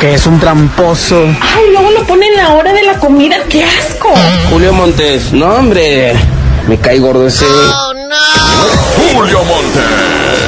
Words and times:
que 0.00 0.14
es 0.14 0.26
un 0.26 0.40
tramposo. 0.40 1.22
Ay, 1.40 1.70
luego 1.70 1.90
lo 1.90 2.04
ponen 2.04 2.32
en 2.32 2.36
la 2.38 2.52
hora 2.52 2.72
de 2.72 2.82
la 2.82 2.94
comida, 2.98 3.36
qué 3.48 3.64
asco. 3.64 4.12
Julio 4.50 4.72
Montes, 4.72 5.32
no 5.32 5.46
hombre, 5.54 6.14
me 6.66 6.78
cae 6.78 6.98
gordo 6.98 7.26
ese. 7.26 7.46
Julio 9.14 9.38
Monte. 9.44 10.47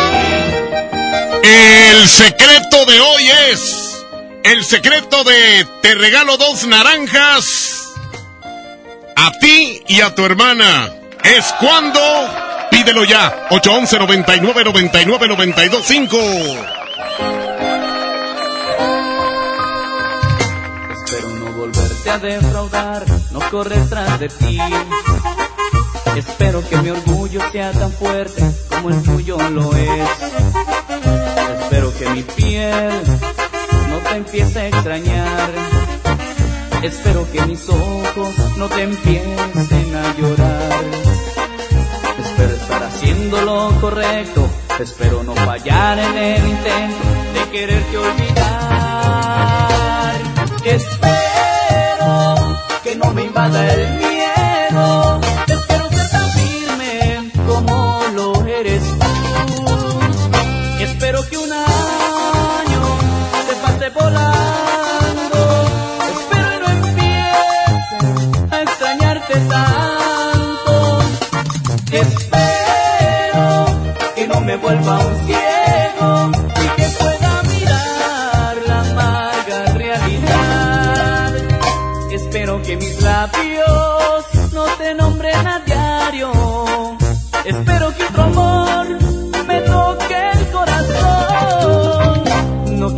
El 1.43 2.07
secreto 2.07 2.85
de 2.85 2.99
hoy 2.99 3.29
es. 3.51 4.05
El 4.43 4.63
secreto 4.63 5.23
de 5.23 5.67
te 5.81 5.95
regalo 5.95 6.37
dos 6.37 6.65
naranjas. 6.65 7.93
A 9.15 9.31
ti 9.39 9.81
y 9.87 10.01
a 10.01 10.13
tu 10.13 10.25
hermana. 10.25 10.93
Es 11.23 11.53
cuando. 11.59 11.99
Pídelo 12.69 13.03
ya. 13.05 13.47
811 13.49 13.99
99 13.99 14.63
99 14.63 15.27
92 15.27 15.83
5. 15.85 16.17
Espero 20.93 21.29
no 21.29 21.51
volverte 21.53 22.09
a 22.09 22.17
defraudar, 22.19 23.05
no 23.31 23.39
correr 23.49 23.89
tras 23.89 24.19
de 24.19 24.29
ti. 24.29 24.59
Espero 26.15 26.67
que 26.67 26.77
mi 26.77 26.89
orgullo 26.89 27.41
sea 27.51 27.71
tan 27.71 27.91
fuerte 27.91 28.43
como 28.69 28.89
el 28.89 29.03
tuyo 29.03 29.37
lo 29.49 29.75
es. 29.75 30.09
Espero 31.61 31.93
que 31.97 32.09
mi 32.09 32.23
piel 32.23 32.91
no 33.89 33.97
te 33.99 34.15
empiece 34.15 34.59
a 34.59 34.67
extrañar. 34.67 35.49
Espero 36.83 37.31
que 37.31 37.41
mis 37.45 37.69
ojos 37.69 38.57
no 38.57 38.67
te 38.69 38.83
empiecen 38.83 39.95
a 39.95 40.15
llorar. 40.17 40.83
Espero 42.19 42.53
estar 42.53 42.83
haciendo 42.83 43.41
lo 43.41 43.79
correcto. 43.79 44.49
Espero 44.79 45.23
no 45.23 45.35
fallar 45.35 45.99
en 45.99 46.17
el 46.17 46.47
intento 46.47 47.07
de 47.33 47.49
quererte 47.51 47.97
olvidar. 47.97 49.41
Espero 50.63 52.35
que 52.83 52.95
no 52.95 53.13
me 53.13 53.23
invada 53.23 53.73
el 53.73 53.97
miedo. 53.97 55.00
Espero 61.11 61.29
que 61.29 61.37
un 61.39 61.51
año 61.51 62.83
se 63.45 63.55
pase 63.55 63.89
volando. 63.89 65.39
Espero 66.09 66.53
y 66.55 66.59
no 66.61 66.87
empiece 66.87 67.97
a 68.49 68.61
extrañarte 68.61 69.33
tanto. 69.49 70.73
Espero 71.91 73.45
que 74.15 74.25
no 74.25 74.39
me 74.39 74.55
vuelva 74.55 74.99
un 74.99 75.10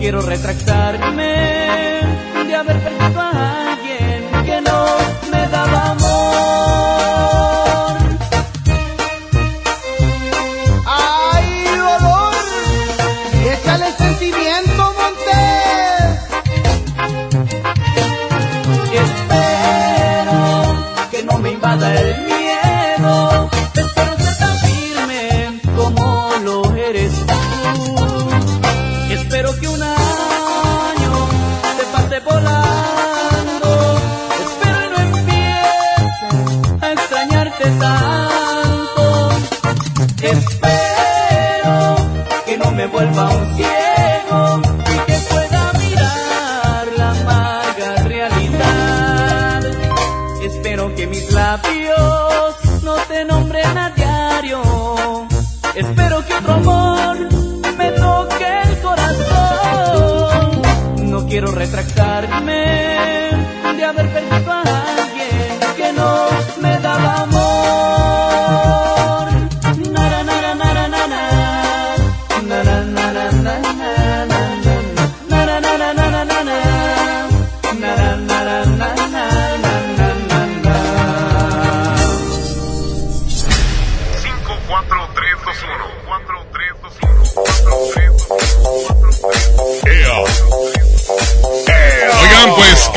quiero 0.04 0.20
retractarme 0.20 0.73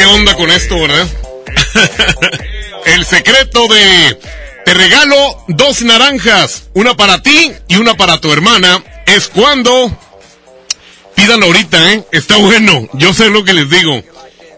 ¿qué 0.06 0.12
onda 0.12 0.34
con 0.34 0.50
esto, 0.50 0.80
verdad? 0.80 1.08
El 2.86 3.04
secreto 3.04 3.66
de 3.66 4.18
te 4.64 4.74
regalo 4.74 5.44
dos 5.48 5.82
naranjas, 5.82 6.68
una 6.74 6.96
para 6.96 7.22
ti 7.22 7.52
y 7.68 7.76
una 7.76 7.94
para 7.94 8.20
tu 8.20 8.32
hermana, 8.32 8.82
es 9.06 9.28
cuando 9.28 9.96
pídanlo 11.14 11.46
ahorita, 11.46 11.92
¿eh? 11.92 12.04
Está 12.12 12.36
bueno, 12.36 12.88
yo 12.94 13.12
sé 13.12 13.30
lo 13.30 13.44
que 13.44 13.54
les 13.54 13.68
digo. 13.68 14.02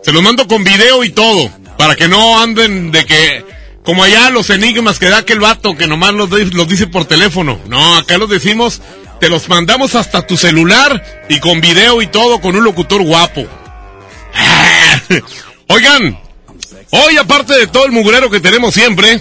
Se 0.03 0.12
los 0.12 0.23
mando 0.23 0.47
con 0.47 0.65
video 0.65 1.03
y 1.05 1.11
todo, 1.11 1.51
para 1.77 1.97
que 1.97 2.09
no 2.09 2.41
anden 2.41 2.91
de 2.91 3.05
que, 3.06 3.44
como 3.85 4.05
allá 4.05 4.31
los 4.31 4.51
enigmas 4.51 4.99
que 4.99 5.09
da 5.09 5.19
aquel 5.19 5.41
vato 5.41 5.77
que 5.77 5.87
nomás 5.87 6.12
los, 6.15 6.31
los 6.31 6.69
dice 6.69 6.87
por 6.87 7.06
teléfono. 7.06 7.59
No, 7.67 7.97
acá 7.97 8.19
los 8.19 8.29
decimos 8.29 8.81
te 9.19 9.29
los 9.29 9.49
mandamos 9.49 9.97
hasta 9.97 10.25
tu 10.25 10.37
celular 10.37 11.25
y 11.29 11.41
con 11.41 11.61
video 11.61 12.01
y 12.03 12.06
todo 12.06 12.41
con 12.41 12.55
un 12.55 12.62
locutor 12.65 13.03
guapo. 13.03 13.49
Oigan, 15.69 16.19
hoy 16.90 17.17
aparte 17.17 17.55
de 17.55 17.67
todo 17.67 17.87
el 17.87 17.93
mugrero 17.93 18.31
que 18.31 18.40
tenemos 18.40 18.75
siempre, 18.75 19.20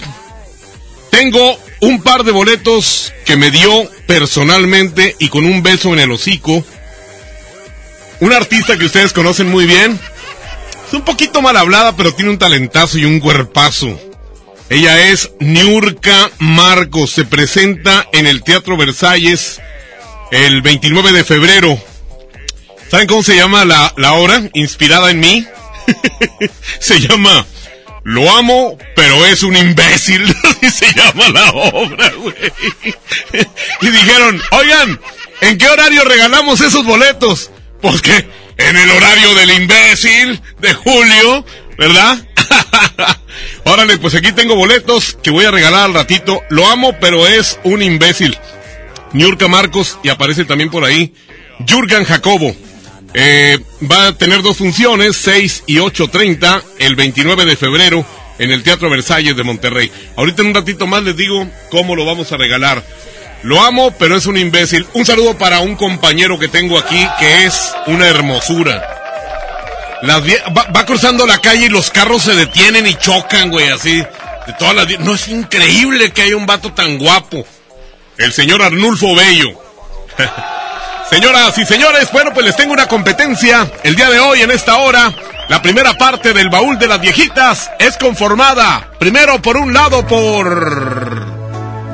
tengo 1.10 1.58
un 1.80 2.02
par 2.02 2.24
de 2.24 2.32
boletos 2.32 3.12
que 3.24 3.36
me 3.36 3.50
dio 3.50 3.88
personalmente 4.06 5.16
y 5.18 5.28
con 5.28 5.44
un 5.44 5.62
beso 5.62 5.92
en 5.92 6.00
el 6.00 6.10
hocico. 6.10 6.64
Un 8.20 8.32
artista 8.32 8.76
que 8.76 8.86
ustedes 8.86 9.12
conocen 9.12 9.48
muy 9.48 9.66
bien. 9.66 9.98
Es 10.86 10.94
un 10.94 11.02
poquito 11.02 11.42
mal 11.42 11.56
hablada, 11.56 11.96
pero 11.96 12.12
tiene 12.12 12.30
un 12.30 12.38
talentazo 12.38 12.98
y 12.98 13.04
un 13.04 13.20
cuerpazo. 13.20 14.00
Ella 14.70 15.08
es 15.08 15.30
Niurka 15.38 16.30
Marcos. 16.38 17.10
Se 17.10 17.24
presenta 17.24 18.06
en 18.12 18.26
el 18.26 18.42
Teatro 18.42 18.76
Versalles 18.76 19.60
el 20.30 20.62
29 20.62 21.12
de 21.12 21.24
febrero. 21.24 21.78
¿Saben 22.90 23.06
cómo 23.06 23.22
se 23.22 23.36
llama 23.36 23.64
la, 23.64 23.92
la 23.96 24.14
obra? 24.14 24.42
Inspirada 24.54 25.10
en 25.10 25.20
mí. 25.20 25.46
se 26.80 27.00
llama 27.00 27.46
Lo 28.04 28.30
amo, 28.36 28.78
pero 28.96 29.26
es 29.26 29.42
un 29.42 29.56
imbécil. 29.56 30.24
Se 30.72 30.86
llama 30.94 31.28
la 31.28 31.50
obra, 31.50 32.10
güey. 32.10 32.34
y 33.82 33.86
dijeron, 33.88 34.40
oigan, 34.50 35.00
¿en 35.40 35.58
qué 35.58 35.68
horario 35.68 36.04
regalamos 36.04 36.60
esos 36.60 36.84
boletos? 36.84 37.50
Pues 37.80 38.02
que 38.02 38.28
en 38.56 38.76
el 38.76 38.90
horario 38.90 39.34
del 39.34 39.50
imbécil 39.50 40.40
de 40.58 40.74
Julio, 40.74 41.44
¿verdad? 41.76 42.18
Órale, 43.64 43.98
pues 43.98 44.14
aquí 44.14 44.32
tengo 44.32 44.56
boletos 44.56 45.16
que 45.22 45.30
voy 45.30 45.44
a 45.44 45.50
regalar 45.50 45.84
al 45.84 45.94
ratito. 45.94 46.42
Lo 46.50 46.66
amo, 46.66 46.96
pero 47.00 47.26
es 47.26 47.58
un 47.64 47.82
imbécil. 47.82 48.38
Niurka 49.12 49.48
Marcos 49.48 49.98
y 50.02 50.08
aparece 50.08 50.44
también 50.44 50.70
por 50.70 50.84
ahí 50.84 51.14
Jurgen 51.68 52.04
Jacobo. 52.04 52.54
Eh, 53.14 53.58
va 53.90 54.08
a 54.08 54.12
tener 54.12 54.42
dos 54.42 54.58
funciones, 54.58 55.16
6 55.16 55.64
y 55.66 55.76
8.30, 55.76 56.62
el 56.78 56.94
29 56.94 57.44
de 57.46 57.56
febrero 57.56 58.04
en 58.38 58.50
el 58.50 58.62
Teatro 58.62 58.90
Versalles 58.90 59.36
de 59.36 59.42
Monterrey. 59.42 59.90
Ahorita 60.16 60.42
en 60.42 60.48
un 60.48 60.54
ratito 60.54 60.86
más 60.86 61.02
les 61.02 61.16
digo 61.16 61.48
cómo 61.70 61.96
lo 61.96 62.04
vamos 62.04 62.32
a 62.32 62.36
regalar. 62.36 62.84
Lo 63.42 63.62
amo, 63.62 63.92
pero 63.92 64.16
es 64.16 64.26
un 64.26 64.36
imbécil. 64.36 64.86
Un 64.94 65.06
saludo 65.06 65.38
para 65.38 65.60
un 65.60 65.76
compañero 65.76 66.38
que 66.38 66.48
tengo 66.48 66.78
aquí 66.78 67.06
que 67.18 67.44
es 67.44 67.72
una 67.86 68.06
hermosura. 68.06 68.98
Va, 70.06 70.86
cruzando 70.86 71.26
la 71.26 71.38
calle 71.38 71.66
y 71.66 71.68
los 71.68 71.90
carros 71.90 72.22
se 72.22 72.34
detienen 72.34 72.86
y 72.86 72.94
chocan, 72.94 73.50
güey, 73.50 73.68
así. 73.68 73.96
De 73.96 74.52
todas 74.58 74.74
las 74.74 75.00
no 75.00 75.14
es 75.14 75.28
increíble 75.28 76.10
que 76.12 76.22
haya 76.22 76.36
un 76.36 76.46
vato 76.46 76.72
tan 76.72 76.98
guapo. 76.98 77.46
El 78.16 78.32
señor 78.32 78.62
Arnulfo 78.62 79.14
Bello. 79.14 79.52
Señoras 81.10 81.56
y 81.56 81.64
señores, 81.64 82.10
bueno, 82.12 82.32
pues 82.34 82.44
les 82.44 82.54
tengo 82.54 82.74
una 82.74 82.86
competencia. 82.86 83.66
El 83.82 83.96
día 83.96 84.10
de 84.10 84.18
hoy, 84.18 84.42
en 84.42 84.50
esta 84.50 84.76
hora, 84.76 85.10
la 85.48 85.62
primera 85.62 85.94
parte 85.94 86.34
del 86.34 86.50
baúl 86.50 86.78
de 86.78 86.86
las 86.86 87.00
viejitas 87.00 87.70
es 87.78 87.96
conformada. 87.96 88.90
Primero, 88.98 89.40
por 89.40 89.56
un 89.56 89.72
lado, 89.72 90.06
por... 90.06 91.26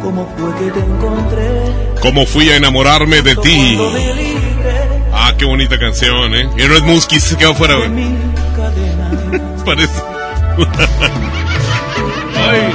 ¿Cómo 0.02 0.34
fue 0.36 0.54
que 0.56 0.70
te 0.72 0.80
encontré? 0.80 1.62
¿Cómo 2.02 2.26
fui 2.26 2.50
a 2.50 2.56
enamorarme 2.56 3.22
de 3.22 3.36
ti? 3.36 3.78
Ah, 5.12 5.32
qué 5.38 5.44
bonita 5.44 5.78
canción, 5.78 6.34
¿eh? 6.34 6.48
Y 6.58 6.68
no 6.68 6.74
es 6.74 6.82
Musky, 6.82 7.20
se 7.20 7.36
quedó 7.36 7.54
fuera, 7.54 7.76
güey. 7.76 7.90
Parece... 9.64 10.02
Ay. 12.36 12.72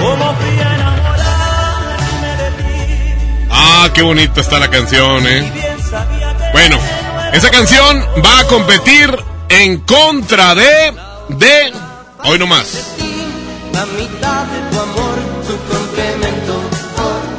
Ah, 3.51 3.89
qué 3.93 4.01
bonita 4.01 4.39
está 4.39 4.57
la 4.57 4.69
canción, 4.69 5.27
¿eh? 5.27 5.68
Bueno, 6.51 6.77
esa 7.33 7.49
canción 7.49 8.05
va 8.25 8.39
a 8.39 8.43
competir 8.45 9.15
en 9.49 9.79
contra 9.81 10.55
de... 10.55 10.93
de... 11.29 11.73
Hoy 12.23 12.39
nomás. 12.39 12.95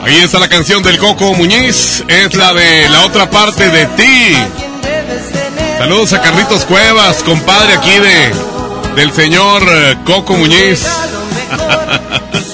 Ahí 0.03 0.17
está 0.17 0.39
la 0.39 0.49
canción 0.49 0.83
del 0.83 0.99
Coco 0.99 1.35
Muñiz. 1.35 2.05
Es 2.09 2.35
la 2.35 2.53
de 2.55 2.89
la 2.89 3.05
otra 3.05 3.29
parte 3.31 3.69
de 3.69 3.87
ti. 3.87 4.37
Saludos 5.79 6.13
a 6.13 6.21
Carlitos 6.21 6.65
Cuevas, 6.65 7.23
compadre 7.23 7.75
aquí 7.75 7.99
de 7.99 8.51
del 8.95 9.13
señor 9.13 9.63
eh, 9.69 9.99
Coco 10.05 10.37
Muñiz. 10.37 10.85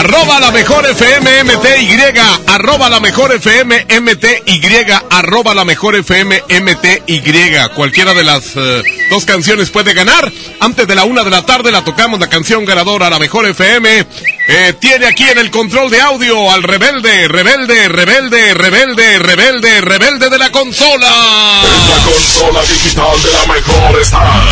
Arroba 0.00 0.40
la 0.40 0.50
mejor 0.50 0.86
FM 0.86 1.44
MTY, 1.44 2.18
arroba 2.46 2.88
la 2.88 3.00
mejor 3.00 3.34
FM 3.34 3.86
MTY, 4.00 4.92
arroba 5.10 5.54
la 5.54 5.66
mejor 5.66 5.94
FM 5.94 6.42
MTY. 6.48 7.74
Cualquiera 7.74 8.14
de 8.14 8.24
las 8.24 8.56
uh, 8.56 8.82
dos 9.10 9.26
canciones 9.26 9.68
puede 9.68 9.92
ganar. 9.92 10.32
Antes 10.58 10.86
de 10.88 10.94
la 10.94 11.04
una 11.04 11.22
de 11.22 11.28
la 11.28 11.44
tarde 11.44 11.70
la 11.70 11.84
tocamos 11.84 12.18
la 12.18 12.30
canción 12.30 12.64
ganadora, 12.64 13.10
la 13.10 13.18
mejor 13.18 13.44
FM. 13.44 14.06
Eh, 14.48 14.74
tiene 14.80 15.06
aquí 15.06 15.24
en 15.24 15.38
el 15.38 15.50
control 15.50 15.90
de 15.90 16.00
audio 16.00 16.50
al 16.50 16.62
rebelde, 16.62 17.28
rebelde, 17.28 17.88
rebelde, 17.88 18.54
rebelde, 18.54 19.18
rebelde, 19.18 19.80
rebelde 19.80 20.30
de 20.30 20.38
la 20.38 20.50
consola. 20.50 21.62
En 21.64 21.90
la 21.90 22.04
consola 22.04 22.62
digital 22.62 23.22
de 23.22 23.32
la 23.32 23.54
mejor 23.54 24.00
está 24.00 24.42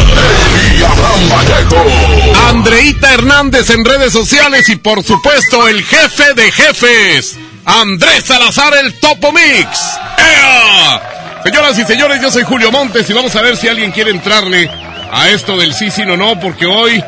el 0.76 0.84
Abraham 0.84 1.28
Vallejo. 1.30 2.48
Andreita 2.48 3.14
Hernández 3.14 3.70
en 3.70 3.84
redes 3.84 4.12
sociales 4.12 4.68
y 4.68 4.76
por 4.76 5.02
supuesto 5.02 5.66
el 5.66 5.82
jefe 5.84 6.34
de 6.34 6.52
jefes, 6.52 7.36
Andrés 7.64 8.24
Salazar 8.24 8.74
el 8.76 8.94
Topo 9.00 9.32
Mix. 9.32 9.80
¡Ea! 10.18 11.40
Señoras 11.42 11.78
y 11.78 11.84
señores, 11.84 12.20
yo 12.20 12.30
soy 12.30 12.44
Julio 12.44 12.70
Montes 12.70 13.08
y 13.08 13.12
vamos 13.12 13.34
a 13.34 13.42
ver 13.42 13.56
si 13.56 13.68
alguien 13.68 13.90
quiere 13.90 14.10
entrarle 14.10 14.70
a 15.10 15.28
esto 15.30 15.56
del 15.56 15.74
sí, 15.74 15.90
sí, 15.90 16.02
no, 16.04 16.16
no, 16.16 16.38
porque 16.38 16.66
hoy 16.66 17.02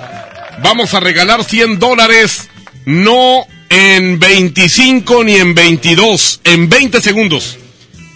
vamos 0.63 0.95
a 0.95 1.01
regalar 1.01 1.45
100 1.45 1.79
dólares 1.79 2.50
no 2.85 3.47
en 3.69 4.19
25 4.19 5.25
ni 5.25 5.37
en 5.37 5.55
22, 5.55 6.41
en 6.45 6.69
20 6.69 7.01
segundos. 7.01 7.59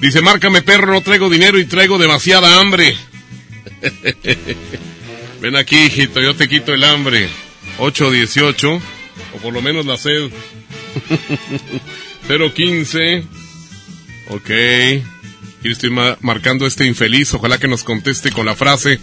Dice, 0.01 0.21
márcame 0.21 0.63
perro, 0.63 0.93
no 0.93 1.01
traigo 1.01 1.31
dinero 1.31 1.59
y 1.59 1.65
traigo 1.65 1.99
demasiada 1.99 2.61
hambre. 2.61 2.97
Ven 5.41 5.57
aquí, 5.57 5.77
hijito, 5.77 6.21
yo 6.21 6.35
te 6.35 6.49
quito 6.49 6.75
el 6.75 6.85
hambre. 6.85 7.29
818, 7.79 8.75
o 9.35 9.39
por 9.39 9.53
lo 9.53 9.63
menos 9.63 9.87
la 9.87 9.97
sed. 9.97 10.31
015. 12.29 13.25
Ok. 14.31 14.51
Y 15.63 15.71
estoy 15.71 15.91
ma 15.91 16.17
marcando 16.21 16.67
este 16.67 16.87
infeliz. 16.87 17.33
Ojalá 17.35 17.59
que 17.59 17.69
nos 17.69 17.85
conteste 17.85 18.31
con 18.33 18.47
la 18.47 18.55
frase. 18.55 19.01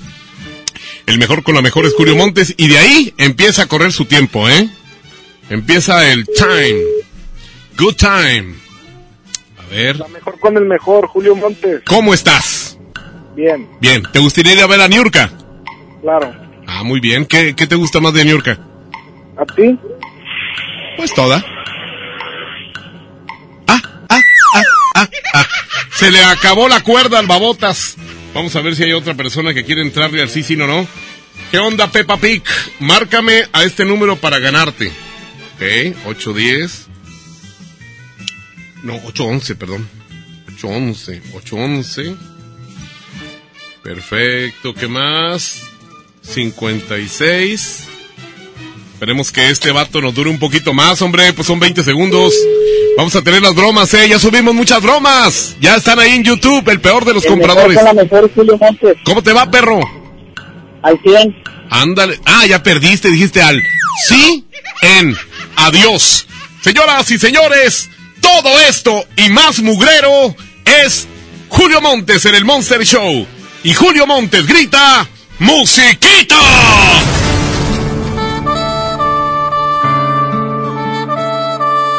El 1.06 1.18
mejor 1.18 1.44
con 1.44 1.56
la 1.56 1.62
mejor 1.62 1.86
es 1.86 1.94
Julio 1.94 2.16
Montes. 2.16 2.54
Y 2.58 2.68
de 2.68 2.78
ahí 2.78 3.14
empieza 3.18 3.64
a 3.64 3.68
correr 3.68 3.92
su 3.92 4.06
tiempo, 4.06 4.48
¿eh? 4.50 4.70
Empieza 5.52 6.10
el 6.10 6.26
time. 6.28 6.82
Good 7.78 7.96
time. 7.96 8.56
A 9.58 9.70
ver. 9.70 9.98
La 9.98 10.08
mejor 10.08 10.40
con 10.40 10.56
el 10.56 10.64
mejor, 10.64 11.08
Julio 11.08 11.36
Montes. 11.36 11.82
¿Cómo 11.86 12.14
estás? 12.14 12.78
Bien. 13.36 13.68
Bien. 13.82 14.02
¿Te 14.14 14.20
gustaría 14.20 14.54
ir 14.54 14.62
a 14.62 14.68
ver 14.68 14.80
a 14.80 14.88
Niurka? 14.88 15.30
Claro. 16.02 16.34
Ah, 16.68 16.84
muy 16.84 17.02
bien. 17.02 17.26
¿Qué, 17.26 17.54
qué 17.54 17.68
te 17.68 17.76
gusta 17.76 18.00
más 18.00 18.14
de 18.14 18.24
Niurka? 18.24 18.60
¿A 19.38 19.46
ti? 19.54 19.78
Pues 20.96 21.14
toda. 21.14 21.44
Ah, 23.68 23.82
ah, 24.08 24.22
ah, 24.56 24.62
ah, 24.96 25.08
ah. 25.34 25.46
Se 25.96 26.12
le 26.12 26.24
acabó 26.24 26.70
la 26.70 26.82
cuerda 26.82 27.20
al 27.20 27.28
babotas. 27.28 27.98
Vamos 28.34 28.56
a 28.56 28.62
ver 28.62 28.74
si 28.78 28.84
hay 28.84 28.94
otra 28.94 29.16
persona 29.16 29.54
que 29.54 29.66
quiere 29.66 29.82
entrarle 29.82 30.22
al 30.22 30.30
sí, 30.30 30.44
sí, 30.44 30.56
no, 30.56 30.66
no. 30.66 30.88
¿Qué 31.52 31.60
onda, 31.60 31.92
Peppa 31.92 32.16
Pig? 32.16 32.42
Márcame 32.80 33.44
a 33.52 33.64
este 33.64 33.84
número 33.84 34.16
para 34.16 34.40
ganarte. 34.40 34.94
Ok, 35.62 35.96
810. 36.08 36.88
No, 38.82 38.96
811, 38.96 39.56
perdón. 39.56 39.88
811, 40.58 41.22
811. 41.36 42.16
Perfecto, 43.84 44.74
¿qué 44.74 44.88
más? 44.88 45.62
56. 46.24 47.88
Esperemos 48.94 49.32
que 49.32 49.50
este 49.52 49.72
vato 49.72 50.02
nos 50.02 50.16
dure 50.16 50.32
un 50.32 50.40
poquito 50.40 50.74
más, 50.74 51.00
hombre, 51.04 51.32
pues 51.34 51.46
son 51.46 51.60
20 51.60 51.84
segundos. 51.84 52.34
Vamos 52.98 53.16
a 53.16 53.22
tener 53.22 53.44
las 53.44 53.54
bromas, 53.54 53.94
eh, 53.94 54.10
ya 54.10 54.18
subimos 54.18 54.56
muchas 54.56 54.82
bromas. 54.82 55.56
Ya 55.62 55.76
están 55.76 56.00
ahí 56.00 56.14
en 56.14 56.24
YouTube, 56.24 56.68
el 56.70 56.82
peor 56.82 57.06
de 57.06 57.14
los 57.14 57.24
El 57.26 57.34
compradores. 57.34 57.78
mejor 57.96 58.32
Julio 58.34 58.58
Montes. 58.58 58.98
¿Cómo 59.06 59.22
te 59.22 59.32
va, 59.32 59.50
perro? 59.52 59.80
Al 60.82 61.00
100. 61.04 61.36
Ándale. 61.70 62.20
Ah, 62.26 62.48
ya 62.48 62.64
perdiste, 62.64 63.12
dijiste 63.12 63.44
al 63.44 63.62
sí 64.08 64.44
en 64.82 65.16
adiós. 65.66 66.26
Señoras 66.62 67.10
y 67.12 67.18
señores, 67.18 67.90
todo 68.22 68.60
esto 68.62 69.06
y 69.18 69.30
más 69.30 69.60
mugrero 69.60 70.36
es 70.66 71.08
Julio 71.50 71.82
Montes 71.82 72.26
en 72.26 72.36
el 72.36 72.46
Monster 72.46 72.86
Show. 72.86 73.28
Y 73.64 73.74
Julio 73.74 74.08
Montes 74.08 74.48
grita, 74.48 75.08
¡Musiquita! 75.40 76.38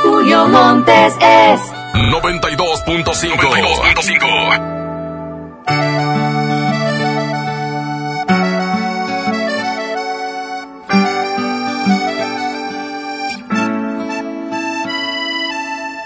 Julio 0.02 0.48
Montes 0.48 1.14
es 1.14 1.60
92.5. 1.94 3.36
92.5. 3.36 4.72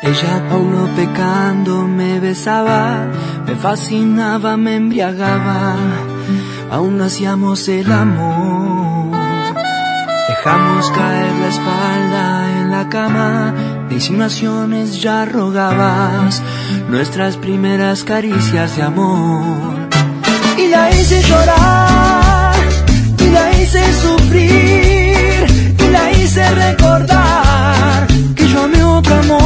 Ella 0.07 0.43
aún 0.53 0.71
no 0.73 0.87
pecando 0.95 1.83
me 1.89 2.21
besaba, 2.21 3.07
me 3.45 3.57
fascinaba, 3.57 4.57
me 4.57 4.77
embriagaba, 4.77 5.75
aún 6.71 7.01
hacíamos 7.03 7.67
el 7.69 7.91
amor. 7.91 9.17
Dejamos 10.29 10.91
caer 10.91 11.33
la 11.41 11.49
espalda 11.49 12.61
en 12.61 12.71
la 12.71 12.89
cama, 12.89 13.53
de 13.89 13.95
insinuaciones 13.97 15.03
ya 15.03 15.25
rogabas 15.25 16.41
nuestras 16.89 17.37
primeras 17.37 18.05
caricias 18.05 18.77
de 18.77 18.83
amor. 18.83 19.89
Y 20.57 20.69
la 20.69 20.89
hice 20.91 21.21
llorar, 21.23 22.55
y 23.19 23.29
la 23.31 23.61
hice 23.61 23.83
sufrir, 24.03 25.75
y 25.85 25.89
la 25.91 26.13
hice 26.13 26.49
recordar 26.55 28.07
que 28.37 28.49
yo 28.49 28.63
amé 28.63 28.85
otro 28.85 29.15
amor, 29.17 29.46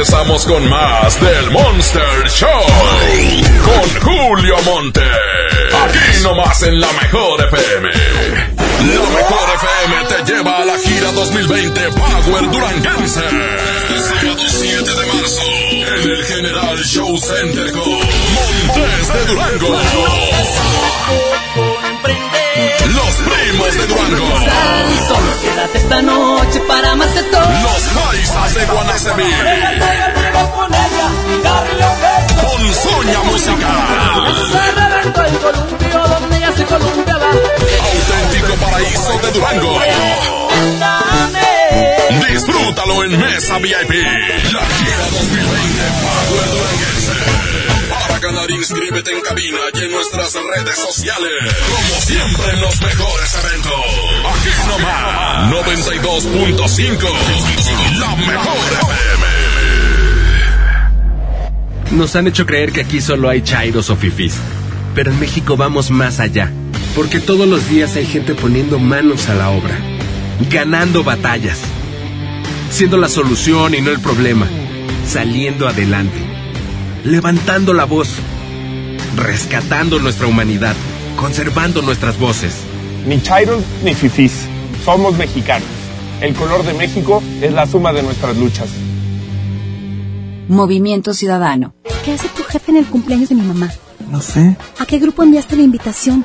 regresamos 0.00 0.46
con 0.46 0.66
más 0.70 1.20
del 1.20 1.50
Monster 1.50 2.26
Show. 2.26 2.48
Con 3.62 4.00
Julio 4.00 4.56
Monte. 4.64 5.02
Aquí 5.02 6.22
nomás 6.22 6.62
en 6.62 6.80
la 6.80 6.90
mejor 6.90 7.44
FM. 7.44 7.90
La 7.90 9.10
mejor 9.10 9.48
FM 9.56 10.04
te 10.08 10.32
lleva 10.32 10.56
a 10.56 10.64
la 10.64 10.78
gira 10.78 11.12
2020 11.12 11.80
Power 11.90 12.50
Duranguense. 12.50 12.89
Esta 25.90 26.02
noche 26.02 26.60
para 26.68 26.94
más 26.94 27.12
de 27.14 27.22
todo. 27.24 27.40
Los 27.40 27.82
paisas 28.02 28.54
de 28.54 28.66
Guanacemí. 28.66 29.24
con 30.54 30.72
ella 30.72 31.08
y 31.26 31.42
darle 31.42 31.84
un 31.84 32.00
beso. 32.00 32.46
Con 32.46 32.74
Soña 32.74 33.20
Musical. 33.24 34.26
El 35.26 35.38
columpio 35.38 36.06
donde 36.06 36.36
ella 36.36 36.52
se 36.56 36.64
columpiaba. 36.64 37.26
Auténtico 37.26 38.54
paraíso 38.64 39.18
de 39.18 39.30
Durango. 39.32 39.80
Disfrútalo 42.28 43.04
en 43.04 43.18
Mesa 43.18 43.58
VIP. 43.58 43.90
La 44.52 44.66
gira 44.66 45.06
2020 45.12 45.82
Power. 46.02 46.48
Para 47.90 48.18
ganar, 48.18 48.50
inscríbete 48.50 49.12
en 49.12 49.20
cabina 49.20 49.58
y 49.74 49.78
en 49.84 49.90
nuestras 49.92 50.32
redes 50.34 50.78
sociales. 50.78 51.30
Como 51.68 52.00
siempre 52.00 52.50
en 52.54 52.60
los 52.60 52.80
mejores 52.80 53.34
eventos. 53.44 53.72
Aquí 54.32 54.50
nomás. 54.68 55.52
92.5. 55.66 57.98
La 57.98 58.16
mejor 58.16 58.56
FM. 58.82 59.26
Nos 61.92 62.14
han 62.16 62.26
hecho 62.28 62.46
creer 62.46 62.72
que 62.72 62.80
aquí 62.82 63.00
solo 63.00 63.28
hay 63.28 63.42
chairos 63.42 63.90
o 63.90 63.96
fifís. 63.96 64.36
Pero 64.94 65.10
en 65.10 65.18
México 65.18 65.56
vamos 65.56 65.90
más 65.90 66.20
allá. 66.20 66.50
Porque 66.94 67.18
todos 67.20 67.48
los 67.48 67.68
días 67.68 67.96
hay 67.96 68.06
gente 68.06 68.34
poniendo 68.34 68.78
manos 68.78 69.28
a 69.28 69.34
la 69.34 69.50
obra. 69.50 69.76
Ganando 70.50 71.02
batallas. 71.04 71.58
Siendo 72.80 72.96
la 72.96 73.10
solución 73.10 73.74
y 73.74 73.82
no 73.82 73.90
el 73.90 74.00
problema. 74.00 74.48
Saliendo 75.06 75.68
adelante. 75.68 76.16
Levantando 77.04 77.74
la 77.74 77.84
voz. 77.84 78.14
Rescatando 79.16 79.98
nuestra 79.98 80.26
humanidad. 80.26 80.74
Conservando 81.14 81.82
nuestras 81.82 82.18
voces. 82.18 82.54
Ni 83.06 83.20
chairos 83.20 83.62
ni 83.84 83.94
fifís. 83.94 84.46
Somos 84.82 85.14
mexicanos. 85.18 85.68
El 86.22 86.32
color 86.32 86.64
de 86.64 86.72
México 86.72 87.22
es 87.42 87.52
la 87.52 87.66
suma 87.66 87.92
de 87.92 88.02
nuestras 88.02 88.38
luchas. 88.38 88.70
Movimiento 90.48 91.12
Ciudadano. 91.12 91.74
¿Qué 92.02 92.14
hace 92.14 92.28
tu 92.30 92.44
jefe 92.44 92.70
en 92.70 92.78
el 92.78 92.86
cumpleaños 92.86 93.28
de 93.28 93.34
mi 93.34 93.42
mamá? 93.42 93.70
No 94.10 94.22
sé. 94.22 94.56
¿A 94.78 94.86
qué 94.86 94.98
grupo 94.98 95.22
enviaste 95.22 95.54
la 95.54 95.62
invitación? 95.64 96.24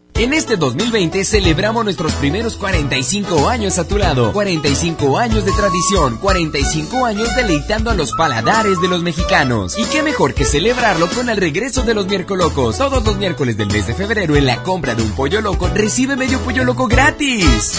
En 0.15 0.33
este 0.33 0.55
2020 0.55 1.25
celebramos 1.25 1.83
nuestros 1.83 2.13
primeros 2.13 2.55
45 2.55 3.49
años 3.49 3.79
a 3.79 3.87
tu 3.87 3.97
lado. 3.97 4.31
45 4.33 5.17
años 5.17 5.45
de 5.45 5.51
tradición, 5.51 6.17
45 6.17 7.05
años 7.05 7.27
deleitando 7.35 7.89
a 7.89 7.95
los 7.95 8.11
paladares 8.13 8.79
de 8.81 8.87
los 8.87 9.01
mexicanos. 9.01 9.77
Y 9.77 9.85
qué 9.85 10.03
mejor 10.03 10.33
que 10.33 10.45
celebrarlo 10.45 11.07
con 11.09 11.29
el 11.29 11.37
regreso 11.37 11.81
de 11.83 11.95
los 11.95 12.05
miércolocos. 12.07 12.77
Todos 12.77 13.03
los 13.03 13.17
miércoles 13.17 13.57
del 13.57 13.71
mes 13.71 13.87
de 13.87 13.95
febrero 13.95 14.35
en 14.35 14.45
la 14.45 14.61
compra 14.61 14.93
de 14.93 15.01
un 15.01 15.11
pollo 15.11 15.41
loco 15.41 15.67
recibe 15.73 16.15
medio 16.15 16.39
pollo 16.41 16.63
loco 16.63 16.87
gratis. 16.87 17.77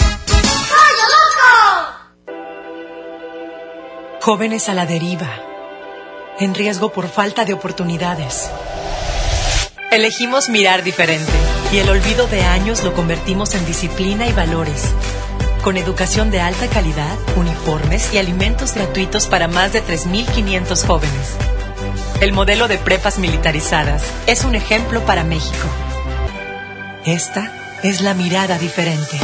Jóvenes 4.21 4.69
a 4.69 4.73
la 4.73 4.85
deriva, 4.85 5.29
en 6.39 6.55
riesgo 6.55 6.91
por 6.91 7.09
falta 7.09 7.45
de 7.45 7.53
oportunidades. 7.53 8.49
Elegimos 9.91 10.49
mirar 10.49 10.83
diferente 10.83 11.52
y 11.73 11.79
el 11.79 11.89
olvido 11.89 12.27
de 12.27 12.43
años 12.43 12.83
lo 12.83 12.93
convertimos 12.93 13.55
en 13.55 13.65
disciplina 13.65 14.27
y 14.27 14.31
valores. 14.31 14.93
Con 15.63 15.75
educación 15.75 16.29
de 16.29 16.39
alta 16.39 16.67
calidad, 16.67 17.17
uniformes 17.35 18.13
y 18.13 18.19
alimentos 18.19 18.75
gratuitos 18.75 19.25
para 19.25 19.47
más 19.47 19.73
de 19.73 19.81
3.500 19.81 20.85
jóvenes. 20.85 21.35
El 22.21 22.31
modelo 22.31 22.67
de 22.67 22.77
prepas 22.77 23.17
militarizadas 23.17 24.03
es 24.27 24.45
un 24.45 24.53
ejemplo 24.53 25.03
para 25.03 25.23
México. 25.23 25.67
Esta 27.05 27.51
es 27.81 28.01
la 28.01 28.13
mirada 28.13 28.59
diferente. 28.59 29.17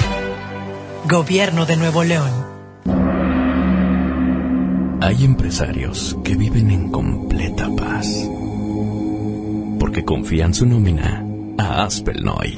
Gobierno 1.07 1.67
de 1.67 1.77
Nuevo 1.77 2.03
León. 2.03 2.31
Hay 5.01 5.23
empresarios 5.23 6.17
que 6.23 6.35
viven 6.35 6.71
en 6.71 6.89
completa 6.89 7.69
paz 7.77 8.07
porque 9.79 10.03
confían 10.03 10.53
su 10.53 10.65
nómina 10.65 11.28
a 11.59 11.83
Aspelnoy. 11.83 12.55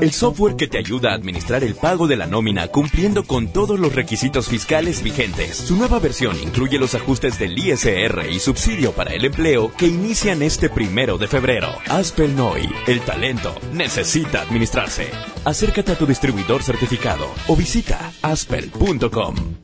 El 0.00 0.12
software 0.12 0.56
que 0.56 0.66
te 0.66 0.78
ayuda 0.78 1.12
a 1.12 1.14
administrar 1.14 1.62
el 1.62 1.74
pago 1.76 2.08
de 2.08 2.16
la 2.16 2.26
nómina 2.26 2.68
cumpliendo 2.68 3.24
con 3.24 3.52
todos 3.52 3.78
los 3.78 3.94
requisitos 3.94 4.48
fiscales 4.48 5.02
vigentes. 5.02 5.56
Su 5.56 5.76
nueva 5.76 6.00
versión 6.00 6.36
incluye 6.42 6.78
los 6.78 6.94
ajustes 6.94 7.38
del 7.38 7.56
ISR 7.56 8.26
y 8.30 8.40
subsidio 8.40 8.92
para 8.92 9.12
el 9.12 9.24
empleo 9.24 9.72
que 9.76 9.86
inician 9.86 10.42
este 10.42 10.68
primero 10.68 11.16
de 11.16 11.28
febrero. 11.28 11.68
Aspelnoy, 11.88 12.68
el 12.86 13.00
talento 13.02 13.54
necesita 13.72 14.42
administrarse. 14.42 15.08
Acércate 15.44 15.92
a 15.92 15.98
tu 15.98 16.06
distribuidor 16.06 16.62
certificado 16.62 17.26
o 17.46 17.54
visita 17.54 18.12
aspel.com. 18.22 19.63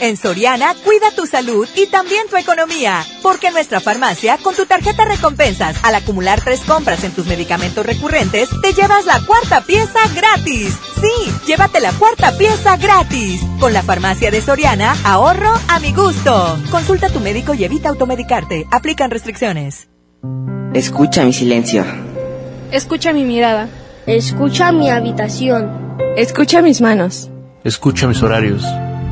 En 0.00 0.16
Soriana, 0.16 0.74
cuida 0.84 1.12
tu 1.14 1.24
salud 1.26 1.68
y 1.76 1.86
también 1.86 2.26
tu 2.28 2.36
economía. 2.36 3.04
Porque 3.22 3.48
en 3.48 3.54
nuestra 3.54 3.80
farmacia, 3.80 4.38
con 4.38 4.54
tu 4.54 4.66
tarjeta 4.66 5.04
recompensas, 5.04 5.76
al 5.84 5.94
acumular 5.94 6.40
tres 6.42 6.60
compras 6.60 7.04
en 7.04 7.12
tus 7.12 7.26
medicamentos 7.26 7.86
recurrentes, 7.86 8.48
te 8.60 8.72
llevas 8.72 9.06
la 9.06 9.20
cuarta 9.24 9.60
pieza 9.62 10.00
gratis. 10.14 10.76
Sí, 11.00 11.32
llévate 11.46 11.80
la 11.80 11.92
cuarta 11.92 12.36
pieza 12.36 12.76
gratis. 12.76 13.40
Con 13.60 13.72
la 13.72 13.82
farmacia 13.82 14.30
de 14.30 14.42
Soriana, 14.42 14.96
ahorro 15.04 15.52
a 15.68 15.78
mi 15.78 15.92
gusto. 15.92 16.58
Consulta 16.70 17.06
a 17.06 17.10
tu 17.10 17.20
médico 17.20 17.54
y 17.54 17.64
evita 17.64 17.88
automedicarte. 17.88 18.66
Aplican 18.72 19.10
restricciones. 19.10 19.88
Escucha 20.74 21.24
mi 21.24 21.32
silencio. 21.32 21.84
Escucha 22.72 23.12
mi 23.12 23.24
mirada. 23.24 23.68
Escucha 24.06 24.72
mi 24.72 24.90
habitación. 24.90 25.96
Escucha 26.16 26.62
mis 26.62 26.80
manos. 26.80 27.30
Escucha 27.62 28.08
mis 28.08 28.22
horarios. 28.22 28.64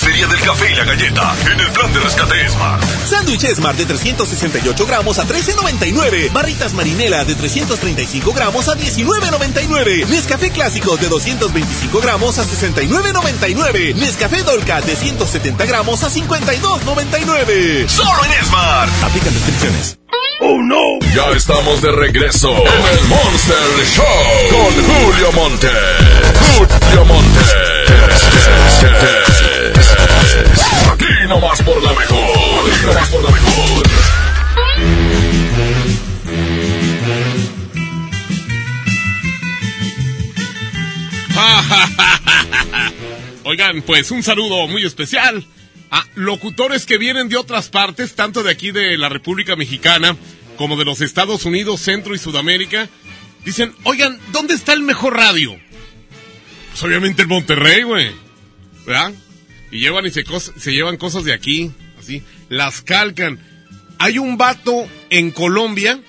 Feria 0.00 0.26
del 0.26 0.40
café 0.40 0.72
y 0.72 0.74
la 0.76 0.84
galleta 0.84 1.34
en 1.52 1.60
el 1.60 1.70
plan 1.72 1.92
de 1.92 2.00
rescate 2.00 2.48
Smart. 2.48 2.82
Sándwich 3.06 3.46
Smart 3.54 3.76
de 3.76 3.84
368 3.84 4.86
gramos 4.86 5.18
a 5.18 5.26
13.99. 5.26 6.32
Barritas 6.32 6.72
Marinela 6.72 7.22
de 7.26 7.34
335 7.34 8.32
gramos 8.32 8.68
a 8.68 8.78
19.99. 8.78 10.06
Nescafé 10.06 10.50
Clásico 10.52 10.96
de 10.96 11.10
225 11.10 12.00
gramos 12.00 12.38
a 12.38 12.44
69.99. 12.44 13.94
Nescafé 13.96 14.42
Dolca 14.42 14.80
de 14.80 14.96
170 14.96 15.66
gramos 15.66 16.02
a 16.02 16.08
52.99. 16.08 17.86
Solo 17.86 18.24
en 18.24 18.46
Smart. 18.46 18.90
Aplican 19.04 19.34
restricciones. 19.34 19.98
¡Oh, 20.40 20.62
no! 20.62 20.98
Ya 21.14 21.30
estamos 21.36 21.82
de 21.82 21.92
regreso 21.92 22.50
en 22.50 22.98
el 22.98 23.04
Monster 23.04 23.84
Show 23.84 24.06
con 24.50 24.72
Julio 24.86 25.32
Monte. 25.32 25.68
Julio 26.56 27.04
Monte. 27.04 27.40
Aquí 30.92 31.28
nomás 31.28 31.62
por 31.62 31.82
la 31.82 31.92
mejor. 31.92 32.70
Aquí 32.70 32.86
nomás 32.86 33.08
por 33.08 33.22
la 33.22 33.30
mejor. 33.30 33.90
Oigan, 43.44 43.82
pues 43.82 44.10
un 44.10 44.22
saludo 44.22 44.66
muy 44.68 44.84
especial 44.84 45.44
a 45.90 46.04
locutores 46.14 46.86
que 46.86 46.98
vienen 46.98 47.28
de 47.28 47.36
otras 47.36 47.68
partes, 47.68 48.14
tanto 48.14 48.42
de 48.42 48.50
aquí 48.50 48.70
de 48.70 48.96
la 48.96 49.08
República 49.08 49.56
Mexicana 49.56 50.16
como 50.56 50.76
de 50.76 50.84
los 50.84 51.00
Estados 51.00 51.44
Unidos, 51.46 51.80
Centro 51.80 52.14
y 52.14 52.18
Sudamérica. 52.18 52.88
Dicen, 53.44 53.74
oigan, 53.84 54.20
¿dónde 54.32 54.54
está 54.54 54.72
el 54.72 54.82
mejor 54.82 55.16
radio? 55.16 55.58
Pues 56.70 56.82
obviamente 56.82 57.22
el 57.22 57.28
Monterrey, 57.28 57.82
güey. 57.82 58.10
¿Verdad? 58.86 59.12
Y 59.70 59.80
llevan 59.80 60.06
y 60.06 60.10
se, 60.10 60.24
se 60.40 60.72
llevan 60.72 60.96
cosas 60.96 61.24
de 61.24 61.32
aquí, 61.32 61.72
así, 61.98 62.22
las 62.48 62.82
calcan. 62.82 63.38
Hay 63.98 64.18
un 64.18 64.36
vato 64.36 64.88
en 65.10 65.30
Colombia 65.30 66.00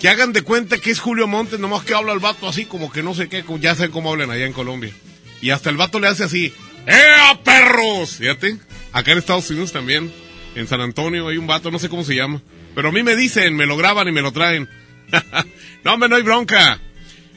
que 0.00 0.08
hagan 0.08 0.32
de 0.32 0.42
cuenta 0.42 0.78
que 0.78 0.90
es 0.90 1.00
Julio 1.00 1.26
Montes, 1.26 1.58
nomás 1.58 1.84
que 1.84 1.94
habla 1.94 2.12
el 2.12 2.18
vato 2.18 2.48
así 2.48 2.66
como 2.66 2.92
que 2.92 3.02
no 3.02 3.14
sé 3.14 3.28
qué, 3.28 3.44
ya 3.60 3.74
saben 3.74 3.90
cómo 3.90 4.10
hablan 4.10 4.30
allá 4.30 4.46
en 4.46 4.52
Colombia. 4.52 4.92
Y 5.40 5.50
hasta 5.50 5.70
el 5.70 5.76
vato 5.76 6.00
le 6.00 6.08
hace 6.08 6.24
así, 6.24 6.52
¡Ea, 6.86 7.40
perros! 7.42 8.16
Fíjate, 8.16 8.58
acá 8.92 9.12
en 9.12 9.18
Estados 9.18 9.50
Unidos 9.50 9.72
también, 9.72 10.12
en 10.54 10.68
San 10.68 10.80
Antonio 10.80 11.28
hay 11.28 11.36
un 11.36 11.46
vato, 11.46 11.70
no 11.70 11.78
sé 11.78 11.88
cómo 11.88 12.04
se 12.04 12.14
llama. 12.14 12.42
Pero 12.74 12.90
a 12.90 12.92
mí 12.92 13.02
me 13.02 13.16
dicen, 13.16 13.56
me 13.56 13.66
lo 13.66 13.76
graban 13.76 14.06
y 14.08 14.12
me 14.12 14.22
lo 14.22 14.32
traen. 14.32 14.68
no, 15.84 15.94
hombre, 15.94 16.08
no 16.08 16.16
hay 16.16 16.22
bronca. 16.22 16.78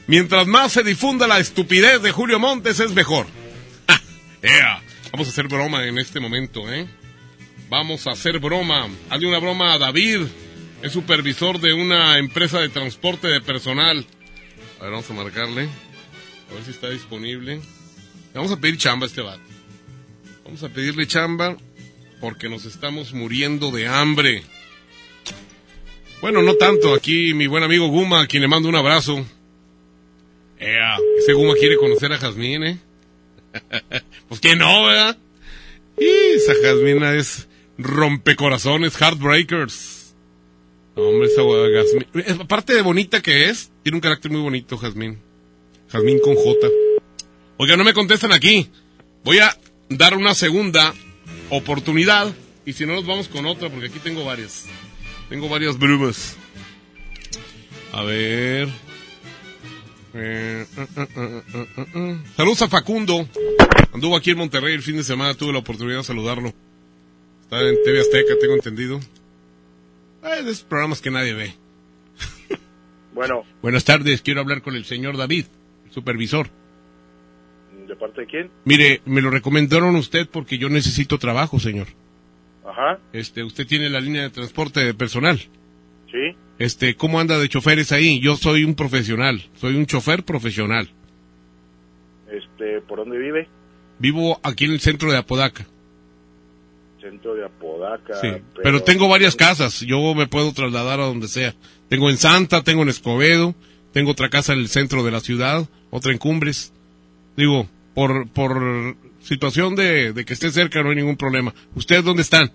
Mientras 0.06 0.46
más 0.46 0.72
se 0.72 0.82
difunda 0.82 1.26
la 1.26 1.38
estupidez 1.38 2.02
de 2.02 2.12
Julio 2.12 2.38
Montes 2.38 2.80
es 2.80 2.92
mejor. 2.92 3.26
¡Ea! 4.42 4.82
Vamos 5.12 5.26
a 5.26 5.30
hacer 5.30 5.48
broma 5.48 5.86
en 5.86 5.98
este 5.98 6.20
momento, 6.20 6.72
¿eh? 6.72 6.86
Vamos 7.68 8.06
a 8.06 8.12
hacer 8.12 8.38
broma. 8.38 8.88
Hazle 9.08 9.26
una 9.26 9.38
broma 9.38 9.74
a 9.74 9.78
David. 9.78 10.22
Es 10.82 10.92
supervisor 10.92 11.60
de 11.60 11.72
una 11.72 12.18
empresa 12.18 12.60
de 12.60 12.68
transporte 12.68 13.28
de 13.28 13.40
personal. 13.40 14.06
A 14.78 14.84
ver, 14.84 14.92
vamos 14.92 15.10
a 15.10 15.14
marcarle. 15.14 15.68
A 16.50 16.54
ver 16.54 16.64
si 16.64 16.70
está 16.70 16.90
disponible. 16.90 17.56
Le 17.56 17.62
Vamos 18.34 18.52
a 18.52 18.60
pedir 18.60 18.78
chamba 18.78 19.06
a 19.06 19.08
este 19.08 19.20
vato. 19.20 19.42
Vamos 20.44 20.62
a 20.62 20.68
pedirle 20.68 21.06
chamba 21.06 21.56
porque 22.20 22.48
nos 22.48 22.64
estamos 22.64 23.12
muriendo 23.12 23.70
de 23.70 23.88
hambre. 23.88 24.44
Bueno, 26.20 26.42
no 26.42 26.54
tanto. 26.54 26.94
Aquí 26.94 27.34
mi 27.34 27.48
buen 27.48 27.64
amigo 27.64 27.88
Guma, 27.88 28.22
a 28.22 28.26
quien 28.26 28.42
le 28.42 28.48
mando 28.48 28.68
un 28.68 28.76
abrazo. 28.76 29.26
Ea, 30.58 30.96
ese 31.18 31.32
Guma 31.32 31.54
quiere 31.54 31.76
conocer 31.76 32.12
a 32.12 32.18
Jazmín, 32.18 32.62
¿eh? 32.62 32.78
pues 34.30 34.40
que 34.40 34.56
no, 34.56 34.86
¿verdad? 34.86 35.18
Y 35.98 36.06
esa 36.36 36.54
Jazmina 36.62 37.14
es 37.14 37.46
rompecorazones, 37.76 38.96
heartbreakers. 38.96 40.14
Hombre, 40.94 41.28
esa 41.28 41.42
Jazmín. 41.42 42.06
es- 42.24 42.40
Aparte 42.40 42.72
de 42.74 42.80
bonita 42.82 43.20
que 43.20 43.50
es, 43.50 43.70
tiene 43.82 43.96
un 43.96 44.00
carácter 44.00 44.30
muy 44.30 44.40
bonito, 44.40 44.78
Jazmín. 44.78 45.18
Jazmín 45.90 46.20
con 46.20 46.36
J. 46.36 46.68
Oiga, 47.58 47.76
no 47.76 47.84
me 47.84 47.92
contestan 47.92 48.32
aquí. 48.32 48.70
Voy 49.24 49.38
a 49.40 49.54
dar 49.90 50.16
una 50.16 50.34
segunda 50.34 50.94
oportunidad. 51.50 52.32
Y 52.64 52.72
si 52.72 52.86
no, 52.86 52.94
nos 52.94 53.04
vamos 53.06 53.28
con 53.28 53.44
otra, 53.46 53.68
porque 53.68 53.86
aquí 53.86 53.98
tengo 53.98 54.24
varias. 54.24 54.66
Tengo 55.28 55.48
varias 55.48 55.76
brumas. 55.78 56.36
A 57.92 58.04
ver. 58.04 58.68
Eh, 60.12 60.66
uh, 60.76 60.80
uh, 60.80 61.06
uh, 61.20 61.58
uh, 61.58 61.98
uh. 61.98 62.18
Saludos 62.36 62.62
a 62.62 62.68
Facundo. 62.68 63.28
Anduvo 63.92 64.16
aquí 64.16 64.30
en 64.30 64.38
Monterrey 64.38 64.74
el 64.74 64.82
fin 64.82 64.96
de 64.96 65.04
semana, 65.04 65.34
tuve 65.34 65.52
la 65.52 65.60
oportunidad 65.60 65.98
de 65.98 66.04
saludarlo. 66.04 66.52
Está 67.42 67.60
en 67.60 67.76
TV 67.84 68.00
Azteca, 68.00 68.34
tengo 68.40 68.54
entendido. 68.54 69.00
Eh, 70.22 70.42
de 70.42 70.50
esos 70.50 70.64
programas 70.64 71.00
que 71.00 71.10
nadie 71.10 71.34
ve. 71.34 71.54
Bueno, 73.12 73.44
Buenas 73.62 73.84
tardes, 73.84 74.22
quiero 74.22 74.40
hablar 74.40 74.62
con 74.62 74.74
el 74.74 74.84
señor 74.84 75.16
David, 75.16 75.46
el 75.86 75.92
supervisor. 75.92 76.48
¿de 77.86 77.96
parte 77.96 78.20
de 78.20 78.26
quién? 78.28 78.50
Mire, 78.64 79.00
me 79.04 79.20
lo 79.20 79.30
recomendaron 79.30 79.96
usted 79.96 80.28
porque 80.28 80.58
yo 80.58 80.68
necesito 80.68 81.18
trabajo, 81.18 81.58
señor. 81.58 81.88
Ajá, 82.64 83.00
Este, 83.12 83.42
usted 83.42 83.66
tiene 83.66 83.90
la 83.90 84.00
línea 84.00 84.22
de 84.22 84.30
transporte 84.30 84.94
personal. 84.94 85.40
Sí. 86.10 86.36
Este, 86.58 86.94
¿cómo 86.94 87.18
anda 87.20 87.38
de 87.38 87.48
choferes 87.48 87.90
ahí? 87.90 88.20
Yo 88.20 88.36
soy 88.36 88.64
un 88.64 88.74
profesional, 88.74 89.42
soy 89.54 89.76
un 89.76 89.86
chofer 89.86 90.24
profesional. 90.24 90.90
Este, 92.30 92.80
¿por 92.82 92.98
dónde 92.98 93.18
vive? 93.18 93.48
Vivo 93.98 94.38
aquí 94.42 94.66
en 94.66 94.72
el 94.72 94.80
centro 94.80 95.10
de 95.10 95.18
Apodaca. 95.18 95.66
Centro 97.00 97.34
de 97.34 97.46
Apodaca. 97.46 98.14
Sí, 98.20 98.28
pero, 98.62 98.82
tengo 98.82 99.08
varias 99.08 99.36
casas, 99.36 99.80
yo 99.80 100.14
me 100.14 100.26
puedo 100.26 100.52
trasladar 100.52 101.00
a 101.00 101.06
donde 101.06 101.28
sea. 101.28 101.54
Tengo 101.88 102.10
en 102.10 102.18
Santa, 102.18 102.62
tengo 102.62 102.82
en 102.82 102.90
Escobedo, 102.90 103.54
tengo 103.92 104.10
otra 104.10 104.28
casa 104.28 104.52
en 104.52 104.58
el 104.58 104.68
centro 104.68 105.02
de 105.02 105.10
la 105.10 105.20
ciudad, 105.20 105.66
otra 105.90 106.12
en 106.12 106.18
Cumbres. 106.18 106.72
Digo, 107.36 107.68
por, 107.94 108.28
por 108.28 108.96
situación 109.22 109.76
de, 109.76 110.12
de 110.12 110.24
que 110.24 110.34
esté 110.34 110.50
cerca 110.50 110.82
no 110.82 110.90
hay 110.90 110.96
ningún 110.96 111.16
problema. 111.16 111.54
¿Ustedes 111.74 112.04
dónde 112.04 112.22
están? 112.22 112.52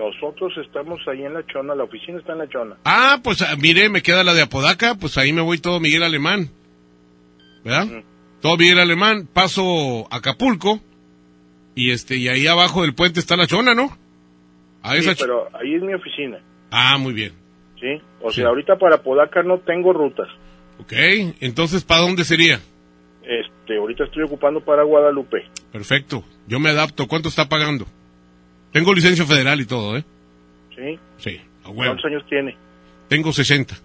Nosotros 0.00 0.54
estamos 0.64 0.98
ahí 1.08 1.22
en 1.24 1.34
La 1.34 1.44
Chona, 1.46 1.74
la 1.74 1.84
oficina 1.84 2.18
está 2.18 2.32
en 2.32 2.38
La 2.38 2.48
Chona. 2.48 2.76
Ah, 2.86 3.20
pues 3.22 3.42
ah, 3.42 3.54
mire, 3.58 3.90
me 3.90 4.02
queda 4.02 4.24
la 4.24 4.32
de 4.32 4.40
Apodaca, 4.40 4.94
pues 4.94 5.18
ahí 5.18 5.30
me 5.34 5.42
voy 5.42 5.58
todo 5.58 5.78
Miguel 5.78 6.02
Alemán. 6.02 6.48
¿Verdad? 7.62 8.02
Todo 8.40 8.56
Miguel 8.56 8.78
Alemán, 8.78 9.28
paso 9.30 10.08
a 10.10 10.16
Acapulco 10.16 10.80
y 11.74 11.90
este 11.90 12.16
y 12.16 12.28
ahí 12.28 12.46
abajo 12.46 12.80
del 12.80 12.94
puente 12.94 13.20
está 13.20 13.36
la 13.36 13.46
chona, 13.46 13.74
¿no? 13.74 13.88
Sí, 13.88 15.06
pero 15.18 15.48
ahí 15.54 15.74
es 15.74 15.82
mi 15.82 15.92
oficina, 15.92 16.38
Ah, 16.70 16.96
muy 16.96 17.12
bien. 17.12 17.34
¿sí? 17.78 18.00
O 18.22 18.30
sea, 18.30 18.46
ahorita 18.48 18.76
para 18.78 18.96
Apodaca 18.96 19.42
no 19.42 19.58
tengo 19.58 19.92
rutas. 19.92 20.28
Ok, 20.78 20.94
entonces 21.40 21.84
¿para 21.84 22.00
dónde 22.00 22.24
sería? 22.24 22.58
Este, 23.22 23.76
ahorita 23.76 24.04
estoy 24.04 24.22
ocupando 24.22 24.60
para 24.64 24.82
Guadalupe. 24.82 25.44
Perfecto, 25.70 26.24
yo 26.46 26.58
me 26.58 26.70
adapto. 26.70 27.06
¿Cuánto 27.06 27.28
está 27.28 27.50
pagando? 27.50 27.84
Tengo 28.72 28.94
licencia 28.94 29.24
federal 29.24 29.60
y 29.60 29.66
todo, 29.66 29.96
¿eh? 29.96 30.04
¿Sí? 30.74 30.98
Sí, 31.18 31.40
a 31.64 31.68
huevo. 31.70 31.94
¿Cuántos 31.94 32.04
años 32.06 32.22
tiene? 32.28 32.56
Tengo 33.08 33.32
60. 33.32 33.76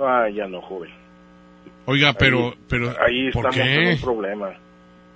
Ah, 0.00 0.26
ya 0.34 0.46
no, 0.46 0.60
joven. 0.62 0.90
Oiga, 1.86 2.12
pero, 2.14 2.48
Ahí- 2.50 2.54
pero, 2.68 2.88
Ahí 3.04 3.30
¿por 3.32 3.46
estamos 3.46 3.56
en 3.68 3.82
qué? 3.84 3.92
un 3.94 4.00
problema. 4.00 4.48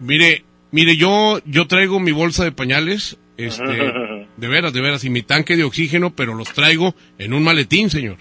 Mire, 0.00 0.44
mire, 0.70 0.96
yo, 0.96 1.38
yo 1.44 1.66
traigo 1.66 2.00
mi 2.00 2.12
bolsa 2.12 2.44
de 2.44 2.52
pañales, 2.52 3.18
este, 3.36 3.64
de 4.36 4.48
veras, 4.48 4.72
de 4.72 4.80
veras, 4.80 5.04
y 5.04 5.10
mi 5.10 5.22
tanque 5.22 5.56
de 5.56 5.64
oxígeno, 5.64 6.10
pero 6.14 6.34
los 6.34 6.52
traigo 6.52 6.94
en 7.18 7.32
un 7.34 7.42
maletín, 7.44 7.90
señor. 7.90 8.16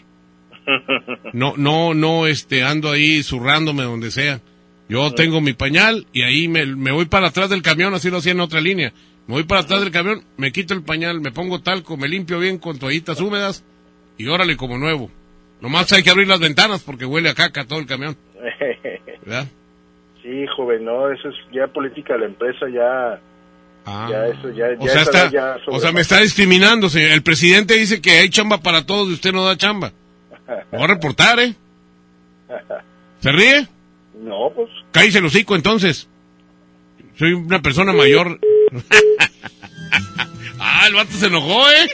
No, 1.34 1.54
no, 1.58 1.94
no, 1.94 2.28
este, 2.28 2.64
ando 2.64 2.92
ahí 2.92 3.24
zurrándome 3.24 3.84
donde 3.84 4.12
sea. 4.12 4.42
Yo 4.90 5.12
tengo 5.14 5.40
mi 5.40 5.54
pañal 5.54 6.06
y 6.12 6.24
ahí 6.24 6.50
me, 6.50 6.66
me 6.66 6.92
voy 6.92 7.06
para 7.06 7.28
atrás 7.30 7.50
del 7.50 7.62
camión, 7.62 7.94
así 7.94 8.10
lo 8.10 8.18
hacía 8.18 8.34
en 8.34 8.42
otra 8.42 8.60
línea. 8.60 8.92
Me 9.28 9.36
voy 9.36 9.44
para 9.44 9.62
atrás 9.62 9.82
del 9.82 9.92
camión, 9.92 10.24
me 10.38 10.52
quito 10.52 10.74
el 10.74 10.84
pañal, 10.84 11.22
me 11.22 11.32
pongo 11.32 11.62
talco, 11.62 11.96
me 11.98 12.08
limpio 12.08 12.40
bien 12.40 12.58
con 12.58 12.80
toallitas 12.80 13.22
húmedas 13.22 13.64
y 14.18 14.28
órale 14.28 14.58
como 14.58 14.78
nuevo. 14.78 15.10
Nomás 15.62 15.92
hay 15.94 16.04
que 16.04 16.10
abrir 16.10 16.28
las 16.28 16.40
ventanas 16.40 16.82
porque 16.82 17.06
huele 17.06 17.30
a 17.30 17.36
caca 17.36 17.66
todo 17.66 17.80
el 17.80 17.86
camión, 17.86 18.18
¿verdad? 19.26 19.48
sí, 20.22 20.46
joven, 20.56 20.86
no, 20.86 21.12
eso 21.12 21.30
es 21.30 21.36
ya 21.52 21.68
política 21.68 22.14
de 22.14 22.20
la 22.20 22.26
empresa, 22.26 22.66
ya... 22.74 23.20
Ya 23.84 24.28
eso, 24.28 24.50
ya, 24.52 24.68
O 24.80 24.86
ya 24.86 24.92
sea, 24.92 25.02
esa 25.02 25.02
está, 25.02 25.22
edad 25.24 25.32
ya 25.32 25.56
o 25.66 25.80
sea, 25.80 25.92
me 25.92 26.02
está 26.02 26.20
discriminando, 26.20 26.88
señor. 26.88 27.12
El 27.12 27.24
presidente 27.24 27.74
dice 27.74 28.00
que 28.00 28.12
hay 28.12 28.30
chamba 28.30 28.60
para 28.60 28.86
todos 28.86 29.10
y 29.10 29.14
usted 29.14 29.32
no 29.34 29.44
da 29.44 29.58
chamba. 29.58 29.92
Lo 30.48 30.78
voy 30.78 30.84
a 30.84 30.88
reportar, 30.88 31.40
¿eh? 31.40 31.56
¿Se 33.22 33.32
ríe? 33.32 33.68
No, 34.22 34.52
pues... 34.56 34.70
Cállese 34.92 35.18
el 35.18 35.26
hocico, 35.26 35.56
entonces. 35.56 36.08
Soy 37.18 37.34
una 37.34 37.64
persona 37.64 37.92
mayor. 37.92 38.40
ah, 40.60 40.86
el 40.88 40.94
vato 40.94 41.18
se 41.18 41.28
enojó, 41.28 41.70
¿eh? 41.70 41.90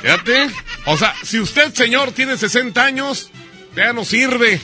Fíjate. 0.00 0.50
O 0.86 0.96
sea, 0.96 1.14
si 1.22 1.38
usted, 1.38 1.72
señor, 1.74 2.12
tiene 2.12 2.36
60 2.36 2.84
años, 2.84 3.30
ya 3.76 3.92
no 3.92 4.04
sirve. 4.04 4.60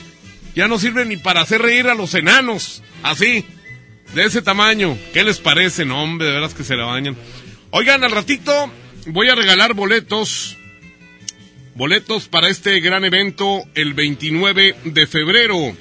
Ya 0.55 0.67
no 0.67 0.79
sirve 0.79 1.05
ni 1.07 1.17
para 1.17 1.43
hacer 1.43 1.63
reír 1.63 1.89
a 1.89 1.95
los 1.95 2.15
enanos. 2.15 2.83
Así. 3.03 3.45
De 4.15 4.25
ese 4.25 4.43
tamaño. 4.43 4.99
¿Qué 5.13 5.23
les 5.23 5.39
parece? 5.39 5.85
No, 5.85 6.03
hombre, 6.03 6.27
de 6.27 6.33
veras 6.33 6.55
que 6.55 6.65
se 6.65 6.77
la 6.77 6.87
bañan. 6.87 7.17
Oigan, 7.71 8.03
al 8.03 8.11
ratito 8.11 8.73
voy 9.07 9.29
a 9.29 9.35
regalar 9.35 9.75
boletos. 9.75 10.57
Boletos 11.75 12.27
para 12.27 12.49
este 12.49 12.81
gran 12.81 13.05
evento 13.05 13.63
el 13.75 13.95
29 13.95 14.77
de 14.85 15.07
febrero. 15.07 15.77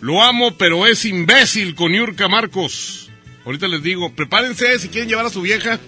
Lo 0.00 0.22
amo, 0.22 0.56
pero 0.56 0.86
es 0.86 1.04
imbécil 1.04 1.74
con 1.74 1.92
Yurka 1.92 2.28
Marcos. 2.28 3.07
Ahorita 3.48 3.66
les 3.66 3.82
digo, 3.82 4.12
prepárense 4.12 4.78
si 4.78 4.90
quieren 4.90 5.08
llevar 5.08 5.24
a 5.24 5.30
su 5.30 5.40
vieja. 5.40 5.80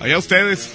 Allá 0.00 0.18
ustedes. 0.18 0.74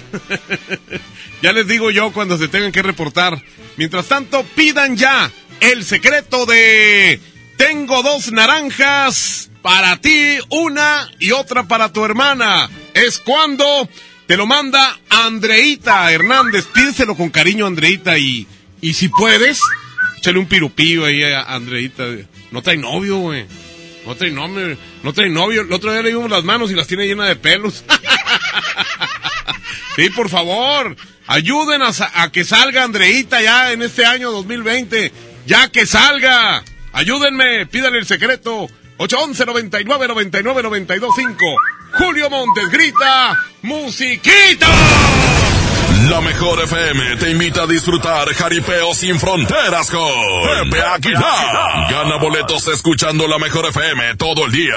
ya 1.42 1.52
les 1.52 1.68
digo 1.68 1.92
yo 1.92 2.12
cuando 2.12 2.36
se 2.36 2.48
tengan 2.48 2.72
que 2.72 2.82
reportar. 2.82 3.40
Mientras 3.76 4.08
tanto, 4.08 4.42
pidan 4.56 4.96
ya 4.96 5.30
el 5.60 5.84
secreto 5.84 6.44
de 6.44 7.20
Tengo 7.56 8.02
dos 8.02 8.32
naranjas 8.32 9.52
para 9.62 10.00
ti, 10.00 10.38
una 10.50 11.08
y 11.20 11.30
otra 11.30 11.68
para 11.68 11.92
tu 11.92 12.04
hermana. 12.04 12.68
Es 12.92 13.20
cuando 13.20 13.88
te 14.26 14.36
lo 14.36 14.46
manda 14.46 14.98
Andreita 15.08 16.10
Hernández. 16.10 16.66
Pídeselo 16.74 17.14
con 17.14 17.30
cariño, 17.30 17.66
Andreita, 17.66 18.18
y, 18.18 18.48
y 18.80 18.94
si 18.94 19.08
puedes, 19.10 19.60
échale 20.18 20.40
un 20.40 20.46
pirupillo 20.46 21.04
ahí 21.04 21.22
a 21.22 21.42
Andreita. 21.42 22.04
No 22.50 22.62
trae 22.62 22.78
novio, 22.78 23.18
güey. 23.18 23.46
No 24.04 24.16
trae 24.16 24.32
novio, 24.32 24.76
no 25.06 25.12
trae 25.12 25.30
novio. 25.30 25.62
El 25.62 25.72
otro 25.72 25.92
día 25.92 26.02
le 26.02 26.08
dimos 26.08 26.28
las 26.28 26.42
manos 26.42 26.72
y 26.72 26.74
las 26.74 26.88
tiene 26.88 27.06
llenas 27.06 27.28
de 27.28 27.36
pelos. 27.36 27.84
sí, 29.96 30.10
por 30.10 30.28
favor, 30.28 30.96
ayuden 31.28 31.80
a, 31.82 32.32
que 32.32 32.44
salga 32.44 32.82
Andreita 32.82 33.40
ya 33.40 33.70
en 33.70 33.82
este 33.82 34.04
año 34.04 34.32
2020. 34.32 35.12
Ya 35.46 35.68
que 35.68 35.86
salga. 35.86 36.64
Ayúdenme, 36.92 37.66
pídanle 37.66 38.00
el 38.00 38.06
secreto. 38.06 38.68
811 38.96 39.46
99 39.46 40.08
99 40.08 40.62
92 40.64 41.14
5. 41.14 41.56
Julio 41.92 42.28
Montes 42.28 42.68
grita, 42.68 43.38
musiquita. 43.62 44.66
La 46.10 46.20
mejor 46.20 46.62
FM 46.62 47.16
te 47.16 47.30
invita 47.30 47.62
a 47.62 47.66
disfrutar 47.66 48.28
Jaripeo 48.32 48.94
sin 48.94 49.18
fronteras 49.18 49.90
con 49.90 50.70
Pepe 50.70 50.80
Aguilar. 50.82 51.90
Gana 51.90 52.16
boletos 52.18 52.68
escuchando 52.68 53.26
la 53.26 53.38
mejor 53.38 53.66
FM 53.66 54.14
todo 54.16 54.46
el 54.46 54.52
día. 54.52 54.76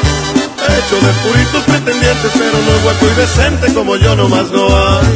Hecho 0.69 0.95
de 0.95 1.11
puritos 1.23 1.63
pretendientes, 1.63 2.31
pero 2.33 2.51
no 2.51 2.75
es 2.75 2.83
guapo 2.83 3.05
y 3.05 3.15
decente 3.19 3.73
como 3.73 3.95
yo 3.95 4.15
nomás 4.15 4.51
no 4.51 4.67
hay. 4.67 5.07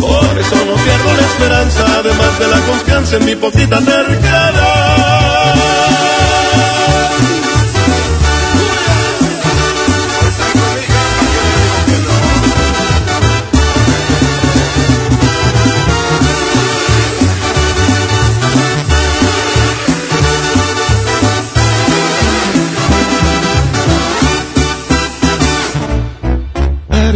Por 0.00 0.38
eso 0.38 0.56
no 0.64 0.74
pierdo 0.74 1.14
la 1.14 1.22
esperanza, 1.22 1.84
además 1.98 2.38
de 2.38 2.46
la 2.48 2.60
confianza 2.60 3.16
en 3.16 3.24
mi 3.26 3.36
poquita 3.36 3.78
terquedad. 3.80 5.20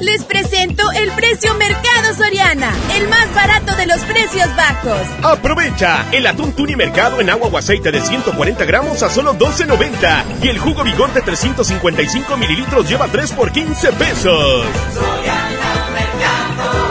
Les 0.00 0.22
presento 0.24 0.90
el 0.92 1.10
precio 1.12 1.54
Mercado 1.54 2.14
Soriana, 2.14 2.72
el 2.96 3.08
más 3.08 3.34
barato 3.34 3.74
de 3.74 3.86
los 3.86 3.98
precios 4.02 4.48
bajos. 4.56 5.00
Aprovecha 5.22 6.06
el 6.12 6.26
atún 6.26 6.52
tuni 6.52 6.76
mercado 6.76 7.20
en 7.20 7.30
agua 7.30 7.48
o 7.48 7.58
aceite 7.58 7.90
de 7.90 8.00
140 8.00 8.64
gramos 8.64 9.02
a 9.02 9.10
solo 9.10 9.34
12.90 9.34 10.24
y 10.42 10.48
el 10.48 10.58
jugo 10.58 10.84
vigor 10.84 11.12
de 11.12 11.22
355 11.22 12.36
mililitros 12.36 12.88
lleva 12.88 13.08
3 13.08 13.32
por 13.32 13.50
15 13.50 13.92
pesos. 13.92 14.66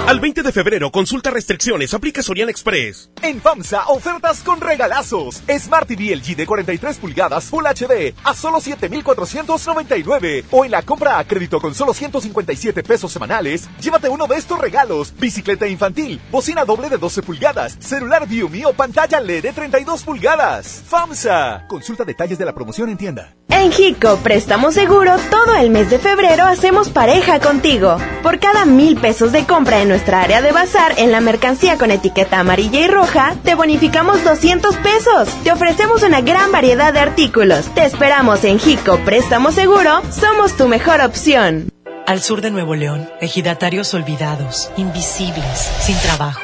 Al 0.07 0.21
20 0.21 0.41
de 0.41 0.53
febrero, 0.53 0.89
consulta 0.89 1.31
restricciones, 1.31 1.93
aplica 1.93 2.23
Sorian 2.23 2.47
Express. 2.47 3.11
En 3.21 3.41
FAMSA, 3.41 3.87
ofertas 3.87 4.39
con 4.39 4.61
regalazos. 4.61 5.43
Smart 5.59 5.85
TV 5.85 6.15
LG 6.15 6.37
de 6.37 6.45
43 6.45 6.95
pulgadas 6.95 7.43
Full 7.49 7.65
HD 7.65 8.15
a 8.23 8.33
solo 8.33 8.61
7,499. 8.61 10.45
O 10.51 10.63
en 10.63 10.71
la 10.71 10.81
compra 10.83 11.19
a 11.19 11.25
crédito 11.25 11.59
con 11.59 11.75
solo 11.75 11.93
157 11.93 12.83
pesos 12.83 13.11
semanales, 13.11 13.67
llévate 13.81 14.07
uno 14.07 14.27
de 14.27 14.37
estos 14.37 14.57
regalos. 14.57 15.13
Bicicleta 15.19 15.67
infantil, 15.67 16.21
bocina 16.31 16.63
doble 16.63 16.87
de 16.87 16.97
12 16.97 17.23
pulgadas, 17.23 17.75
celular 17.81 18.25
Viumi 18.25 18.63
o 18.63 18.71
pantalla 18.71 19.19
LED 19.19 19.43
de 19.43 19.51
32 19.51 20.03
pulgadas. 20.03 20.83
FAMSA. 20.87 21.65
Consulta 21.67 22.05
detalles 22.05 22.37
de 22.37 22.45
la 22.45 22.55
promoción 22.55 22.87
en 22.87 22.97
tienda. 22.97 23.35
En 23.49 23.71
Jico 23.71 24.17
Préstamo 24.17 24.71
Seguro, 24.71 25.15
todo 25.31 25.55
el 25.55 25.71
mes 25.71 25.89
de 25.89 25.99
febrero 25.99 26.45
hacemos 26.45 26.89
pareja 26.89 27.39
contigo. 27.39 27.97
Por 28.21 28.39
cada 28.39 28.65
mil 28.65 28.97
pesos 28.97 29.31
de 29.31 29.45
compra 29.45 29.81
en 29.81 29.96
nuestra 29.97 30.21
área 30.21 30.43
de 30.43 30.51
bazar 30.51 30.93
en 30.97 31.11
la 31.11 31.21
mercancía 31.21 31.79
con 31.79 31.89
etiqueta 31.89 32.39
amarilla 32.39 32.81
y 32.81 32.87
roja, 32.87 33.35
te 33.43 33.55
bonificamos 33.55 34.23
200 34.23 34.75
pesos. 34.75 35.27
Te 35.43 35.51
ofrecemos 35.51 36.03
una 36.03 36.21
gran 36.21 36.51
variedad 36.51 36.93
de 36.93 36.99
artículos. 36.99 37.65
Te 37.73 37.83
esperamos 37.83 38.43
en 38.43 38.59
Jico 38.59 38.99
Préstamo 39.03 39.51
Seguro, 39.51 40.03
somos 40.11 40.55
tu 40.55 40.67
mejor 40.67 41.01
opción. 41.01 41.69
Al 42.05 42.21
sur 42.21 42.41
de 42.41 42.51
Nuevo 42.51 42.75
León, 42.75 43.09
ejidatarios 43.21 43.91
olvidados, 43.95 44.69
invisibles, 44.77 45.67
sin 45.81 45.97
trabajo. 45.97 46.43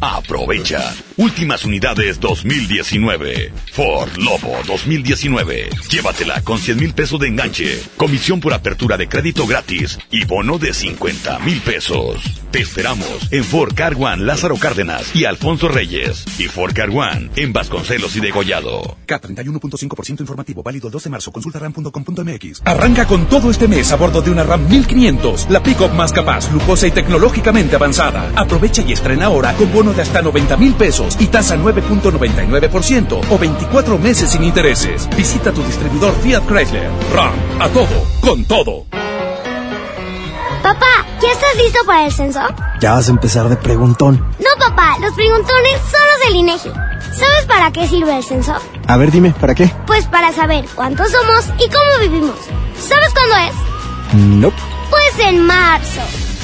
Aprovecha. 0.00 0.94
Últimas 1.16 1.64
unidades 1.64 2.20
2019. 2.20 3.52
Ford 3.72 4.16
Lobo 4.16 4.56
2019. 4.66 5.70
Llévatela 5.90 6.40
con 6.42 6.58
100 6.60 6.76
mil 6.78 6.94
pesos 6.94 7.18
de 7.18 7.26
enganche, 7.26 7.82
comisión 7.96 8.38
por 8.38 8.54
apertura 8.54 8.96
de 8.96 9.08
crédito 9.08 9.44
gratis 9.46 9.98
y 10.12 10.24
bono 10.24 10.58
de 10.58 10.72
50 10.72 11.40
mil 11.40 11.60
pesos. 11.62 12.20
Te 12.52 12.60
esperamos 12.60 13.30
en 13.32 13.44
Ford 13.44 13.74
Car 13.74 13.94
One 13.98 14.24
Lázaro 14.24 14.56
Cárdenas 14.56 15.14
y 15.14 15.24
Alfonso 15.24 15.68
Reyes. 15.68 16.24
Y 16.38 16.44
Ford 16.44 16.72
Car 16.74 16.90
One 16.90 17.30
en 17.34 17.52
Vasconcelos 17.52 18.14
y 18.16 18.20
Degollado. 18.20 18.96
K31.5% 19.06 20.20
informativo, 20.20 20.62
válido 20.62 20.86
el 20.86 20.92
12 20.92 21.04
de 21.08 21.10
marzo. 21.10 21.32
Consulta 21.32 21.58
ram.com.mx. 21.58 22.62
Arranca 22.64 23.06
con 23.06 23.28
todo 23.28 23.50
este 23.50 23.66
mes 23.66 23.90
a 23.90 23.96
bordo 23.96 24.22
de 24.22 24.30
una 24.30 24.44
RAM 24.44 24.68
1500, 24.68 25.50
la 25.50 25.62
pick-up 25.62 25.92
más 25.92 26.12
capaz, 26.12 26.50
lujosa 26.52 26.86
y 26.86 26.92
tecnológicamente 26.92 27.74
avanzada. 27.76 28.32
Aprovecha 28.36 28.82
y 28.86 28.92
estrena 28.92 29.26
ahora 29.26 29.52
con 29.54 29.72
bono 29.72 29.87
de 29.96 30.02
hasta 30.02 30.22
90 30.22 30.56
mil 30.56 30.74
pesos 30.74 31.16
y 31.18 31.26
tasa 31.26 31.56
9.99% 31.56 33.20
o 33.30 33.38
24 33.38 33.98
meses 33.98 34.30
sin 34.30 34.44
intereses. 34.44 35.08
Visita 35.16 35.52
tu 35.52 35.62
distribuidor 35.62 36.14
Fiat 36.20 36.46
Chrysler. 36.46 36.90
RAM, 37.14 37.32
a 37.60 37.68
todo, 37.68 38.04
con 38.20 38.44
todo. 38.44 38.86
Papá, 40.62 41.06
¿ya 41.22 41.32
estás 41.32 41.56
listo 41.56 41.78
para 41.86 42.04
el 42.06 42.12
censo? 42.12 42.40
Ya 42.80 42.94
vas 42.94 43.08
a 43.08 43.10
empezar 43.10 43.48
de 43.48 43.56
preguntón. 43.56 44.18
No, 44.38 44.66
papá, 44.66 44.96
los 45.00 45.12
preguntones 45.14 45.80
son 45.90 46.00
los 46.12 46.26
del 46.26 46.36
INEGI. 46.36 46.70
¿Sabes 47.12 47.46
para 47.46 47.72
qué 47.72 47.88
sirve 47.88 48.16
el 48.16 48.24
censo? 48.24 48.54
A 48.86 48.96
ver, 48.96 49.10
dime, 49.10 49.34
¿para 49.40 49.54
qué? 49.54 49.72
Pues 49.86 50.06
para 50.06 50.32
saber 50.32 50.66
cuántos 50.74 51.10
somos 51.10 51.46
y 51.58 51.68
cómo 51.70 51.98
vivimos. 52.00 52.36
¿Sabes 52.78 53.12
cuándo 53.14 53.36
es? 53.36 54.14
No. 54.14 54.52
Pues 54.90 55.26
en 55.26 55.46
marzo. 55.46 56.27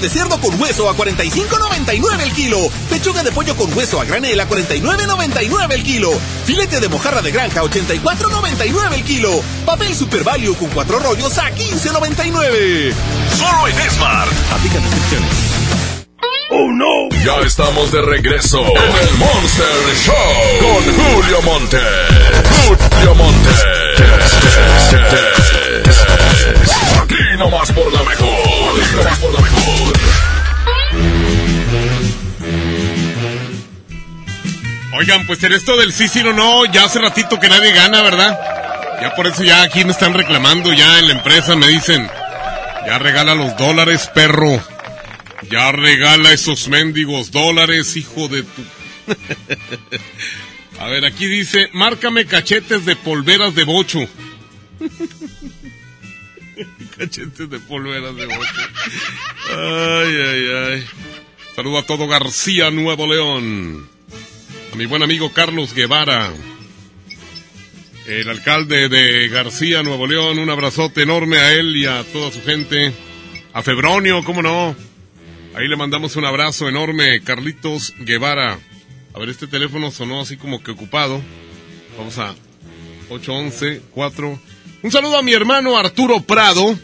De 0.00 0.08
cerdo 0.08 0.40
con 0.40 0.58
hueso 0.60 0.88
a 0.88 0.96
45.99 0.96 2.20
el 2.22 2.32
kilo. 2.32 2.58
Pechuga 2.88 3.22
de 3.22 3.32
pollo 3.32 3.54
con 3.56 3.72
hueso 3.76 4.00
a 4.00 4.04
granel 4.04 4.40
a 4.40 4.48
49.99 4.48 5.72
el 5.72 5.82
kilo. 5.82 6.10
Filete 6.46 6.80
de 6.80 6.88
mojarra 6.88 7.20
de 7.22 7.30
granja 7.30 7.60
a 7.60 7.64
84.99 7.64 8.94
el 8.94 9.04
kilo. 9.04 9.42
Papel 9.66 9.94
Super 9.94 10.24
Value 10.24 10.54
con 10.54 10.70
cuatro 10.70 10.98
rollos 10.98 11.36
a 11.38 11.50
15.99. 11.50 12.94
Solo 13.36 13.68
en 13.68 13.90
Smart. 13.90 14.32
Aplica 14.52 14.78
descripciones. 14.78 15.30
¡Oh, 16.52 16.72
no! 16.72 17.08
Ya 17.24 17.46
estamos 17.46 17.92
de 17.92 18.02
regreso 18.02 18.60
en 18.60 19.08
el 19.08 19.14
Monster 19.18 19.66
Show 20.04 20.14
con 20.60 20.82
Julio 20.94 21.42
Monte. 21.42 21.78
Julio 22.66 23.14
Monte. 23.14 23.50
Aquí 27.02 27.38
nomás 27.38 27.72
por 27.72 27.92
la 27.92 28.02
mejor. 28.02 28.82
Aquí 28.82 28.96
nomás 28.96 29.18
por 29.18 29.32
la 29.32 29.40
mejor. 29.40 29.92
Oigan, 34.98 35.26
pues 35.26 35.42
en 35.44 35.52
esto 35.52 35.76
del 35.76 35.92
sí, 35.92 36.08
sí 36.08 36.20
o 36.20 36.32
no, 36.32 36.66
ya 36.66 36.84
hace 36.84 36.98
ratito 36.98 37.40
que 37.40 37.48
nadie 37.48 37.72
gana, 37.72 38.02
¿verdad? 38.02 38.38
Ya 39.00 39.14
por 39.14 39.26
eso 39.26 39.42
ya 39.42 39.62
aquí 39.62 39.84
me 39.84 39.92
están 39.92 40.12
reclamando, 40.12 40.72
ya 40.74 40.98
en 40.98 41.08
la 41.08 41.14
empresa 41.14 41.56
me 41.56 41.68
dicen, 41.68 42.06
ya 42.86 42.98
regala 42.98 43.34
los 43.34 43.56
dólares, 43.56 44.10
perro. 44.14 44.60
Ya 45.50 45.72
regala 45.72 46.32
esos 46.32 46.68
mendigos 46.68 47.30
dólares, 47.30 47.96
hijo 47.96 48.28
de 48.28 48.42
tu... 48.42 48.62
A 50.80 50.88
ver, 50.88 51.04
aquí 51.04 51.26
dice, 51.26 51.68
márcame 51.72 52.26
cachetes 52.26 52.84
de 52.84 52.96
polveras 52.96 53.54
de 53.54 53.64
bocho. 53.64 54.06
cachetes 56.96 57.50
de 57.50 57.58
polveras 57.60 58.14
de 58.16 58.26
bocho. 58.26 58.60
Ay, 59.50 60.16
ay, 60.16 60.48
ay. 60.52 60.84
Saludo 61.54 61.78
a 61.78 61.86
todo 61.86 62.06
García, 62.06 62.70
Nuevo 62.70 63.06
León. 63.06 63.88
A 64.72 64.76
mi 64.76 64.86
buen 64.86 65.02
amigo 65.02 65.32
Carlos 65.32 65.74
Guevara. 65.74 66.32
El 68.06 68.28
alcalde 68.28 68.88
de 68.88 69.28
García, 69.28 69.82
Nuevo 69.82 70.06
León. 70.06 70.38
Un 70.38 70.50
abrazote 70.50 71.02
enorme 71.02 71.38
a 71.38 71.52
él 71.52 71.76
y 71.76 71.86
a 71.86 72.04
toda 72.04 72.32
su 72.32 72.42
gente. 72.42 72.92
A 73.52 73.62
Febronio, 73.62 74.22
cómo 74.24 74.42
no. 74.42 74.76
Ahí 75.54 75.66
le 75.66 75.76
mandamos 75.76 76.16
un 76.16 76.24
abrazo 76.24 76.68
enorme, 76.68 77.20
Carlitos 77.22 77.94
Guevara. 77.98 78.58
A 79.12 79.18
ver, 79.18 79.28
este 79.28 79.48
teléfono 79.48 79.90
sonó 79.90 80.20
así 80.20 80.36
como 80.36 80.62
que 80.62 80.70
ocupado. 80.70 81.20
Vamos 81.98 82.18
a 82.18 82.34
811 83.10 83.82
4. 83.90 84.40
Un 84.82 84.90
saludo 84.90 85.18
a 85.18 85.22
mi 85.22 85.34
hermano 85.34 85.76
Arturo 85.76 86.22
Prado, 86.22 86.78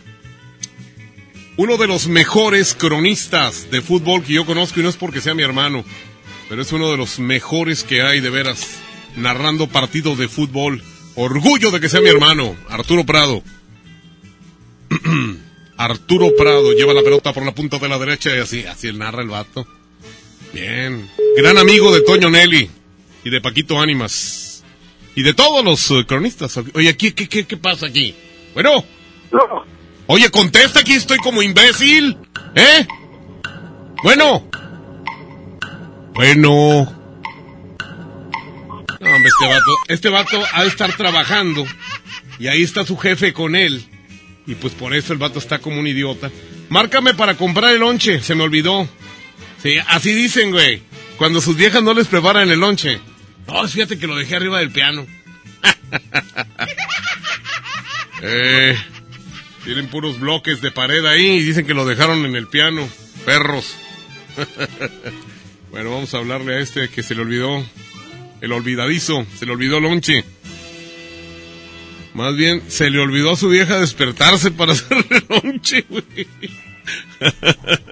uno 1.57 1.77
de 1.79 1.87
los 1.87 2.09
mejores 2.09 2.75
cronistas 2.75 3.71
de 3.71 3.81
fútbol 3.81 4.23
que 4.23 4.35
yo 4.35 4.45
conozco 4.45 4.81
y 4.81 4.83
no 4.83 4.91
es 4.91 4.97
porque 4.97 5.23
sea 5.23 5.35
mi 5.35 5.43
hermano, 5.43 5.83
pero 6.51 6.61
es 6.61 6.71
uno 6.73 6.91
de 6.91 6.99
los 6.99 7.19
mejores 7.19 7.85
que 7.85 8.03
hay 8.03 8.21
de 8.21 8.29
veras 8.29 8.81
narrando 9.17 9.67
partidos 9.69 10.19
de 10.19 10.29
fútbol. 10.29 10.83
Orgullo 11.15 11.71
de 11.71 11.81
que 11.81 11.89
sea 11.89 12.03
mi 12.03 12.09
hermano, 12.09 12.55
Arturo 12.69 13.07
Prado. 13.07 13.43
Arturo 15.79 16.37
Prado 16.37 16.73
lleva 16.73 16.93
la 16.93 17.03
pelota 17.03 17.33
por 17.33 17.47
la 17.47 17.55
punta 17.55 17.79
de 17.79 17.89
la 17.89 17.99
derecha 17.99 18.37
y 18.37 18.41
así, 18.41 18.67
así 18.67 18.89
él 18.89 18.99
narra 18.99 19.23
el 19.23 19.29
vato. 19.29 19.67
Bien. 20.53 21.11
Gran 21.35 21.57
amigo 21.57 21.95
de 21.95 22.03
Toño 22.03 22.29
Nelly 22.29 22.71
y 23.25 23.31
de 23.31 23.41
Paquito 23.41 23.81
Ánimas. 23.81 24.46
Y 25.17 25.23
de 25.23 25.33
todos 25.33 25.65
los 25.65 25.91
uh, 25.91 26.05
cronistas. 26.07 26.59
Oye, 26.75 26.91
aquí, 26.91 27.11
¿qué, 27.13 27.27
qué, 27.27 27.47
qué 27.47 27.57
pasa 27.57 27.87
aquí? 27.87 28.15
Bueno. 28.53 28.85
Oye, 30.07 30.31
contesta 30.31 30.81
aquí, 30.81 30.93
estoy 30.93 31.17
como 31.19 31.43
imbécil. 31.43 32.19
¿Eh? 32.55 32.87
Bueno. 34.05 34.49
Bueno. 36.15 36.93
No, 39.01 39.15
hombre, 39.15 39.29
este 39.29 39.49
vato, 39.49 39.73
este 39.89 40.09
vato 40.11 40.45
ha 40.53 40.63
de 40.63 40.69
estar 40.69 40.95
trabajando. 40.97 41.67
Y 42.39 42.49
ahí 42.49 42.63
está 42.63 42.85
su 42.85 42.99
jefe 42.99 43.33
con 43.33 43.57
él. 43.57 43.87
Y 44.47 44.55
pues 44.55 44.75
por 44.75 44.95
eso 44.95 45.15
el 45.15 45.19
vato 45.19 45.39
está 45.39 45.61
como 45.61 45.81
un 45.81 45.87
idiota. 45.87 46.31
Márcame 46.69 47.15
para 47.15 47.39
comprar 47.39 47.73
el 47.73 47.81
lonche, 47.81 48.21
se 48.21 48.35
me 48.35 48.45
olvidó. 48.45 48.87
Sí, 49.63 49.79
así 49.89 50.13
dicen, 50.13 50.51
güey. 50.51 50.83
Cuando 51.17 51.41
sus 51.41 51.57
viejas 51.57 51.83
no 51.83 51.95
les 51.95 52.07
preparan 52.07 52.51
el 52.51 52.61
lonche. 52.61 53.01
No, 53.47 53.67
fíjate 53.69 53.99
que 53.99 54.07
lo 54.07 54.17
dejé 54.17 54.37
arriba 54.37 54.59
del 54.59 54.71
piano. 54.71 55.07
eh, 58.23 58.77
tienen 59.65 59.89
puros 59.89 60.21
bloques 60.21 60.61
de 60.61 60.71
pared 60.71 61.05
ahí 61.07 61.27
y 61.27 61.43
dicen 61.43 61.67
que 61.67 61.75
lo 61.75 61.87
dejaron 61.87 62.25
en 62.25 62.37
el 62.37 62.49
piano. 62.49 62.89
Perros. 63.25 63.77
bueno, 65.71 65.91
vamos 65.91 66.15
a 66.15 66.19
hablarle 66.19 66.57
a 66.57 66.61
este 66.61 66.89
que 66.89 67.03
se 67.03 67.15
le 67.15 67.23
olvidó. 67.23 67.65
El 68.41 68.53
olvidadizo, 68.53 69.25
se 69.37 69.47
le 69.47 69.53
olvidó 69.53 69.79
el 69.79 69.85
lonche. 69.85 70.25
Más 72.15 72.37
bien, 72.37 72.63
se 72.69 72.91
le 72.91 73.01
olvidó 73.01 73.33
a 73.33 73.37
su 73.37 73.49
vieja 73.49 73.79
despertarse 73.79 74.51
para 74.51 74.73
hacer 74.73 75.05
el 75.11 75.27
lonche, 75.29 75.87
güey. 75.89 76.27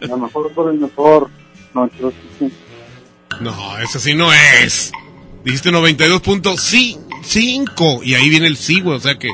A 0.02 0.06
lo 0.06 0.18
mejor 0.18 0.52
por 0.52 0.72
el 0.72 0.80
mejor. 0.80 1.30
No, 3.40 3.78
eso 3.78 3.98
sí 3.98 4.14
no 4.14 4.32
es. 4.32 4.92
Dijiste 5.44 5.70
92.5 5.70 8.00
y 8.02 8.14
ahí 8.14 8.30
viene 8.30 8.46
el 8.46 8.56
sí, 8.56 8.80
güey. 8.80 8.96
O 8.96 9.00
sea 9.00 9.18
que, 9.18 9.28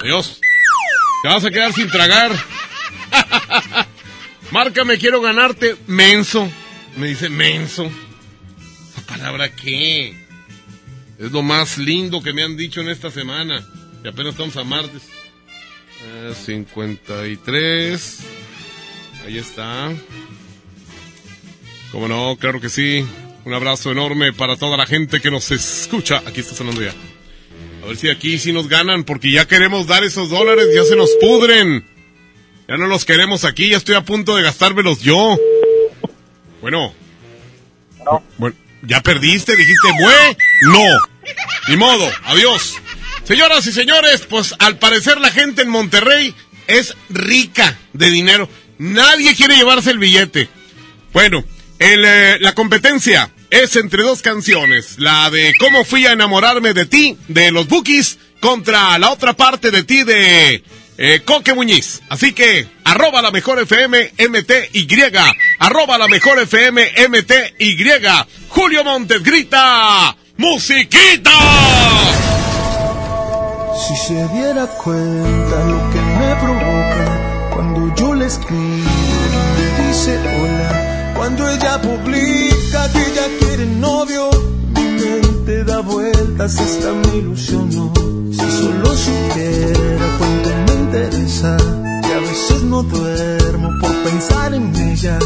adiós. 0.00 0.40
Te 1.22 1.28
vas 1.28 1.44
a 1.44 1.50
quedar 1.50 1.74
sin 1.74 1.88
tragar. 1.88 2.32
Márcame, 4.50 4.96
quiero 4.98 5.20
ganarte. 5.20 5.76
Menso. 5.86 6.50
Me 6.96 7.08
dice 7.08 7.28
menso. 7.28 7.90
¿Esa 8.90 9.02
palabra 9.06 9.54
qué? 9.54 10.16
Es 11.18 11.30
lo 11.30 11.42
más 11.42 11.76
lindo 11.76 12.22
que 12.22 12.32
me 12.32 12.42
han 12.42 12.56
dicho 12.56 12.80
en 12.80 12.88
esta 12.88 13.10
semana. 13.10 13.62
Y 14.02 14.08
apenas 14.08 14.32
estamos 14.32 14.56
a 14.56 14.64
martes. 14.64 15.02
Eh, 16.06 16.32
53. 16.34 18.20
Ahí 19.26 19.36
está. 19.36 19.92
Como 21.92 22.08
no, 22.08 22.34
claro 22.40 22.60
que 22.60 22.70
sí. 22.70 23.04
Un 23.50 23.56
abrazo 23.56 23.90
enorme 23.90 24.32
para 24.32 24.54
toda 24.54 24.76
la 24.76 24.86
gente 24.86 25.20
que 25.20 25.28
nos 25.28 25.50
escucha. 25.50 26.22
Aquí 26.24 26.38
está 26.38 26.54
sonando 26.54 26.82
ya. 26.82 26.94
A 27.82 27.86
ver 27.88 27.96
si 27.96 28.08
aquí 28.08 28.38
sí 28.38 28.52
nos 28.52 28.68
ganan, 28.68 29.02
porque 29.02 29.32
ya 29.32 29.48
queremos 29.48 29.88
dar 29.88 30.04
esos 30.04 30.30
dólares, 30.30 30.68
ya 30.72 30.84
se 30.84 30.94
nos 30.94 31.10
pudren. 31.20 31.84
Ya 32.68 32.76
no 32.76 32.86
los 32.86 33.04
queremos 33.04 33.44
aquí, 33.44 33.70
ya 33.70 33.78
estoy 33.78 33.96
a 33.96 34.02
punto 34.02 34.36
de 34.36 34.44
gastármelos 34.44 35.00
yo. 35.00 35.36
Bueno. 36.60 36.94
Bueno, 38.38 38.54
ya 38.82 39.00
perdiste, 39.00 39.56
dijiste, 39.56 39.88
güey. 39.98 40.36
No. 40.66 40.84
Ni 41.66 41.76
modo, 41.76 42.08
adiós. 42.26 42.76
Señoras 43.24 43.66
y 43.66 43.72
señores, 43.72 44.26
pues 44.28 44.54
al 44.60 44.78
parecer 44.78 45.20
la 45.20 45.32
gente 45.32 45.62
en 45.62 45.70
Monterrey 45.70 46.36
es 46.68 46.96
rica 47.08 47.76
de 47.94 48.12
dinero. 48.12 48.48
Nadie 48.78 49.34
quiere 49.34 49.56
llevarse 49.56 49.90
el 49.90 49.98
billete. 49.98 50.48
Bueno, 51.12 51.44
el, 51.80 52.04
eh, 52.04 52.38
la 52.38 52.54
competencia 52.54 53.28
es 53.50 53.76
entre 53.76 54.02
dos 54.02 54.22
canciones. 54.22 54.98
La 54.98 55.30
de 55.30 55.52
Cómo 55.58 55.84
fui 55.84 56.06
a 56.06 56.12
enamorarme 56.12 56.72
de 56.72 56.86
ti, 56.86 57.16
de 57.28 57.50
los 57.52 57.68
Bookies, 57.68 58.18
contra 58.40 58.98
la 58.98 59.10
otra 59.10 59.34
parte 59.34 59.70
de 59.70 59.84
ti 59.84 60.04
de 60.04 60.62
eh, 60.98 61.22
Coque 61.24 61.54
Muñiz. 61.54 62.00
Así 62.08 62.32
que, 62.32 62.66
arroba 62.84 63.22
la 63.22 63.30
mejor 63.30 63.58
FM 63.58 64.12
MTY. 64.28 64.88
Arroba 65.58 65.98
la 65.98 66.08
mejor 66.08 66.38
FM 66.38 66.92
MTY. 67.08 67.76
Julio 68.48 68.84
Montes 68.84 69.22
grita, 69.22 70.16
¡Musiquita! 70.36 71.30
Si 73.86 73.96
se 73.96 74.28
diera 74.28 74.66
cuenta 74.66 75.64
lo 75.66 75.90
que 75.90 76.00
me 76.00 76.34
provoca 76.36 77.50
cuando 77.50 77.94
yo 77.96 78.14
le 78.14 78.26
escribo 78.26 78.90
dice 79.86 80.18
hola, 80.18 81.12
cuando 81.16 81.48
ella 81.50 81.80
publica 81.80 82.88
novio, 83.80 84.30
mi 84.74 84.82
mente 84.82 85.64
da 85.64 85.80
vueltas 85.80 86.58
hasta 86.60 86.92
me 86.92 87.16
ilusionó. 87.18 87.92
Si 88.30 88.50
solo 88.58 88.96
supiera 88.96 90.06
cuánto 90.18 90.50
me 90.66 90.74
interesa, 90.82 91.56
que 92.02 92.12
a 92.12 92.20
veces 92.20 92.62
no 92.64 92.82
duermo 92.82 93.70
por 93.80 93.92
pensar 94.04 94.54
supiera 94.54 95.18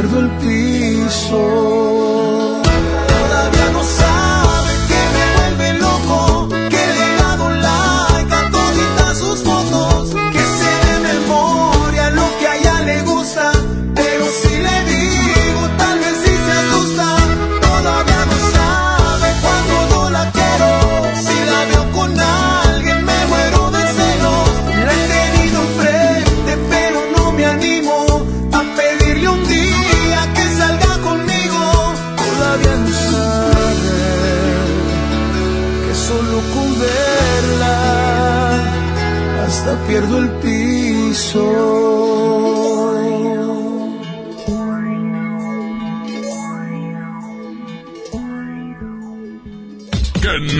pierdo 0.00 0.20
el 0.20 0.30
piso. 0.38 1.99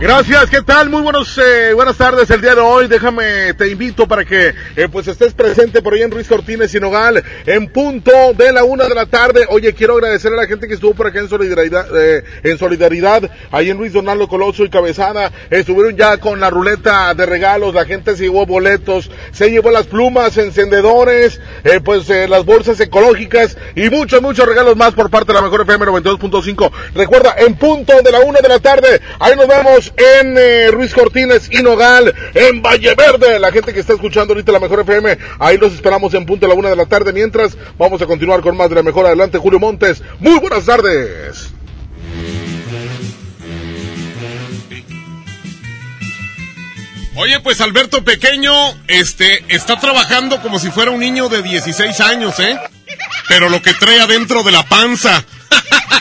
Gracias, 0.00 0.50
¿qué 0.50 0.60
tal? 0.60 0.90
Muy 0.90 1.02
buenos, 1.02 1.38
eh, 1.38 1.72
buenas 1.72 1.96
tardes 1.96 2.28
el 2.28 2.40
día 2.40 2.56
de 2.56 2.60
hoy. 2.60 2.88
Déjame, 2.88 3.54
te 3.54 3.68
invito 3.68 4.08
para 4.08 4.24
que 4.24 4.52
eh, 4.74 4.88
pues 4.90 5.06
estés 5.06 5.34
presente 5.34 5.82
por 5.82 5.94
ahí 5.94 6.02
en 6.02 6.10
Ruiz 6.10 6.26
Cortines 6.26 6.74
y 6.74 6.80
Nogal 6.80 7.22
en 7.46 7.68
punto 7.68 8.10
de 8.36 8.52
la 8.52 8.64
una 8.64 8.88
de 8.88 8.94
la 8.96 9.06
tarde. 9.06 9.46
Oye, 9.48 9.72
quiero 9.72 9.94
agradecer 9.94 10.32
a 10.32 10.36
la 10.36 10.48
gente 10.48 10.66
que 10.66 10.74
estuvo 10.74 10.94
por 10.94 11.06
acá 11.06 11.20
en 11.20 11.28
solidaridad, 11.28 11.86
eh, 11.96 12.24
en 12.42 12.58
solidaridad, 12.58 13.30
ahí 13.52 13.70
en 13.70 13.76
Luis 13.76 13.92
Donaldo 13.92 14.26
Coloso 14.26 14.64
y 14.64 14.68
Cabezada. 14.68 15.30
Estuvieron 15.48 15.96
ya 15.96 16.16
con 16.16 16.40
la 16.40 16.50
ruleta 16.50 17.14
de 17.14 17.24
regalos, 17.24 17.72
la 17.72 17.84
gente 17.84 18.16
se 18.16 18.24
llevó 18.24 18.46
boletos, 18.46 19.12
se 19.30 19.48
llevó 19.48 19.70
las 19.70 19.86
plumas, 19.86 20.36
encendedores, 20.36 21.40
eh, 21.62 21.80
pues 21.82 22.08
las 22.08 22.44
bolsas 22.44 22.80
ecológicas 22.80 23.56
y 23.76 23.88
muchos, 23.90 24.20
muchos 24.20 24.44
regalos 24.44 24.76
más 24.76 24.92
por 24.92 25.08
parte 25.08 25.28
de 25.28 25.34
la 25.34 25.42
mejor 25.42 25.60
FM 25.60 25.86
92.5. 25.86 26.72
Recuerda, 26.96 27.36
en 27.38 27.54
punto 27.54 28.02
de 28.02 28.10
la 28.10 28.20
una 28.20 28.40
de 28.40 28.48
la 28.48 28.58
tarde, 28.58 29.00
ahí 29.20 29.36
nos 29.36 29.46
vemos 29.46 29.83
en 29.96 30.36
eh, 30.38 30.70
Ruiz 30.70 30.94
Cortines 30.94 31.48
y 31.50 31.62
Nogal, 31.62 32.14
en 32.34 32.62
Valle 32.62 32.94
Verde. 32.94 33.38
La 33.38 33.52
gente 33.52 33.72
que 33.72 33.80
está 33.80 33.92
escuchando 33.92 34.32
ahorita 34.32 34.52
la 34.52 34.60
mejor 34.60 34.80
FM, 34.80 35.18
ahí 35.38 35.58
los 35.58 35.72
esperamos 35.72 36.14
en 36.14 36.26
punto 36.26 36.46
de 36.46 36.52
la 36.52 36.58
una 36.58 36.70
de 36.70 36.76
la 36.76 36.86
tarde. 36.86 37.12
Mientras, 37.12 37.56
vamos 37.78 38.00
a 38.02 38.06
continuar 38.06 38.40
con 38.40 38.56
más 38.56 38.68
de 38.68 38.76
la 38.76 38.82
mejor. 38.82 39.06
Adelante, 39.06 39.38
Julio 39.38 39.58
Montes. 39.58 40.02
Muy 40.20 40.38
buenas 40.38 40.64
tardes. 40.64 41.52
Oye, 47.16 47.38
pues 47.40 47.60
Alberto 47.60 48.02
Pequeño, 48.02 48.52
este, 48.88 49.44
está 49.48 49.78
trabajando 49.78 50.42
como 50.42 50.58
si 50.58 50.70
fuera 50.70 50.90
un 50.90 50.98
niño 50.98 51.28
de 51.28 51.42
16 51.42 52.00
años, 52.00 52.40
¿eh? 52.40 52.58
Pero 53.28 53.48
lo 53.48 53.62
que 53.62 53.72
trae 53.72 54.00
adentro 54.00 54.42
de 54.42 54.50
la 54.50 54.64
panza. 54.64 55.24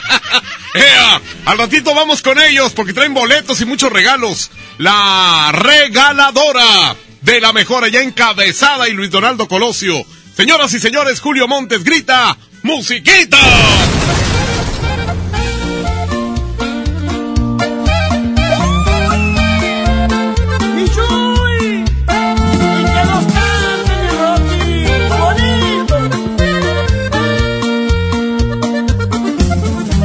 ¡Ea! 0.73 1.21
Al 1.45 1.57
ratito 1.57 1.93
vamos 1.93 2.21
con 2.21 2.39
ellos 2.39 2.73
porque 2.73 2.93
traen 2.93 3.13
boletos 3.13 3.61
y 3.61 3.65
muchos 3.65 3.91
regalos. 3.91 4.51
La 4.77 5.51
regaladora 5.53 6.95
de 7.21 7.41
la 7.41 7.53
mejor 7.53 7.83
allá 7.83 8.01
encabezada 8.01 8.89
y 8.89 8.93
Luis 8.93 9.11
Donaldo 9.11 9.47
Colosio. 9.47 10.05
Señoras 10.35 10.73
y 10.73 10.79
señores, 10.79 11.19
Julio 11.19 11.47
Montes 11.47 11.83
grita, 11.83 12.37
¡musiquita! 12.63 13.37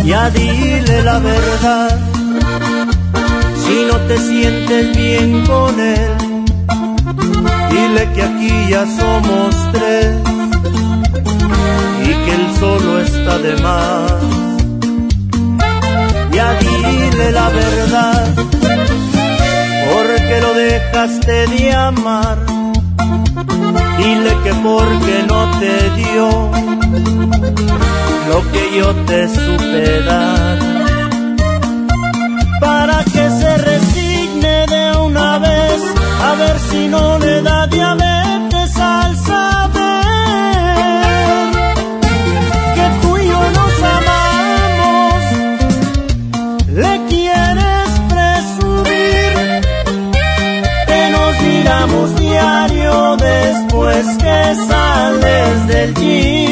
Ya 0.08 0.30
dile 0.30 1.02
la 1.02 1.18
verdad, 1.18 1.98
si 3.62 3.84
no 3.90 3.96
te 4.08 4.16
sientes 4.16 4.96
bien 4.96 5.44
con 5.44 5.78
él, 5.78 6.12
dile 7.70 8.08
que 8.14 8.22
aquí 8.22 8.52
ya 8.70 8.86
somos 8.86 9.54
tres 9.70 10.16
y 12.04 12.10
que 12.24 12.34
él 12.38 12.46
solo 12.58 13.00
está 13.02 13.36
de 13.36 13.54
más. 13.60 14.12
Ya 16.32 16.58
dile 16.58 17.30
la 17.30 17.50
verdad, 17.50 18.34
porque 19.92 20.40
lo 20.40 20.54
dejaste 20.54 21.48
de 21.48 21.74
amar, 21.74 22.38
dile 23.98 24.32
que 24.42 24.54
porque 24.54 25.24
no 25.28 25.50
te 25.60 25.90
dio 26.00 26.77
lo 28.28 28.52
que 28.52 28.78
yo 28.78 28.94
te 29.06 29.28
supe 29.28 30.02
dar. 30.02 30.58
Para 32.60 33.04
que 33.04 33.30
se 33.40 33.56
resigne 33.58 34.66
de 34.66 34.96
una 34.98 35.38
vez. 35.38 35.80
A 36.20 36.34
ver 36.34 36.58
si 36.70 36.88
no 36.88 37.18
le 37.18 37.42
da 37.42 37.66
diabetes 37.66 38.76
al 38.76 39.16
saber 39.16 39.82
que 42.76 42.86
tú 43.02 43.16
y 43.16 43.26
yo 43.26 43.42
nos 43.58 43.74
amamos. 43.96 45.22
Le 46.82 46.94
quieres 47.08 47.88
presumir 48.12 49.30
que 50.90 51.02
nos 51.16 51.32
miramos 51.40 52.16
diario 52.16 53.16
después 53.16 54.06
que 54.18 54.54
sales 54.68 55.66
del 55.68 55.94
gym 55.94 56.47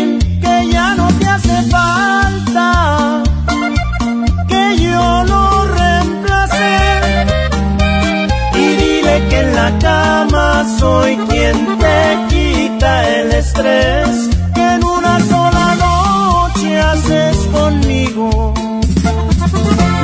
soy 10.78 11.16
quien 11.28 11.78
te 11.78 12.26
quita 12.28 13.08
el 13.20 13.32
estrés 13.32 14.28
que 14.54 14.60
en 14.60 14.84
una 14.84 15.20
sola 15.20 15.76
noche 15.86 16.80
haces 16.80 17.36
conmigo 17.52 18.54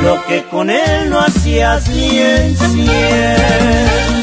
lo 0.03 0.25
que 0.27 0.43
con 0.51 0.69
él 0.69 1.09
no 1.09 1.19
hacías 1.19 1.87
ni 1.89 2.17
en 2.17 2.57
cien. 2.57 4.22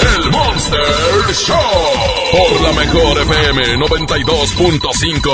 El 0.00 0.30
Monster 0.30 1.34
Show 1.34 1.56
por 2.32 2.60
la 2.60 2.72
mejor 2.72 3.22
FM 3.22 3.78
92.5. 3.78 5.30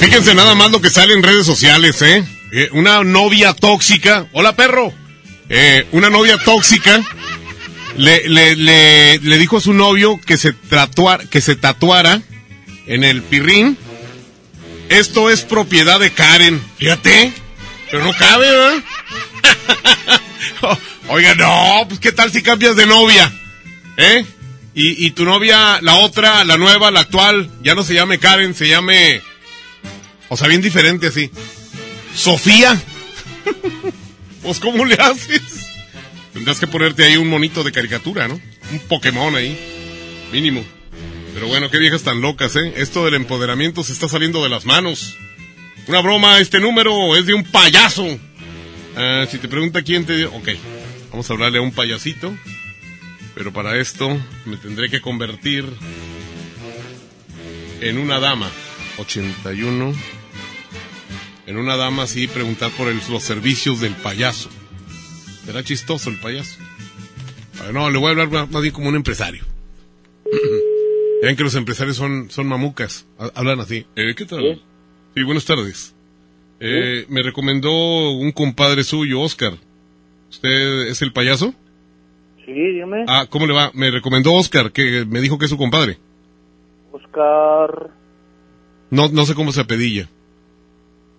Fíjense 0.00 0.34
nada 0.34 0.56
más 0.56 0.72
lo 0.72 0.80
que 0.80 0.90
sale 0.90 1.14
en 1.14 1.22
redes 1.22 1.46
sociales, 1.46 2.02
¿eh? 2.02 2.24
Eh, 2.50 2.70
una 2.72 3.04
novia 3.04 3.54
tóxica. 3.54 4.26
Hola, 4.32 4.56
perro. 4.56 4.92
Eh, 5.48 5.86
una 5.92 6.10
novia 6.10 6.38
tóxica 6.38 7.04
le, 7.96 8.28
le, 8.28 8.56
le, 9.18 9.38
dijo 9.38 9.58
a 9.58 9.60
su 9.60 9.72
novio 9.72 10.20
que 10.26 10.36
se, 10.36 10.56
que 11.30 11.40
se 11.40 11.54
tatuara 11.54 12.20
en 12.86 13.04
el 13.04 13.22
pirrín. 13.22 13.78
Esto 14.88 15.30
es 15.30 15.42
propiedad 15.42 16.00
de 16.00 16.12
Karen. 16.12 16.62
Fíjate. 16.78 17.32
Pero 17.90 18.04
no 18.04 18.12
cabe, 18.14 18.50
¿verdad? 18.50 18.84
Oiga, 21.08 21.34
no, 21.34 21.86
pues 21.88 22.00
qué 22.00 22.12
tal 22.12 22.32
si 22.32 22.42
cambias 22.42 22.74
de 22.76 22.86
novia, 22.86 23.32
¿eh? 23.96 24.24
Y, 24.74 25.06
y 25.06 25.12
tu 25.12 25.24
novia, 25.24 25.78
la 25.80 25.96
otra, 25.96 26.44
la 26.44 26.56
nueva, 26.56 26.90
la 26.90 27.00
actual, 27.00 27.50
ya 27.62 27.74
no 27.74 27.82
se 27.82 27.94
llame 27.94 28.18
Karen, 28.18 28.54
se 28.54 28.68
llame... 28.68 29.22
O 30.28 30.36
sea, 30.36 30.48
bien 30.48 30.60
diferente 30.60 31.06
así. 31.06 31.30
Sofía. 32.14 32.80
pues 34.42 34.58
¿cómo 34.58 34.84
le 34.84 34.96
haces? 34.96 35.70
Tendrás 36.32 36.58
que 36.58 36.66
ponerte 36.66 37.04
ahí 37.04 37.16
un 37.16 37.28
monito 37.28 37.62
de 37.62 37.72
caricatura, 37.72 38.28
¿no? 38.28 38.40
Un 38.72 38.78
Pokémon 38.80 39.34
ahí. 39.36 39.56
Mínimo. 40.32 40.64
Pero 41.36 41.48
bueno, 41.48 41.68
qué 41.68 41.76
viejas 41.76 42.02
tan 42.02 42.22
locas, 42.22 42.56
¿eh? 42.56 42.72
Esto 42.76 43.04
del 43.04 43.12
empoderamiento 43.12 43.84
se 43.84 43.92
está 43.92 44.08
saliendo 44.08 44.42
de 44.42 44.48
las 44.48 44.64
manos. 44.64 45.18
Una 45.86 46.00
broma, 46.00 46.38
este 46.38 46.60
número 46.60 47.14
es 47.14 47.26
de 47.26 47.34
un 47.34 47.44
payaso. 47.44 48.06
Ah, 48.96 49.26
si 49.30 49.36
te 49.36 49.46
pregunta 49.46 49.82
quién 49.82 50.06
te. 50.06 50.24
Ok, 50.24 50.48
vamos 51.10 51.28
a 51.28 51.34
hablarle 51.34 51.58
a 51.58 51.60
un 51.60 51.72
payasito. 51.72 52.34
Pero 53.34 53.52
para 53.52 53.78
esto 53.78 54.18
me 54.46 54.56
tendré 54.56 54.88
que 54.88 55.02
convertir 55.02 55.66
en 57.82 57.98
una 57.98 58.18
dama. 58.18 58.50
81. 58.96 59.94
En 61.46 61.58
una 61.58 61.76
dama 61.76 62.04
así 62.04 62.28
preguntar 62.28 62.70
por 62.70 62.90
los 63.10 63.22
servicios 63.22 63.82
del 63.82 63.92
payaso. 63.92 64.48
Será 65.44 65.62
chistoso 65.62 66.08
el 66.08 66.18
payaso. 66.18 66.56
No, 67.74 67.90
le 67.90 67.98
voy 67.98 68.08
a 68.08 68.22
hablar 68.22 68.48
más 68.48 68.62
bien 68.62 68.72
como 68.72 68.88
un 68.88 68.96
empresario. 68.96 69.44
Ya 71.22 71.28
ven 71.28 71.36
que 71.36 71.42
los 71.44 71.54
empresarios 71.54 71.96
son, 71.96 72.30
son 72.30 72.46
mamucas. 72.46 73.06
Ha- 73.18 73.30
Hablan 73.34 73.60
así. 73.60 73.86
Eh, 73.96 74.14
¿Qué 74.16 74.24
tal? 74.26 74.60
Sí, 75.14 75.22
buenas 75.22 75.44
tardes. 75.44 75.94
Eh, 76.60 77.06
Me 77.08 77.22
recomendó 77.22 78.10
un 78.12 78.32
compadre 78.32 78.84
suyo, 78.84 79.20
Oscar. 79.20 79.54
¿Usted 80.30 80.88
es 80.88 81.02
el 81.02 81.12
payaso? 81.12 81.54
Sí, 82.44 82.52
dígame. 82.52 83.04
Ah, 83.08 83.26
¿cómo 83.28 83.46
le 83.46 83.52
va? 83.54 83.70
Me 83.74 83.90
recomendó 83.90 84.32
Oscar, 84.34 84.72
que 84.72 85.04
me 85.06 85.20
dijo 85.20 85.38
que 85.38 85.46
es 85.46 85.50
su 85.50 85.56
compadre. 85.58 85.98
Oscar. 86.92 87.90
No, 88.90 89.08
no 89.08 89.26
sé 89.26 89.34
cómo 89.34 89.52
se 89.52 89.60
apedilla. 89.60 90.08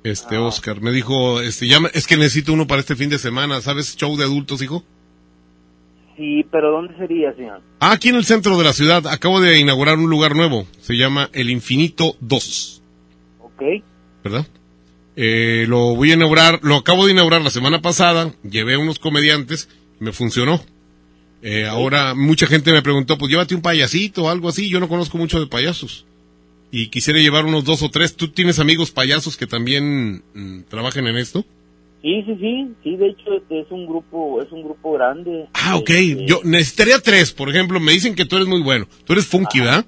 Este, 0.04 0.38
Oscar. 0.38 0.80
Me 0.82 0.92
dijo, 0.92 1.42
este, 1.42 1.68
ya 1.68 1.80
me- 1.80 1.90
es 1.94 2.08
que 2.08 2.18
necesito 2.18 2.54
uno 2.54 2.66
para 2.68 2.80
este 2.82 2.96
fin 2.96 3.10
de 3.10 3.18
semana. 3.18 3.62
¿Sabes? 3.62 3.96
Show 3.98 4.16
de 4.18 4.24
adultos, 4.24 4.62
hijo. 4.62 4.84
Sí, 6.18 6.44
pero 6.52 6.72
¿dónde 6.72 6.98
sería, 6.98 7.34
señor? 7.36 7.62
Ah, 7.80 7.92
aquí 7.92 8.10
en 8.10 8.16
el 8.16 8.26
centro 8.26 8.58
de 8.58 8.64
la 8.64 8.74
ciudad. 8.74 9.06
Acabo 9.06 9.40
de 9.40 9.60
inaugurar 9.60 10.00
un 10.00 10.10
lugar 10.10 10.36
nuevo. 10.36 10.68
Se 10.82 10.98
llama 10.98 11.30
El 11.32 11.52
Infinito 11.52 12.16
2. 12.22 12.82
Ok. 13.40 13.62
¿Verdad? 14.24 14.48
Eh, 15.16 15.66
lo 15.68 15.96
voy 15.96 16.12
a 16.12 16.16
inaugurar, 16.16 16.60
lo 16.64 16.76
acabo 16.76 17.06
de 17.06 17.12
inaugurar 17.12 17.42
la 17.42 17.52
semana 17.52 17.82
pasada. 17.82 18.34
Llevé 18.44 18.78
unos 18.78 18.98
comediantes. 18.98 19.70
Me 20.00 20.12
funcionó. 20.12 20.60
Eh, 21.44 21.66
ahora 21.66 22.16
mucha 22.16 22.48
gente 22.48 22.72
me 22.72 22.82
preguntó, 22.82 23.20
pues 23.20 23.32
llévate 23.32 23.54
un 23.54 23.62
payasito 23.62 24.24
o 24.24 24.30
algo 24.30 24.50
así. 24.50 24.70
Yo 24.70 24.80
no 24.80 24.90
conozco 24.90 25.20
mucho 25.20 25.40
de 25.40 25.46
payasos. 25.46 26.08
Y 26.72 26.88
quisiera 26.88 27.20
llevar 27.20 27.46
unos 27.46 27.64
dos 27.64 27.84
o 27.84 27.92
tres. 27.92 28.16
¿Tú 28.16 28.30
tienes 28.30 28.58
amigos 28.58 28.90
payasos 28.90 29.38
que 29.38 29.46
también 29.46 30.24
mm, 30.34 30.62
trabajen 30.68 31.06
en 31.06 31.18
esto? 31.18 31.46
Sí, 32.02 32.24
sí, 32.26 32.38
sí. 32.40 32.68
Sí, 32.84 32.96
de 32.96 33.08
hecho 33.08 33.34
este 33.38 33.62
es 33.62 33.68
un 33.72 33.86
grupo, 33.88 34.42
es 34.42 34.52
un 34.52 34.64
grupo 34.64 34.94
grande. 34.94 35.48
Ah, 35.54 35.76
ok. 35.76 35.90
Este, 35.90 36.26
Yo 36.26 36.42
necesitaría 36.44 37.00
tres, 37.00 37.32
por 37.32 37.50
ejemplo. 37.50 37.80
Me 37.80 37.92
dicen 37.92 38.16
que 38.16 38.26
tú 38.26 38.36
eres 38.36 38.48
muy 38.48 38.62
bueno. 38.62 38.88
Tú 39.06 39.14
eres 39.14 39.26
funky, 39.26 39.60
¿verdad? 39.60 39.86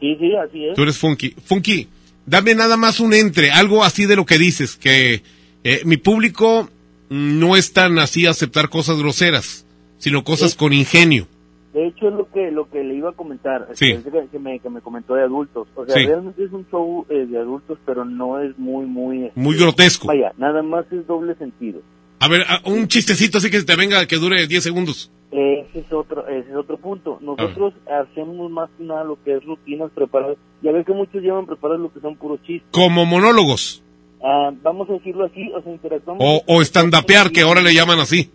Sí, 0.00 0.16
sí, 0.18 0.34
así 0.34 0.64
es. 0.64 0.74
Tú 0.74 0.82
eres 0.82 0.98
funky. 0.98 1.34
Funky, 1.44 1.88
dame 2.26 2.54
nada 2.54 2.76
más 2.76 3.00
un 3.00 3.12
entre, 3.12 3.50
algo 3.50 3.84
así 3.84 4.06
de 4.06 4.16
lo 4.16 4.24
que 4.24 4.38
dices, 4.38 4.76
que 4.76 5.22
eh, 5.64 5.82
mi 5.84 5.96
público 5.96 6.70
no 7.10 7.56
es 7.56 7.72
tan 7.72 7.98
así 7.98 8.26
a 8.26 8.30
aceptar 8.30 8.70
cosas 8.70 8.98
groseras, 8.98 9.66
sino 9.98 10.24
cosas 10.24 10.54
con 10.54 10.72
ingenio. 10.72 11.28
De 11.72 11.86
hecho 11.86 12.08
es 12.08 12.14
lo 12.14 12.28
que 12.30 12.50
lo 12.50 12.68
que 12.68 12.82
le 12.82 12.94
iba 12.94 13.10
a 13.10 13.12
comentar, 13.12 13.68
Sí. 13.74 13.94
que, 14.02 14.26
que 14.32 14.38
me, 14.40 14.58
que 14.58 14.68
me 14.70 14.80
comentó 14.80 15.14
de 15.14 15.22
adultos. 15.22 15.68
O 15.76 15.86
sea, 15.86 15.94
Sí. 15.94 16.04
realmente 16.06 16.44
es 16.44 16.52
un 16.52 16.66
show 16.70 17.06
eh, 17.08 17.26
de 17.26 17.38
adultos, 17.38 17.78
pero 17.86 18.04
no 18.04 18.40
es 18.40 18.58
muy, 18.58 18.86
muy... 18.86 19.30
Muy 19.36 19.56
grotesco. 19.56 20.08
Vaya, 20.08 20.32
nada 20.36 20.62
más 20.62 20.84
es 20.92 21.06
doble 21.06 21.34
sentido. 21.36 21.80
A 22.18 22.28
ver, 22.28 22.42
a- 22.48 22.60
un 22.68 22.88
chistecito 22.88 23.38
así 23.38 23.50
que 23.50 23.62
te 23.62 23.76
venga, 23.76 24.04
que 24.06 24.16
dure 24.16 24.46
10 24.48 24.62
segundos. 24.64 25.12
Ese 25.30 25.78
es 25.78 25.92
otro, 25.92 26.26
ese 26.26 26.50
es 26.50 26.56
otro 26.56 26.76
punto. 26.76 27.18
Nosotros 27.20 27.72
hacemos 27.86 28.50
más 28.50 28.68
que 28.76 28.82
nada 28.82 29.04
lo 29.04 29.16
que 29.22 29.36
es 29.36 29.44
rutinas 29.44 29.92
preparadas. 29.94 30.36
Ya 30.60 30.72
ves 30.72 30.84
que 30.84 30.92
muchos 30.92 31.22
llevan 31.22 31.46
preparados 31.46 31.80
lo 31.82 31.92
que 31.92 32.00
son 32.00 32.16
puros 32.16 32.42
chistes. 32.42 32.68
Como 32.72 33.06
monólogos. 33.06 33.84
Ah, 34.24 34.50
vamos 34.60 34.90
a 34.90 34.94
decirlo 34.94 35.24
así, 35.26 35.50
o 35.54 35.62
sea, 35.62 35.72
interactuamos. 35.72 36.20
O, 36.26 36.42
o 36.56 36.60
estandapear, 36.60 37.30
que 37.30 37.42
ahora 37.42 37.62
le 37.62 37.72
llaman 37.72 38.00
así. 38.00 38.30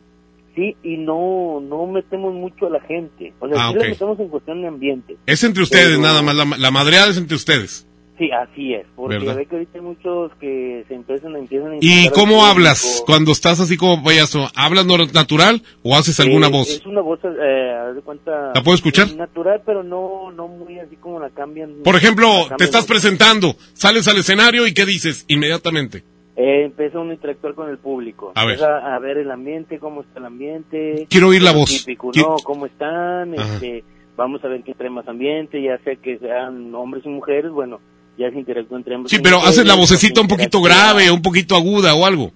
Sí, 0.56 0.76
y 0.84 0.97
no, 0.97 1.60
no 1.62 1.86
metemos 1.88 2.34
mucho 2.34 2.68
a 2.68 2.70
la 2.70 2.80
gente. 2.82 3.34
O 3.39 3.47
sea, 3.49 3.58
Ah, 3.60 3.70
sí 3.72 3.78
ok. 3.78 3.84
la 3.84 3.89
metemos 3.89 4.20
en 4.22 4.28
cuestión 4.30 4.62
de 4.62 4.68
ambiente. 4.70 5.18
Es 5.26 5.43
entre 5.43 5.64
ustedes 5.64 5.89
Pero- 5.97 6.01
nada 6.01 6.22
más, 6.22 6.34
la, 6.36 6.45
la 6.58 6.72
madreada 6.72 7.10
es 7.10 7.18
entre 7.18 7.36
ustedes. 7.36 7.86
Sí, 8.18 8.30
así 8.32 8.74
es. 8.74 8.86
Porque 8.95 9.18
¿Verdad? 9.18 9.36
ve 9.36 9.45
que 9.45 9.56
ahorita 9.56 9.72
hay 9.78 9.82
muchos 9.84 10.32
que 10.39 10.86
se 10.88 10.93
empiezan, 10.95 11.36
empiezan 11.36 11.74
a 11.74 11.78
¿Y 11.82 12.08
cómo 12.14 12.45
hablas 12.45 13.03
cuando 13.06 13.34
estás 13.34 13.60
así 13.60 13.76
como 13.76 14.01
payaso? 14.01 14.47
¿Hablas 14.56 14.86
natural 14.86 15.62
o 15.84 15.97
haces 15.97 16.18
alguna 16.22 16.47
Eh, 16.47 16.51
voz? 16.51 16.70
Es 16.70 16.86
una 16.86 17.01
voz, 17.01 17.20
eh, 17.26 17.74
haz 17.89 17.93
de 17.95 18.01
cuenta. 18.01 18.53
¿La 18.56 18.64
puedo 18.64 18.76
escuchar? 18.76 19.14
Natural, 19.18 19.62
pero 19.66 19.84
no, 19.84 20.32
no 20.32 20.47
muy 20.47 20.80
así 20.80 20.95
como 20.95 21.20
la 21.20 21.30
cambian. 21.32 21.84
Por 21.84 21.97
ejemplo, 21.97 22.47
te 22.58 22.64
estás 22.64 22.86
presentando, 22.86 23.58
sales 23.74 24.08
al 24.08 24.18
escenario 24.18 24.66
y 24.66 24.74
¿qué 24.74 24.86
dices 24.86 25.26
inmediatamente? 25.28 26.06
Eh, 26.38 26.66
empieza 26.66 27.00
uno 27.00 27.12
a 27.12 27.14
interactuar 27.14 27.54
con 27.54 27.70
el 27.70 27.78
público. 27.78 28.34
A 28.36 28.44
ver. 28.46 28.56
Empieza 28.56 28.96
a 28.96 29.00
ver 29.00 29.18
el 29.18 29.32
ambiente, 29.32 29.80
cómo 29.80 30.02
está 30.02 30.20
el 30.20 30.26
ambiente. 30.26 31.08
Quiero 31.10 31.30
oír 31.30 31.42
la 31.42 31.52
voz. 31.52 31.70
Típico, 31.70 32.12
¿no? 32.16 32.36
¿Cómo 32.44 32.66
están? 32.66 33.34
Este, 33.34 33.84
vamos 34.18 34.44
a 34.44 34.48
ver 34.48 34.62
quién 34.62 34.78
trae 34.78 34.90
más 34.90 35.08
ambiente, 35.08 35.62
ya 35.62 35.78
sea 35.84 35.96
que 35.96 36.18
sean 36.20 36.74
hombres 36.76 37.06
y 37.06 37.10
mujeres, 37.10 37.52
bueno, 37.52 37.80
ya 38.18 38.30
se 38.32 38.40
interactúa 38.40 38.78
entre 38.78 38.96
ambos. 38.96 39.12
Sí, 39.12 39.20
pero 39.22 39.38
haces 39.40 39.66
la 39.66 39.76
vocecita 39.76 40.22
un 40.22 40.28
poquito 40.28 40.62
grave, 40.62 41.10
un 41.12 41.22
poquito 41.22 41.56
aguda 41.56 41.94
o 41.96 42.06
algo. 42.06 42.32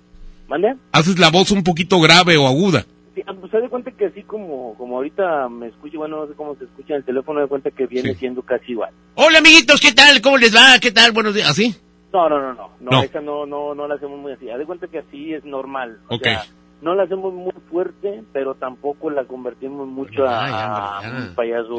¿Mande? 0.47 0.75
Haces 0.91 1.19
la 1.19 1.29
voz 1.29 1.51
un 1.51 1.63
poquito 1.63 1.99
grave 1.99 2.37
o 2.37 2.47
aguda. 2.47 2.85
Sí, 3.13 3.21
ah, 3.27 3.33
pues 3.39 3.51
se 3.51 3.59
de 3.59 3.69
cuenta 3.69 3.91
que 3.91 4.05
así 4.05 4.23
como, 4.23 4.75
como 4.77 4.97
ahorita 4.97 5.49
me 5.49 5.67
escucho, 5.67 5.97
bueno, 5.97 6.21
no 6.21 6.27
sé 6.27 6.33
cómo 6.35 6.55
se 6.55 6.63
escucha 6.63 6.93
en 6.93 6.99
el 6.99 7.05
teléfono, 7.05 7.41
de 7.41 7.47
cuenta 7.47 7.69
que 7.69 7.85
viene 7.85 8.15
siendo 8.15 8.41
casi 8.41 8.71
igual. 8.71 8.91
Hola 9.15 9.39
amiguitos, 9.39 9.81
¿qué 9.81 9.91
tal? 9.91 10.21
¿Cómo 10.21 10.37
les 10.37 10.55
va? 10.55 10.79
¿Qué 10.79 10.91
tal? 10.91 11.11
Buenos 11.11 11.35
días. 11.35 11.49
¿Así? 11.49 11.75
No, 12.13 12.29
no, 12.29 12.39
no, 12.41 12.53
no, 12.53 12.69
No. 12.91 13.03
esa 13.03 13.21
no, 13.21 13.45
no, 13.45 13.75
no 13.75 13.87
la 13.87 13.95
hacemos 13.95 14.19
muy 14.19 14.31
así. 14.33 14.49
Haz 14.49 14.59
de 14.59 14.65
cuenta 14.65 14.87
que 14.87 14.99
así 14.99 15.33
es 15.33 15.43
normal. 15.45 15.99
O 16.07 16.15
Ok. 16.15 16.23
sea, 16.23 16.45
no 16.81 16.95
la 16.95 17.03
hacemos 17.03 17.33
muy 17.33 17.51
fuerte, 17.69 18.23
pero 18.33 18.55
tampoco 18.55 19.09
la 19.09 19.25
convertimos 19.25 19.87
mucho 19.87 20.25
a, 20.27 21.01
un 21.29 21.35
payaso 21.35 21.75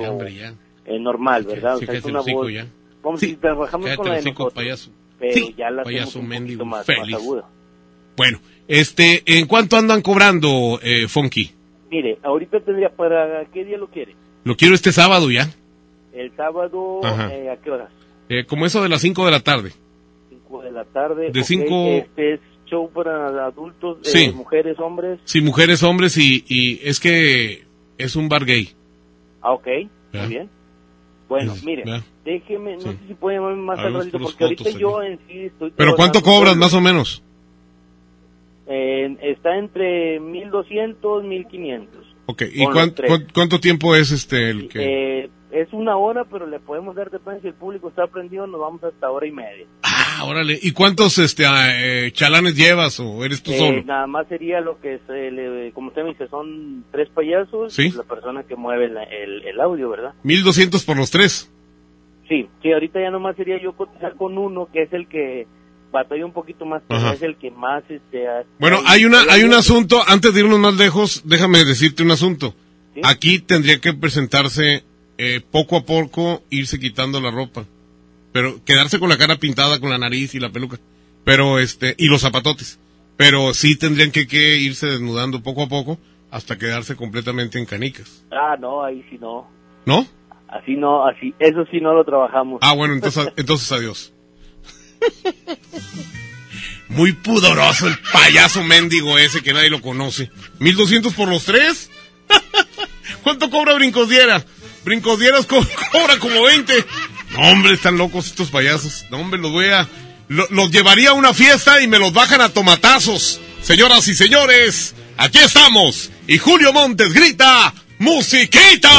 eh, 0.85 0.99
normal, 1.01 1.45
¿verdad? 1.45 1.76
Sí, 1.78 1.85
o 1.85 1.87
sea, 1.87 1.99
es 1.99 2.05
una 2.05 2.20
voz. 2.20 2.53
ya. 2.53 2.66
Como 3.03 3.16
Sí, 3.16 3.28
si 3.31 3.37
trabajamos 3.37 3.89
con 3.97 4.07
el 4.07 4.11
la 4.12 4.14
de 4.16 4.20
hocico, 4.20 4.43
nosotros, 4.45 4.53
payaso. 4.64 4.91
pero 5.18 5.33
Sí, 5.35 5.55
ya 5.57 5.70
la 5.70 5.83
payaso 5.85 6.22
mendigo, 6.22 6.64
más, 6.64 6.85
feliz. 6.85 7.12
más. 7.16 7.45
Bueno, 8.16 8.39
este, 8.68 9.22
¿en 9.26 9.47
cuánto 9.47 9.76
andan 9.76 10.03
cobrando, 10.03 10.78
eh, 10.83 11.09
Funky? 11.09 11.51
Mire, 11.91 12.18
ahorita 12.22 12.61
tendría, 12.61 12.91
¿para 12.91 13.45
qué 13.47 13.64
día 13.64 13.78
lo 13.78 13.89
quiere? 13.89 14.14
Lo 14.45 14.55
quiero 14.57 14.74
este 14.74 14.93
sábado 14.93 15.31
ya. 15.31 15.49
El 16.12 16.35
sábado, 16.37 17.01
eh, 17.31 17.49
¿a 17.51 17.57
qué 17.57 17.70
horas? 17.70 17.91
Eh, 18.28 18.45
como 18.45 18.66
eso 18.66 18.83
de 18.83 18.89
las 18.91 19.01
5 19.01 19.24
de 19.24 19.31
la 19.31 19.41
tarde. 19.41 19.72
5 20.61 20.63
de 20.63 20.71
la 20.73 20.85
tarde. 20.85 21.31
De 21.31 21.41
ok, 21.41 21.45
cinco- 21.47 21.87
Este 21.89 22.35
es 22.35 22.41
show 22.67 22.91
para 22.91 23.47
adultos, 23.47 23.99
eh, 24.05 24.09
Sí. 24.29 24.33
mujeres, 24.33 24.79
hombres. 24.79 25.19
Sí, 25.25 25.41
mujeres, 25.41 25.83
hombres 25.83 26.17
y, 26.17 26.45
y 26.49 26.81
es 26.85 27.01
que 27.01 27.65
es 27.99 28.17
un 28.17 28.29
bar 28.29 28.45
gay. 28.45 28.71
Ah, 29.43 29.53
ok, 29.53 29.65
¿Verdad? 29.67 29.89
muy 30.13 30.29
bien. 30.29 30.51
Bueno, 31.29 31.53
Es- 31.55 31.65
mire, 31.65 31.85
¿verdad? 31.85 32.03
déjeme, 32.25 32.75
no 32.75 32.81
sé 32.81 32.97
si 33.09 33.15
puede 33.15 33.37
llamarme 33.39 33.63
más 33.63 33.79
al 33.79 33.95
ratito, 33.95 34.19
porque 34.19 34.45
ahorita 34.45 34.65
jotos 34.65 34.81
yo 34.81 35.03
en 35.03 35.19
sí 35.29 35.39
estoy... 35.47 35.73
Pero 35.77 35.95
¿cuánto 35.97 36.23
cobras 36.23 36.57
más 36.57 36.75
o 36.75 36.81
menos? 36.81 37.23
Eh, 38.67 39.17
está 39.23 39.57
entre 39.57 40.21
1200, 40.21 41.25
1500. 41.25 42.07
Ok, 42.27 42.43
¿y 42.53 42.59
Con 42.59 42.65
los 42.67 42.75
cuán- 42.75 42.95
tres. 42.95 43.09
cuán- 43.11 43.27
cuánto 43.35 43.59
tiempo 43.61 43.97
es 43.97 44.13
este 44.13 44.51
el 44.51 44.69
que...? 44.69 45.25
Eh, 45.25 45.31
es 45.53 45.72
una 45.72 45.96
hora, 45.96 46.24
pero 46.24 46.46
le 46.46 46.61
podemos 46.61 46.94
dar, 46.94 47.11
depende 47.11 47.40
si 47.40 47.48
el 47.48 47.55
público 47.55 47.88
está 47.88 48.07
prendido, 48.07 48.46
nos 48.46 48.61
vamos 48.61 48.82
hasta 48.84 49.11
hora 49.11 49.26
y 49.26 49.32
media. 49.32 49.66
Ah, 49.82 50.24
órale. 50.24 50.59
¿Y 50.62 50.72
cuántos 50.72 51.18
este, 51.18 51.44
ah, 51.46 51.68
eh, 51.72 52.11
chalanes 52.12 52.55
llevas 52.57 53.01
o 53.01 53.24
eres 53.24 53.42
tú 53.42 53.51
Eh, 53.53 53.59
solo? 53.59 53.82
nada 53.84 54.07
más 54.07 54.28
sería 54.28 54.61
lo 54.61 54.80
que, 54.80 54.94
es, 54.94 55.01
eh, 55.09 55.30
le- 55.30 55.72
como 55.72 55.88
usted 55.88 56.03
me 56.05 56.11
dice, 56.11 56.28
son 56.28 56.84
tres 56.92 57.09
payasos 57.11 57.72
Sí. 57.72 57.86
y 57.88 57.90
la 57.92 58.03
persona 58.05 58.42
que 58.44 58.55
mueve 58.57 58.88
la- 58.88 59.03
el, 59.05 59.42
el 59.44 59.61
audio, 59.61 59.90
¿verdad? 59.90 60.14
1200 60.22 60.84
por 60.84 60.96
los 60.96 61.11
tres. 61.11 61.51
Sí, 62.28 62.48
sí, 62.62 62.72
ahorita 62.72 63.01
ya 63.01 63.11
nomás 63.11 63.34
sería 63.36 63.61
yo 63.61 63.72
cotizar 63.72 64.14
con 64.14 64.38
uno, 64.38 64.68
que 64.72 64.82
es 64.82 64.92
el 64.92 65.09
que 65.09 65.46
batalla 65.90 66.24
un 66.24 66.32
poquito 66.32 66.64
más, 66.64 66.80
pero 66.86 67.01
Ajá. 67.01 67.14
es 67.14 67.22
el 67.22 67.34
que 67.36 67.51
más, 67.51 67.82
este... 67.90 68.28
ha- 68.28 68.44
Bueno, 68.61 68.78
hay 68.86 69.05
una, 69.05 69.22
hay 69.28 69.42
un 69.42 69.53
asunto, 69.53 70.01
antes 70.07 70.32
de 70.32 70.40
irnos 70.40 70.61
más 70.61 70.76
lejos, 70.76 71.22
déjame 71.24 71.64
decirte 71.64 72.05
un 72.05 72.12
asunto. 72.12 72.55
Aquí 73.03 73.38
tendría 73.40 73.80
que 73.80 73.94
presentarse 73.94 74.84
eh, 75.23 75.43
poco 75.43 75.77
a 75.77 75.85
poco, 75.85 76.43
irse 76.49 76.81
quitando 76.81 77.21
la 77.21 77.31
ropa. 77.31 77.66
Pero 78.33 78.64
quedarse 78.64 78.99
con 78.99 79.11
la 79.11 79.18
cara 79.18 79.37
pintada, 79.37 79.79
con 79.79 79.91
la 79.91 79.99
nariz 79.99 80.35
y 80.35 80.41
la 80.41 80.49
peluca. 80.49 80.79
Pero 81.25 81.59
este, 81.59 81.95
y 81.99 82.07
los 82.07 82.23
zapatotes. 82.23 82.81
Pero 83.18 83.53
sí 83.53 83.77
tendrían 83.77 84.12
que, 84.12 84.27
que 84.27 84.57
irse 84.57 84.87
desnudando 84.87 85.43
poco 85.43 85.64
a 85.64 85.68
poco 85.68 85.99
hasta 86.31 86.57
quedarse 86.57 86.97
completamente 86.97 87.59
en 87.59 87.66
canicas. 87.66 88.25
Ah, 88.31 88.57
no, 88.59 88.83
ahí 88.83 89.05
sí 89.11 89.18
no. 89.21 89.47
¿No? 89.85 90.07
Así 90.49 90.77
no, 90.77 91.07
así, 91.07 91.35
eso 91.39 91.66
sí 91.71 91.83
no 91.83 91.93
lo 91.93 92.03
trabajamos. 92.03 92.61
Ah, 92.62 92.75
bueno, 92.75 92.95
entonces, 92.95 93.29
entonces 93.37 93.71
adiós. 93.73 94.14
Muy 96.89 97.12
pudoroso 97.12 97.89
el 97.89 97.99
payaso 98.11 98.64
mendigo 98.64 99.18
ese 99.18 99.43
que 99.43 99.53
nadie 99.53 99.68
lo 99.68 99.83
conoce. 99.83 100.31
¿1200 100.61 101.14
por 101.14 101.29
los 101.29 101.45
tres? 101.45 101.91
¿Cuánto 103.23 103.51
cobra 103.51 103.75
Brincosdiera? 103.75 104.43
Brincosdieras 104.85 105.47
co- 105.47 105.64
cobra 105.93 106.18
como 106.18 106.43
20. 106.45 106.85
No, 107.33 107.41
hombre, 107.51 107.74
están 107.74 107.97
locos 107.99 108.26
estos 108.26 108.51
payasos. 108.51 109.07
No, 109.11 109.18
hombre, 109.18 109.41
los 109.41 109.53
voy 109.53 109.66
a... 109.68 109.89
lo- 110.28 110.47
los 110.51 110.70
llevaría 110.70 111.11
a 111.11 111.14
una 111.14 111.33
fiesta 111.35 111.81
y 111.81 111.87
me 111.89 111.99
los 111.99 112.12
bajan 112.12 112.41
a 112.41 112.49
tomatazos. 112.49 113.41
Señoras 113.62 114.09
y 114.09 114.14
señores, 114.14 114.95
aquí 115.16 115.39
estamos. 115.39 116.11
Y 116.26 116.39
Julio 116.39 116.72
Montes 116.72 117.12
grita, 117.12 117.74
¡Musiquita! 117.99 118.91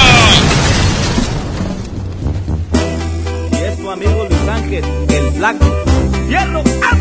Y 3.52 3.56
es 3.56 3.78
tu 3.78 3.90
amigo 3.92 4.28
Luis 4.30 4.48
Ángel, 4.50 4.84
el 5.10 5.32
flaco. 5.34 5.84
¡Hierro! 6.30 6.64
¡Vámonos, 6.64 7.01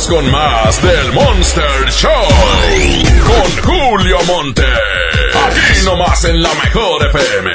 Regresamos 0.00 0.06
con 0.08 0.30
más 0.30 0.82
del 0.82 1.12
Monster 1.12 1.90
Show. 1.90 2.10
Con 3.26 3.62
Julio 3.62 4.18
Monte. 4.26 4.64
Aquí 5.46 5.84
nomás 5.84 6.24
en 6.24 6.42
la 6.42 6.52
mejor 6.54 7.06
FM. 7.06 7.50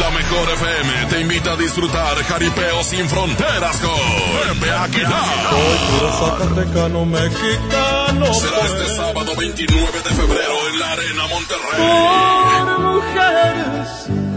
La 0.00 0.10
mejor 0.10 0.50
FM 0.50 1.06
te 1.10 1.20
invita 1.20 1.52
a 1.52 1.56
disfrutar 1.56 2.16
jaripeo 2.24 2.82
sin 2.82 3.08
fronteras 3.08 3.76
con 3.78 4.58
Pepe 4.58 4.72
Aguilar. 4.72 5.50
Zacatecano 6.18 7.04
mexicano. 7.04 8.34
Será 8.34 8.60
este 8.64 8.96
sábado 8.96 9.32
29 9.36 9.98
de 10.02 10.10
febrero 10.10 10.68
en 10.68 10.78
la 10.78 10.92
Arena 10.92 11.26
Monterrey. 11.28 12.66
Por 12.66 12.78
mujeres 12.80 14.21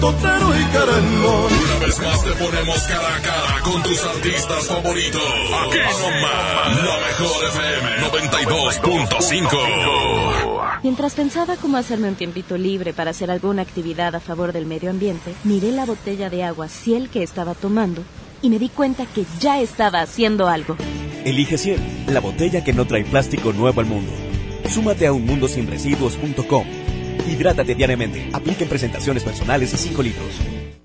totero 0.00 0.58
y 0.58 0.64
querendón. 0.72 1.52
Una 1.52 1.78
vez 1.86 2.00
más 2.00 2.24
te 2.24 2.32
ponemos 2.32 2.78
cara 2.84 3.16
a 3.16 3.20
cara 3.20 3.60
con 3.62 3.82
tus 3.82 4.02
artistas 4.04 4.66
favoritos. 4.66 5.22
Aquí 5.22 5.78
nomás, 5.78 6.84
la 6.84 6.98
mejor 7.06 7.44
FM 7.44 8.08
92.5. 8.08 10.80
Mientras 10.82 11.12
pensaba 11.14 11.56
cómo 11.56 11.76
hacerme 11.76 12.08
un 12.08 12.14
tiempito 12.14 12.56
libre 12.56 12.94
para 12.94 13.10
hacer 13.10 13.30
alguna 13.30 13.60
actividad 13.62 14.14
a 14.14 14.20
favor 14.20 14.52
del 14.52 14.66
medio 14.66 14.90
ambiente, 14.90 15.34
miré 15.44 15.72
la 15.72 15.84
botella 15.84 16.30
de 16.30 16.44
agua 16.44 16.68
Ciel 16.68 17.10
que 17.10 17.22
estaba 17.22 17.54
tomando 17.54 18.02
y 18.42 18.48
me 18.48 18.58
di 18.58 18.70
cuenta 18.70 19.04
que 19.04 19.26
ya 19.40 19.60
estaba 19.60 20.00
haciendo 20.00 20.48
algo. 20.48 20.76
Elige 21.24 21.58
Ciel, 21.58 21.80
la 22.06 22.20
botella 22.20 22.64
que 22.64 22.72
no 22.72 22.86
trae 22.86 23.04
plástico 23.04 23.52
nuevo 23.52 23.80
al 23.80 23.86
mundo. 23.86 24.10
Súmate 24.70 25.06
a 25.06 25.12
unmundosinresiduos.com. 25.12 26.64
Hidrátate 27.26 27.74
diariamente. 27.74 28.30
Apliquen 28.32 28.68
presentaciones 28.68 29.22
personales 29.22 29.72
y 29.74 29.76
5 29.76 30.02
litros. 30.02 30.40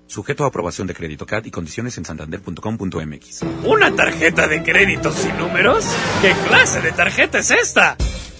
Sujeto 0.06 0.44
a 0.44 0.48
aprobación 0.48 0.86
de 0.86 0.94
crédito 0.94 1.26
CAT 1.26 1.46
y 1.46 1.50
condiciones 1.50 1.98
en 1.98 2.04
santander.com.mx. 2.04 3.42
¿Una 3.64 3.94
tarjeta 3.94 4.46
de 4.46 4.62
crédito 4.62 5.12
sin 5.12 5.36
números? 5.36 5.84
¿Qué 6.22 6.32
clase 6.48 6.80
de 6.80 6.92
tarjeta 6.92 7.38
es 7.38 7.50
esta? 7.50 7.96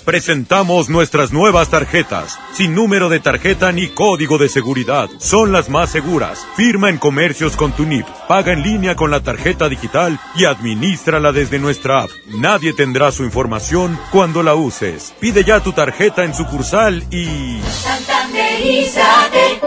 Presentamos 0.07 0.89
nuestras 0.89 1.33
nuevas 1.33 1.69
tarjetas, 1.69 2.39
sin 2.55 2.77
número 2.77 3.09
de 3.09 3.19
tarjeta 3.19 3.73
ni 3.73 3.89
código 3.89 4.39
de 4.39 4.49
seguridad. 4.49 5.11
Son 5.19 5.51
las 5.51 5.69
más 5.69 5.91
seguras. 5.91 6.47
Firma 6.55 6.91
en 6.91 6.99
comercios 6.99 7.57
con 7.57 7.73
tu 7.73 7.85
NIP, 7.85 8.07
paga 8.29 8.53
en 8.53 8.63
línea 8.63 8.95
con 8.95 9.11
la 9.11 9.25
tarjeta 9.25 9.69
digital 9.69 10.21
y 10.37 10.45
administrala 10.45 11.33
desde 11.33 11.59
nuestra 11.59 12.03
app. 12.03 12.11
Nadie 12.29 12.73
tendrá 12.73 13.11
su 13.11 13.25
información 13.25 13.99
cuando 14.13 14.45
la 14.45 14.55
uses. 14.55 15.13
Pide 15.19 15.43
ya 15.43 15.59
tu 15.59 15.73
tarjeta 15.73 16.23
en 16.23 16.35
sucursal 16.35 17.05
y... 17.11 17.59
Santanderízate. 17.69 19.61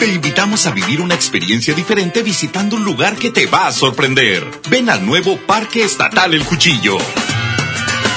Te 0.00 0.06
invitamos 0.06 0.66
a 0.66 0.70
vivir 0.70 1.02
una 1.02 1.14
experiencia 1.14 1.74
diferente 1.74 2.22
visitando 2.22 2.76
un 2.76 2.84
lugar 2.84 3.16
que 3.16 3.30
te 3.30 3.44
va 3.44 3.66
a 3.66 3.72
sorprender. 3.72 4.50
Ven 4.70 4.88
al 4.88 5.04
nuevo 5.04 5.36
Parque 5.46 5.84
Estatal 5.84 6.32
El 6.32 6.42
Cuchillo. 6.46 6.96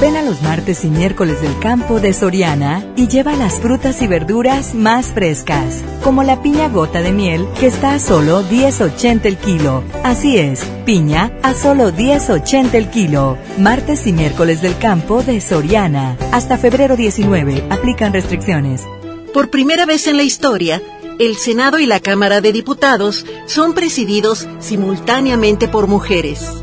Ven 0.00 0.16
a 0.16 0.22
los 0.22 0.40
martes 0.40 0.82
y 0.86 0.88
miércoles 0.88 1.42
del 1.42 1.58
campo 1.58 2.00
de 2.00 2.14
Soriana 2.14 2.82
y 2.96 3.06
lleva 3.06 3.36
las 3.36 3.60
frutas 3.60 4.00
y 4.00 4.06
verduras 4.06 4.74
más 4.74 5.08
frescas, 5.08 5.84
como 6.02 6.22
la 6.22 6.40
piña 6.40 6.70
gota 6.70 7.02
de 7.02 7.12
miel 7.12 7.46
que 7.60 7.66
está 7.66 7.92
a 7.92 7.98
solo 7.98 8.42
10.80 8.42 9.26
el 9.26 9.36
kilo. 9.36 9.84
Así 10.02 10.38
es, 10.38 10.64
piña 10.86 11.30
a 11.42 11.52
solo 11.52 11.92
10.80 11.92 12.72
el 12.72 12.88
kilo. 12.88 13.36
Martes 13.58 14.06
y 14.06 14.14
miércoles 14.14 14.62
del 14.62 14.78
campo 14.78 15.22
de 15.22 15.38
Soriana. 15.42 16.16
Hasta 16.32 16.56
febrero 16.56 16.96
19. 16.96 17.66
Aplican 17.68 18.14
restricciones. 18.14 18.86
Por 19.34 19.50
primera 19.50 19.84
vez 19.84 20.06
en 20.06 20.16
la 20.16 20.22
historia, 20.22 20.80
el 21.18 21.36
Senado 21.36 21.78
y 21.78 21.84
la 21.84 22.00
Cámara 22.00 22.40
de 22.40 22.54
Diputados 22.54 23.26
son 23.44 23.74
presididos 23.74 24.48
simultáneamente 24.60 25.68
por 25.68 25.88
mujeres. 25.88 26.62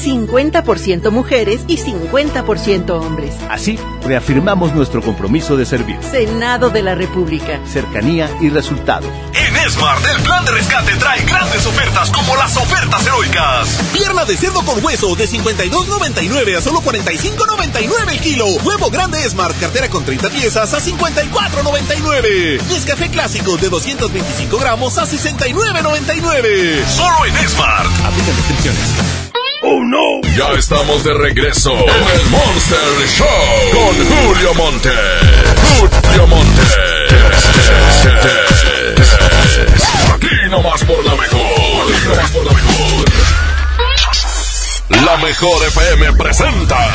50% 0.00 1.10
mujeres 1.10 1.62
y 1.66 1.76
50% 1.78 2.90
hombres. 2.90 3.34
Así, 3.48 3.78
reafirmamos 4.04 4.74
nuestro 4.74 5.02
compromiso 5.02 5.56
de 5.56 5.66
servir. 5.66 5.98
Senado 6.02 6.70
de 6.70 6.82
la 6.82 6.94
República. 6.94 7.60
Cercanía 7.66 8.28
y 8.40 8.48
resultados. 8.50 9.10
En 9.34 9.70
Smart, 9.70 10.04
el 10.16 10.22
plan 10.22 10.44
de 10.44 10.52
rescate 10.52 10.92
trae 10.96 11.24
grandes 11.24 11.66
ofertas 11.66 12.10
como 12.10 12.36
las 12.36 12.56
ofertas 12.56 13.06
heroicas. 13.06 13.68
Pierna 13.92 14.24
de 14.24 14.36
cerdo 14.36 14.62
con 14.64 14.84
hueso 14.84 15.14
de 15.14 15.28
52.99 15.28 16.56
a 16.56 16.60
solo 16.60 16.80
45.99 16.80 18.10
el 18.10 18.20
kilo. 18.20 18.46
Huevo 18.64 18.90
grande 18.90 19.18
Smart, 19.28 19.58
cartera 19.58 19.88
con 19.88 20.04
30 20.04 20.30
piezas 20.30 20.72
a 20.74 20.80
54.99. 20.80 22.62
Nescafé 22.68 23.08
clásico 23.10 23.56
de 23.56 23.68
225 23.68 24.58
gramos 24.58 24.98
a 24.98 25.04
69.99. 25.04 26.84
Solo 26.86 27.26
en 27.26 27.48
Smart. 27.48 27.90
Aplica 28.04 28.32
restricciones. 28.36 29.39
¡Oh, 29.62 29.84
no! 29.84 30.22
Ya 30.36 30.58
estamos 30.58 31.04
de 31.04 31.12
regreso 31.12 31.70
en 31.72 32.20
el 32.20 32.26
Monster 32.30 32.78
Show 33.08 33.26
con 33.72 33.94
Julio 34.06 34.54
Monte. 34.54 34.90
Julio 35.78 36.26
Monte. 36.26 36.62
Aquí 40.14 40.48
nomás 40.50 40.82
por 40.84 41.04
la 41.04 41.14
mejor. 41.14 41.40
Aquí 41.92 42.08
nomás 42.08 42.30
por 42.30 42.44
la 42.46 42.52
mejor. 42.52 43.04
La 45.04 45.16
mejor 45.18 45.66
FM 45.66 46.12
presenta 46.14 46.88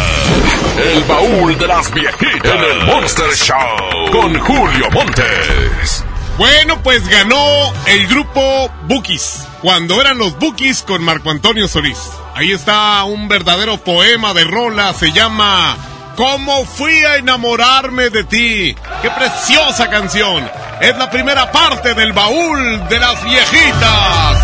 El 0.78 1.03
baúl 1.03 1.57
de 1.57 1.68
las 1.68 1.93
viejitas 1.93 2.51
en 2.51 2.63
el 2.63 2.86
Monster 2.88 3.32
Show 3.36 4.11
con 4.11 4.39
Julio 4.39 4.89
Montes. 4.91 6.03
Bueno, 6.39 6.82
pues 6.82 7.07
ganó 7.07 7.74
el 7.86 8.07
grupo 8.07 8.72
Bookies, 8.88 9.45
cuando 9.61 10.01
eran 10.01 10.18
los 10.18 10.38
Bookies 10.39 10.82
con 10.82 11.03
Marco 11.03 11.30
Antonio 11.30 11.68
Solís. 11.68 11.99
Ahí 12.38 12.52
está 12.52 13.02
un 13.06 13.30
verdadero 13.30 13.78
poema 13.78 14.34
de 14.34 14.44
rola, 14.44 14.94
se 14.94 15.14
llama 15.14 15.78
¿Cómo 16.18 16.66
fui 16.66 17.02
a 17.06 17.16
enamorarme 17.16 18.10
de 18.10 18.26
ti? 18.26 18.76
¡Qué 19.02 19.10
preciosa 19.10 19.90
canción! 19.90 20.44
Es 20.82 20.98
la 20.98 21.10
primera 21.10 21.50
parte 21.50 21.94
del 21.94 22.12
baúl 22.12 22.90
de 22.90 23.00
las 23.00 23.24
viejitas. 23.24 24.38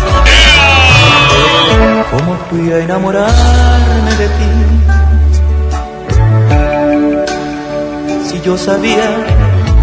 ¿Cómo 2.10 2.38
fui 2.48 2.72
a 2.72 2.78
enamorarme 2.78 4.14
de 4.16 4.28
ti? 4.28 4.50
Si 8.30 8.40
yo 8.40 8.56
sabía 8.56 9.26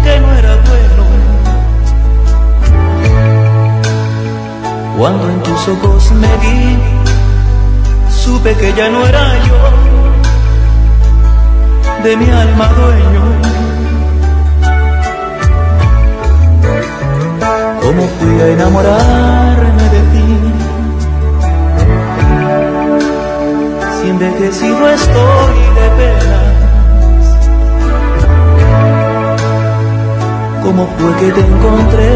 que 0.02 0.18
no 0.18 0.34
era 0.34 0.56
bueno. 0.56 1.06
Cuando 4.98 5.30
en 5.30 5.42
tus 5.44 5.68
ojos 5.68 6.10
me 6.10 6.26
vi, 6.38 6.89
supe 8.30 8.54
que 8.54 8.72
ya 8.74 8.88
no 8.88 9.04
era 9.06 9.24
yo 9.46 9.58
de 12.04 12.16
mi 12.16 12.30
alma 12.30 12.66
dueño. 12.78 13.22
¿Cómo 17.82 18.02
fui 18.16 18.34
a 18.40 18.46
enamorarme 18.56 19.84
de 19.94 20.00
ti? 20.12 20.28
Si 23.96 24.04
envejecido 24.14 24.82
estoy 25.00 25.58
de 25.78 25.86
penas. 25.98 26.54
¿Cómo 30.64 30.82
fue 30.96 31.10
que 31.20 31.28
te 31.32 31.40
encontré 31.40 32.12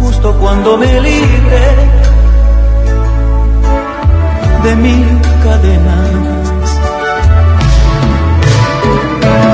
justo 0.00 0.26
cuando 0.40 0.78
me 0.78 1.00
libré 1.00 1.95
de 4.62 4.76
mil 4.76 5.20
cadenas? 5.42 6.10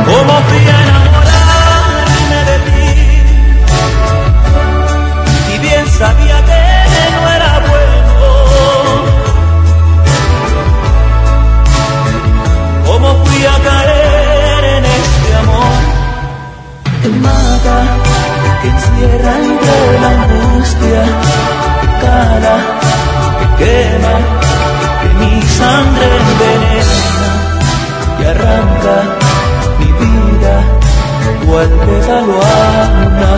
¿Cómo 0.06 0.34
fui 0.48 0.64
a 0.68 0.78
enamorarme 0.84 2.38
de 2.50 2.56
ti? 2.66 2.84
Y 5.54 5.58
bien 5.58 5.86
sabía 5.98 6.38
que 6.48 6.62
no 7.14 7.22
era 7.36 7.52
bueno. 7.68 8.14
¿Cómo 12.86 13.08
fui 13.24 13.40
a 13.46 13.56
caer 13.68 14.64
en 14.76 14.84
este 14.84 15.28
amor? 15.42 15.92
que 18.62 18.68
encierra 18.68 19.32
entre 19.38 20.00
la 20.00 20.10
angustia, 20.22 21.02
que 21.80 21.88
cala, 22.06 22.71
sangre 25.62 26.06
envenena 26.22 26.98
y 28.20 28.24
arranca 28.32 28.96
mi 29.78 29.90
vida, 30.00 30.54
cual 31.46 31.70
pétalo 31.86 32.34
a 32.42 32.88
una 33.06 33.30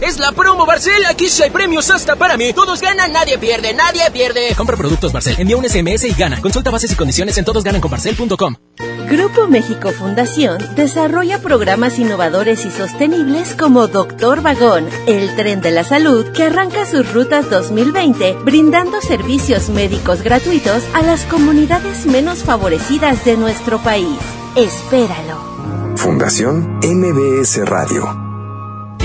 es 0.00 0.18
la 0.18 0.32
promo 0.32 0.66
Barcel. 0.66 1.04
Aquí 1.06 1.28
sí 1.28 1.42
hay 1.42 1.50
premios 1.50 1.90
hasta 1.90 2.16
para 2.16 2.36
mí. 2.36 2.52
Todos 2.52 2.80
ganan, 2.80 3.12
nadie 3.12 3.38
pierde, 3.38 3.74
nadie 3.74 4.10
pierde. 4.12 4.54
Compra 4.56 4.76
productos 4.76 5.12
Barcel, 5.12 5.36
envía 5.38 5.56
un 5.56 5.68
SMS 5.68 6.04
y 6.04 6.12
gana. 6.14 6.40
Consulta 6.40 6.70
bases 6.70 6.92
y 6.92 6.96
condiciones 6.96 7.38
en 7.38 7.44
todosgananconbarcel.com. 7.44 8.56
Grupo 9.08 9.46
México 9.46 9.90
Fundación 9.90 10.58
desarrolla 10.74 11.38
programas 11.38 11.98
innovadores 11.98 12.66
y 12.66 12.70
sostenibles 12.70 13.54
como 13.54 13.86
Doctor 13.86 14.42
Vagón, 14.42 14.88
el 15.06 15.34
tren 15.36 15.60
de 15.60 15.70
la 15.70 15.84
salud 15.84 16.26
que 16.32 16.44
arranca 16.44 16.84
sus 16.84 17.10
rutas 17.12 17.48
2020 17.48 18.36
brindando 18.44 19.00
servicios 19.00 19.68
médicos 19.70 20.22
gratuitos 20.22 20.82
a 20.92 21.02
las 21.02 21.24
comunidades 21.24 22.06
menos 22.06 22.42
favorecidas 22.42 23.24
de 23.24 23.36
nuestro 23.36 23.78
país. 23.78 24.18
Espéralo. 24.56 25.94
Fundación 25.96 26.78
MBS 26.82 27.64
Radio. 27.64 28.27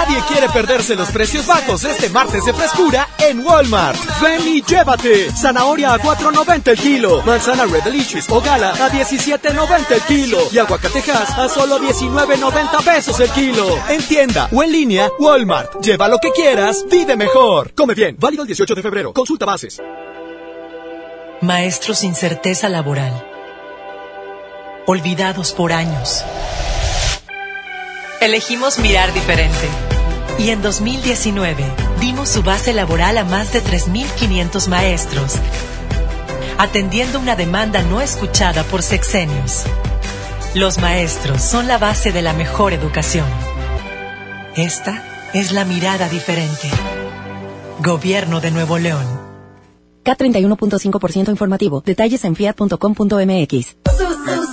Nadie 0.00 0.22
quiere 0.26 0.48
perderse 0.48 0.96
los 0.96 1.10
precios 1.10 1.46
bajos 1.46 1.84
este 1.84 2.08
martes 2.08 2.42
de 2.46 2.54
frescura 2.54 3.06
en 3.18 3.44
Walmart. 3.44 3.98
Ven 4.22 4.48
y 4.48 4.62
llévate. 4.62 5.30
Zanahoria 5.30 5.92
a 5.92 5.98
4.90 5.98 6.68
el 6.68 6.78
kilo. 6.78 7.22
Manzana 7.22 7.66
Red 7.66 7.82
Delicious 7.82 8.24
o 8.30 8.40
Gala 8.40 8.70
a 8.70 8.90
17.90 8.90 9.92
el 9.92 10.00
kilo. 10.04 10.38
Y 10.50 10.56
aguacatejas 10.56 11.38
a 11.38 11.50
solo 11.50 11.78
19.90 11.78 12.82
pesos 12.82 13.20
el 13.20 13.28
kilo. 13.28 13.78
En 13.90 14.02
tienda 14.02 14.48
o 14.50 14.62
en 14.62 14.72
línea, 14.72 15.10
Walmart. 15.18 15.82
Lleva 15.82 16.08
lo 16.08 16.16
que 16.16 16.30
quieras, 16.30 16.82
vive 16.90 17.14
mejor. 17.14 17.74
Come 17.74 17.92
bien. 17.92 18.16
Válido 18.18 18.44
el 18.44 18.46
18 18.46 18.74
de 18.74 18.82
febrero. 18.82 19.12
Consulta 19.12 19.44
bases. 19.44 19.82
Maestros 21.42 21.98
sin 21.98 22.14
certeza 22.14 22.70
laboral. 22.70 23.22
Olvidados 24.86 25.52
por 25.52 25.74
años. 25.74 26.24
Elegimos 28.22 28.78
mirar 28.78 29.12
diferente. 29.12 29.89
Y 30.40 30.48
en 30.48 30.62
2019 30.62 31.62
dimos 32.00 32.30
su 32.30 32.42
base 32.42 32.72
laboral 32.72 33.18
a 33.18 33.24
más 33.24 33.52
de 33.52 33.62
3.500 33.62 34.68
maestros, 34.68 35.34
atendiendo 36.56 37.20
una 37.20 37.36
demanda 37.36 37.82
no 37.82 38.00
escuchada 38.00 38.64
por 38.64 38.82
sexenios. 38.82 39.64
Los 40.54 40.78
maestros 40.78 41.42
son 41.42 41.68
la 41.68 41.76
base 41.76 42.10
de 42.10 42.22
la 42.22 42.32
mejor 42.32 42.72
educación. 42.72 43.26
Esta 44.56 45.30
es 45.34 45.52
la 45.52 45.66
mirada 45.66 46.08
diferente. 46.08 46.70
Gobierno 47.80 48.40
de 48.40 48.50
Nuevo 48.50 48.78
León. 48.78 49.04
K31.5% 50.04 51.28
informativo. 51.28 51.82
Detalles 51.82 52.24
en 52.24 52.34
fiat.com.mx. 52.34 53.76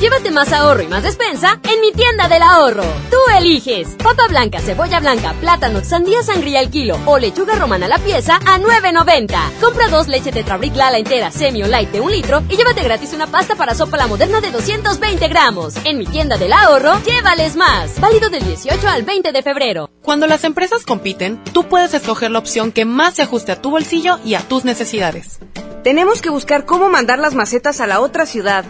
Llévate 0.00 0.32
más 0.32 0.52
ahorro 0.52 0.82
y 0.82 0.88
más 0.88 1.04
despensa 1.04 1.60
en 1.62 1.80
mi 1.80 1.92
tienda 1.92 2.28
del 2.28 2.42
ahorro. 2.42 2.82
Tú 3.10 3.16
eliges 3.38 3.88
papa 4.02 4.26
blanca, 4.28 4.58
cebolla 4.58 4.98
blanca, 4.98 5.32
plátano, 5.40 5.84
sandía 5.84 6.22
sangría 6.22 6.58
al 6.58 6.70
kilo 6.70 6.98
o 7.06 7.18
lechuga 7.18 7.54
romana 7.54 7.86
a 7.86 7.88
la 7.88 7.98
pieza 7.98 8.36
a 8.36 8.58
9.90. 8.58 9.60
Compra 9.60 9.88
dos 9.88 10.08
leche 10.08 10.32
Tetrabric 10.32 10.74
Lala 10.74 10.98
entera, 10.98 11.30
semi 11.30 11.62
o 11.62 11.68
light 11.68 11.90
de 11.90 12.00
un 12.00 12.10
litro 12.10 12.42
y 12.48 12.56
llévate 12.56 12.82
gratis 12.82 13.12
una 13.12 13.28
pasta 13.28 13.54
para 13.54 13.74
sopa 13.74 13.96
la 13.96 14.08
moderna 14.08 14.40
de 14.40 14.50
220 14.50 15.28
gramos. 15.28 15.74
En 15.84 15.98
mi 15.98 16.06
tienda 16.06 16.36
del 16.36 16.52
ahorro, 16.52 17.00
llévales 17.04 17.54
más. 17.54 18.00
Válido 18.00 18.28
del 18.28 18.44
18 18.44 18.88
al 18.88 19.04
20 19.04 19.30
de 19.30 19.42
febrero. 19.42 19.90
Cuando 20.02 20.26
las 20.26 20.42
empresas 20.42 20.84
compiten, 20.84 21.42
tú 21.52 21.68
puedes 21.68 21.94
escoger 21.94 22.30
la 22.32 22.40
opción 22.40 22.72
que 22.72 22.84
más 22.84 23.14
se 23.14 23.22
ajuste 23.22 23.52
a 23.52 23.62
tu 23.62 23.70
bolsillo 23.70 24.18
y 24.24 24.34
a 24.34 24.40
tus 24.40 24.64
necesidades. 24.64 25.38
Tenemos 25.84 26.20
que 26.22 26.30
buscar 26.30 26.64
cómo 26.64 26.88
mandar 26.88 27.18
las 27.18 27.34
macetas 27.34 27.80
a 27.80 27.86
la 27.86 28.00
otra 28.00 28.26
ciudad. 28.26 28.64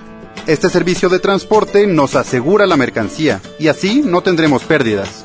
Este 0.46 0.68
servicio 0.68 1.08
de 1.08 1.20
transporte 1.20 1.86
nos 1.86 2.16
asegura 2.16 2.66
la 2.66 2.76
mercancía 2.76 3.40
y 3.60 3.68
así 3.68 4.02
no 4.04 4.22
tendremos 4.22 4.64
pérdidas. 4.64 5.24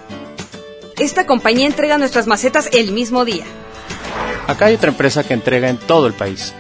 Esta 1.00 1.26
compañía 1.26 1.66
entrega 1.66 1.98
nuestras 1.98 2.28
macetas 2.28 2.70
el 2.72 2.92
mismo 2.92 3.26
día. 3.26 3.44
Acá 4.48 4.68
hay 4.68 4.76
otra 4.76 4.92
empresa 4.92 5.24
que 5.24 5.34
entrega 5.34 5.70
en 5.70 5.78
todo 5.78 6.06
el 6.06 6.14
país. 6.14 6.54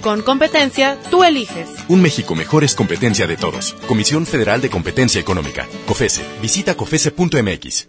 Con 0.00 0.22
competencia, 0.22 0.96
tú 1.10 1.24
eliges. 1.24 1.68
Un 1.88 2.02
México 2.02 2.36
mejor 2.36 2.62
es 2.62 2.76
competencia 2.76 3.26
de 3.26 3.36
todos. 3.36 3.74
Comisión 3.88 4.24
Federal 4.24 4.60
de 4.60 4.70
Competencia 4.70 5.20
Económica. 5.20 5.66
COFESE. 5.86 6.22
Visita 6.40 6.76
COFESE.mx. 6.76 7.88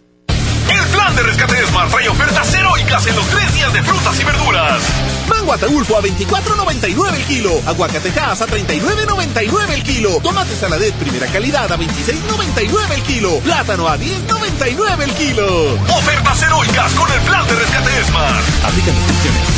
El 0.70 0.86
plan 0.92 1.16
de 1.16 1.22
rescate 1.22 1.66
Smart 1.66 1.90
trae 1.90 2.08
ofertas 2.08 2.54
heroicas 2.54 3.06
en 3.06 3.16
los 3.16 3.26
tres 3.28 3.54
días 3.54 3.72
de 3.72 3.82
frutas 3.82 4.20
y 4.20 4.24
verduras. 4.24 5.19
Mango 5.40 5.54
Ataulfo 5.54 5.96
a 5.96 6.02
24.99 6.02 7.14
el 7.14 7.24
kilo. 7.24 7.62
Aguacatejas 7.64 8.42
a 8.42 8.46
39.99 8.46 9.70
el 9.70 9.82
kilo. 9.82 10.20
Tomate 10.22 10.54
saladet 10.54 10.94
primera 10.96 11.26
calidad 11.28 11.72
a 11.72 11.78
26.99 11.78 12.90
el 12.92 13.02
kilo. 13.04 13.38
Plátano 13.38 13.88
a 13.88 13.96
10.99 13.96 15.00
el 15.00 15.12
kilo. 15.14 15.74
Ofertas 15.96 16.42
heroicas 16.42 16.92
con 16.92 17.10
el 17.10 17.20
plan 17.20 17.46
de 17.46 17.54
rescate 17.54 18.04
Smart. 18.04 18.44
Aplican 18.64 18.94
restricciones. 18.94 19.48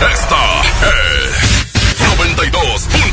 Esta 0.00 0.62
es 0.62 1.38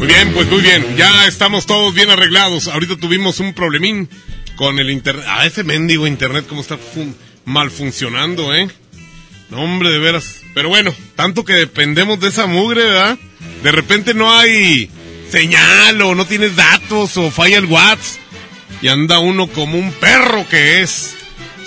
Muy 0.00 0.08
bien, 0.08 0.32
pues 0.32 0.48
muy 0.48 0.62
bien. 0.62 0.96
Ya 0.96 1.26
estamos 1.26 1.66
todos 1.66 1.92
bien 1.92 2.08
arreglados. 2.08 2.68
Ahorita 2.68 2.96
tuvimos 2.96 3.38
un 3.38 3.52
problemín 3.52 4.08
con 4.56 4.78
el 4.78 4.88
internet. 4.88 5.26
Ah, 5.28 5.44
ese 5.44 5.62
mendigo 5.62 6.06
internet, 6.06 6.46
cómo 6.48 6.62
está 6.62 6.78
fun 6.78 7.14
mal 7.44 7.70
funcionando, 7.70 8.54
¿eh? 8.54 8.66
No, 9.50 9.58
hombre, 9.58 9.90
de 9.90 9.98
veras. 9.98 10.40
Pero 10.54 10.70
bueno, 10.70 10.94
tanto 11.16 11.44
que 11.44 11.52
dependemos 11.52 12.18
de 12.18 12.28
esa 12.28 12.46
mugre, 12.46 12.82
¿verdad? 12.84 13.18
De 13.62 13.72
repente 13.72 14.14
no 14.14 14.34
hay 14.34 14.90
señal 15.28 16.00
o 16.00 16.14
no 16.14 16.24
tienes 16.24 16.56
datos 16.56 17.18
o 17.18 17.30
falla 17.30 17.58
el 17.58 17.66
WhatsApp. 17.66 18.22
Y 18.80 18.88
anda 18.88 19.18
uno 19.18 19.48
como 19.48 19.78
un 19.78 19.92
perro 19.92 20.48
que 20.48 20.80
es. 20.80 21.14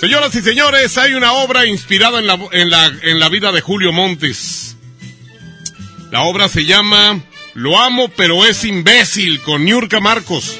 Señoras 0.00 0.34
y 0.34 0.42
señores, 0.42 0.98
hay 0.98 1.14
una 1.14 1.34
obra 1.34 1.66
inspirada 1.66 2.18
en 2.18 2.26
la, 2.26 2.40
en 2.50 2.68
la, 2.68 2.92
en 3.00 3.20
la 3.20 3.28
vida 3.28 3.52
de 3.52 3.60
Julio 3.60 3.92
Montes. 3.92 4.76
La 6.10 6.22
obra 6.22 6.48
se 6.48 6.64
llama 6.64 7.22
Lo 7.54 7.80
amo 7.80 8.08
pero 8.08 8.44
es 8.44 8.64
imbécil 8.64 9.40
con 9.40 9.64
Niurka 9.64 10.00
Marcos. 10.00 10.58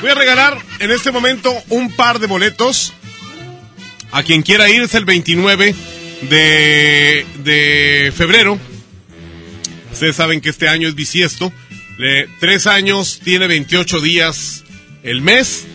Voy 0.00 0.10
a 0.10 0.14
regalar 0.14 0.58
en 0.80 0.90
este 0.90 1.12
momento 1.12 1.54
un 1.70 1.94
par 1.94 2.18
de 2.18 2.26
boletos. 2.26 2.92
A 4.10 4.22
quien 4.22 4.42
quiera 4.42 4.68
ir 4.68 4.82
es 4.82 4.94
el 4.94 5.04
29 5.04 5.74
de, 6.22 7.26
de 7.38 8.12
febrero. 8.16 8.58
Ustedes 9.92 10.16
saben 10.16 10.40
que 10.40 10.50
este 10.50 10.68
año 10.68 10.88
es 10.88 10.94
bisiesto. 10.94 11.52
Tres 12.40 12.66
años 12.66 13.20
tiene 13.22 13.46
28 13.46 14.00
días 14.00 14.64
el 15.02 15.20
mes. 15.20 15.66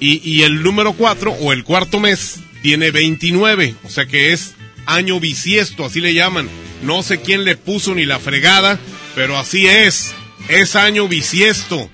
Y, 0.00 0.20
y 0.28 0.42
el 0.42 0.62
número 0.62 0.94
4 0.94 1.32
o 1.32 1.52
el 1.52 1.62
cuarto 1.62 2.00
mes 2.00 2.40
tiene 2.62 2.90
29. 2.90 3.74
O 3.84 3.90
sea 3.90 4.06
que 4.06 4.32
es 4.32 4.54
año 4.86 5.20
bisiesto, 5.20 5.84
así 5.84 6.00
le 6.00 6.14
llaman. 6.14 6.48
No 6.82 7.02
sé 7.02 7.20
quién 7.20 7.44
le 7.44 7.56
puso 7.56 7.94
ni 7.94 8.06
la 8.06 8.18
fregada, 8.18 8.78
pero 9.14 9.38
así 9.38 9.66
es. 9.66 10.14
Es 10.48 10.76
año 10.76 11.08
bisiesto. 11.08 11.90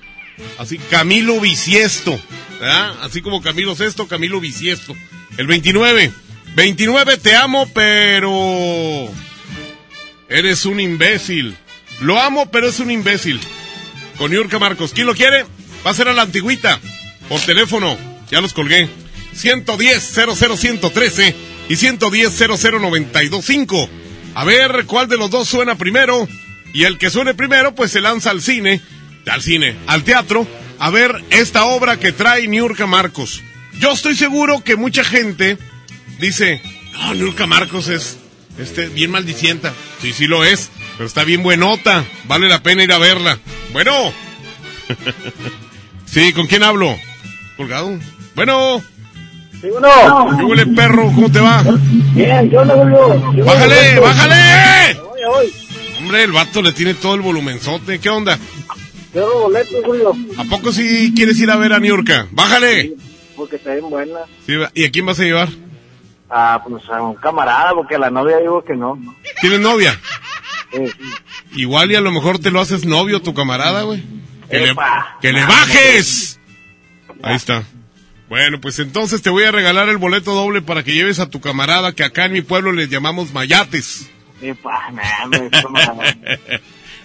Así, 0.57 0.77
Camilo 0.77 1.39
bisiesto. 1.39 2.19
¿verdad? 2.59 2.95
Así 3.01 3.21
como 3.21 3.41
Camilo 3.41 3.75
Sexto, 3.75 4.07
Camilo 4.07 4.39
bisiesto. 4.39 4.95
El 5.37 5.47
29. 5.47 6.11
29, 6.55 7.17
te 7.17 7.35
amo, 7.35 7.69
pero... 7.73 9.09
Eres 10.29 10.65
un 10.65 10.79
imbécil. 10.79 11.55
Lo 12.01 12.19
amo, 12.19 12.49
pero 12.51 12.67
es 12.67 12.79
un 12.79 12.91
imbécil. 12.91 13.39
Con 14.17 14.31
Yurka 14.31 14.59
Marcos. 14.59 14.91
¿Quién 14.93 15.07
lo 15.07 15.15
quiere? 15.15 15.45
Va 15.85 15.91
a 15.91 15.93
ser 15.93 16.07
a 16.07 16.13
la 16.13 16.23
antigüita. 16.23 16.79
Por 17.29 17.39
teléfono. 17.41 17.97
Ya 18.29 18.41
los 18.41 18.53
colgué. 18.53 18.89
110 19.33 20.13
00113 20.35 21.35
y 21.69 21.75
110 21.75 22.39
00925. 22.39 23.89
A 24.33 24.43
ver 24.43 24.85
cuál 24.85 25.07
de 25.07 25.17
los 25.17 25.29
dos 25.29 25.47
suena 25.47 25.75
primero. 25.75 26.27
Y 26.77 26.83
el 26.83 26.99
que 26.99 27.09
suene 27.09 27.33
primero, 27.33 27.73
pues 27.73 27.89
se 27.91 28.01
lanza 28.01 28.29
al 28.29 28.39
cine. 28.39 28.81
Al 29.25 29.41
cine, 29.41 29.75
al 29.87 30.03
teatro. 30.03 30.45
A 30.77 30.91
ver 30.91 31.23
esta 31.31 31.65
obra 31.65 31.97
que 31.97 32.11
trae 32.11 32.47
Niurka 32.47 32.85
Marcos. 32.85 33.41
Yo 33.79 33.93
estoy 33.93 34.15
seguro 34.15 34.63
que 34.63 34.75
mucha 34.75 35.03
gente 35.03 35.57
dice, 36.19 36.61
no, 36.93 37.15
Niurka 37.15 37.47
Marcos 37.47 37.87
es 37.87 38.19
este, 38.59 38.89
bien 38.89 39.09
maldicienta. 39.09 39.73
Sí, 40.03 40.13
sí 40.13 40.27
lo 40.27 40.45
es, 40.45 40.69
pero 40.97 41.07
está 41.07 41.23
bien 41.23 41.41
buenota. 41.41 42.05
Vale 42.25 42.47
la 42.47 42.61
pena 42.61 42.83
ir 42.83 42.91
a 42.91 42.99
verla. 42.99 43.39
Bueno. 43.73 44.13
sí, 46.05 46.31
¿con 46.31 46.45
quién 46.45 46.61
hablo? 46.61 46.95
Colgado. 47.55 47.97
Bueno. 48.35 48.83
Sí, 49.61 49.67
bueno. 49.71 50.37
¿Qué 50.37 50.43
huele, 50.43 50.67
perro? 50.67 51.05
¿Cómo 51.05 51.31
te 51.31 51.39
va? 51.39 51.63
Bien, 52.13 52.47
¿qué 52.51 52.55
onda, 52.55 52.75
Julio? 52.75 53.45
¡Bájale, 53.45 53.99
bájale! 53.99 54.93
Voy, 54.93 55.21
voy. 55.27 55.66
Hombre, 56.07 56.23
el 56.23 56.31
vato 56.31 56.61
le 56.61 56.71
tiene 56.71 56.93
todo 56.93 57.15
el 57.15 57.21
volumenzote. 57.21 57.99
¿Qué 57.99 58.09
onda? 58.09 58.39
Quiero 59.11 59.41
boletos, 59.41 59.83
Julio. 59.83 60.15
¿A 60.37 60.45
poco 60.45 60.71
si 60.71 61.13
quieres 61.13 61.37
ir 61.37 61.51
a 61.51 61.57
ver 61.57 61.73
a 61.73 61.81
Niurka? 61.81 62.29
¡Bájale! 62.31 62.93
Porque 63.35 63.57
está 63.57 63.73
bien 63.73 63.89
buena. 63.89 64.19
Sí, 64.45 64.53
¿Y 64.73 64.85
a 64.85 64.89
quién 64.89 65.05
vas 65.05 65.19
a 65.19 65.23
llevar? 65.23 65.49
Ah, 66.29 66.63
pues 66.65 66.81
a 66.89 67.01
un 67.01 67.15
camarada, 67.15 67.73
porque 67.73 67.95
a 67.95 67.99
la 67.99 68.09
novia 68.09 68.37
digo 68.37 68.63
que 68.63 68.73
no. 68.73 68.97
¿Tienes 69.41 69.59
novia? 69.59 69.99
Sí. 70.71 70.85
Igual 71.57 71.91
y 71.91 71.95
a 71.95 72.01
lo 72.01 72.13
mejor 72.13 72.39
te 72.39 72.51
lo 72.51 72.61
haces 72.61 72.85
novio 72.85 73.21
tu 73.21 73.33
camarada, 73.33 73.81
güey. 73.81 74.01
Que, 74.49 74.59
le, 74.61 74.75
que 75.19 75.33
le 75.33 75.43
bajes. 75.43 76.39
Ahí 77.21 77.35
está. 77.35 77.65
Bueno, 78.29 78.61
pues 78.61 78.79
entonces 78.79 79.21
te 79.21 79.29
voy 79.29 79.43
a 79.43 79.51
regalar 79.51 79.89
el 79.89 79.97
boleto 79.97 80.33
doble 80.33 80.61
para 80.61 80.83
que 80.83 80.93
lleves 80.93 81.19
a 81.19 81.29
tu 81.29 81.41
camarada 81.41 81.91
que 81.91 82.05
acá 82.05 82.27
en 82.27 82.31
mi 82.31 82.41
pueblo 82.43 82.71
les 82.71 82.89
llamamos 82.89 83.33
mayates. 83.33 84.09
Nah, 84.41 85.25
me- 85.27 85.45
esto 85.51 85.69
no- 85.69 85.79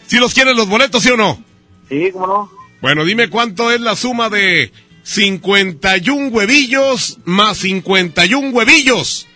¿Sí 0.07 0.19
los 0.19 0.35
quieres 0.35 0.55
los 0.55 0.69
boletos, 0.69 1.03
sí 1.03 1.11
o 1.11 1.17
no? 1.17 1.43
Sí, 1.89 2.11
¿cómo 2.13 2.27
no? 2.27 2.51
Bueno, 2.81 3.05
dime 3.05 3.29
cuánto 3.31 3.71
es 3.71 3.81
la 3.81 3.97
suma 3.97 4.29
de 4.29 4.73
51 5.05 6.29
huevillos 6.29 7.19
más 7.25 7.59
51 7.59 8.51
huevillos. 8.51 9.27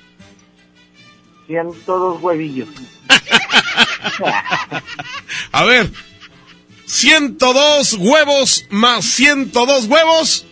102 1.46 2.22
huevillos. 2.22 2.68
A 5.52 5.64
ver, 5.64 5.90
102 6.86 7.94
huevos 7.94 8.66
más 8.70 9.04
102 9.04 9.86
huevos. 9.86 10.46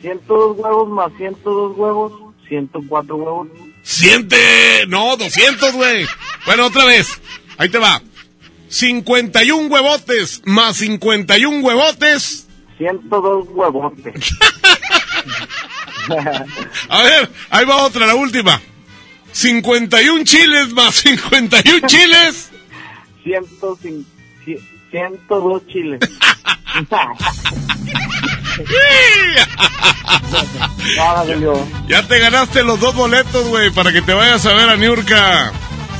102 0.00 0.56
huevos 0.58 0.88
más 0.88 1.12
102 1.16 1.76
huevos, 1.76 2.12
104 2.48 3.16
huevos. 3.16 3.48
Siente. 3.82 4.86
No, 4.88 5.16
200, 5.16 5.72
güey. 5.72 6.06
Bueno, 6.46 6.66
otra 6.66 6.84
vez. 6.84 7.20
Ahí 7.58 7.68
te 7.68 7.78
va. 7.78 8.00
51 8.68 9.68
huevotes 9.68 10.42
más 10.44 10.78
51 10.78 11.60
huevotes. 11.60 12.46
102 12.78 13.48
huevotes. 13.50 14.34
A 16.88 17.02
ver, 17.02 17.30
ahí 17.50 17.64
va 17.64 17.84
otra, 17.84 18.06
la 18.06 18.14
última. 18.14 18.60
51 19.32 20.24
chiles 20.24 20.72
más 20.72 20.96
51 20.96 21.86
chiles. 21.86 22.50
105, 23.22 24.04
102 24.90 25.66
chiles. 25.68 26.00
ya 31.88 32.02
te 32.06 32.18
ganaste 32.18 32.62
los 32.62 32.80
dos 32.80 32.94
boletos, 32.94 33.46
güey, 33.48 33.70
para 33.70 33.92
que 33.92 34.02
te 34.02 34.12
vayas 34.12 34.44
a 34.46 34.52
ver 34.54 34.68
a 34.68 34.76
Niurka. 34.76 35.52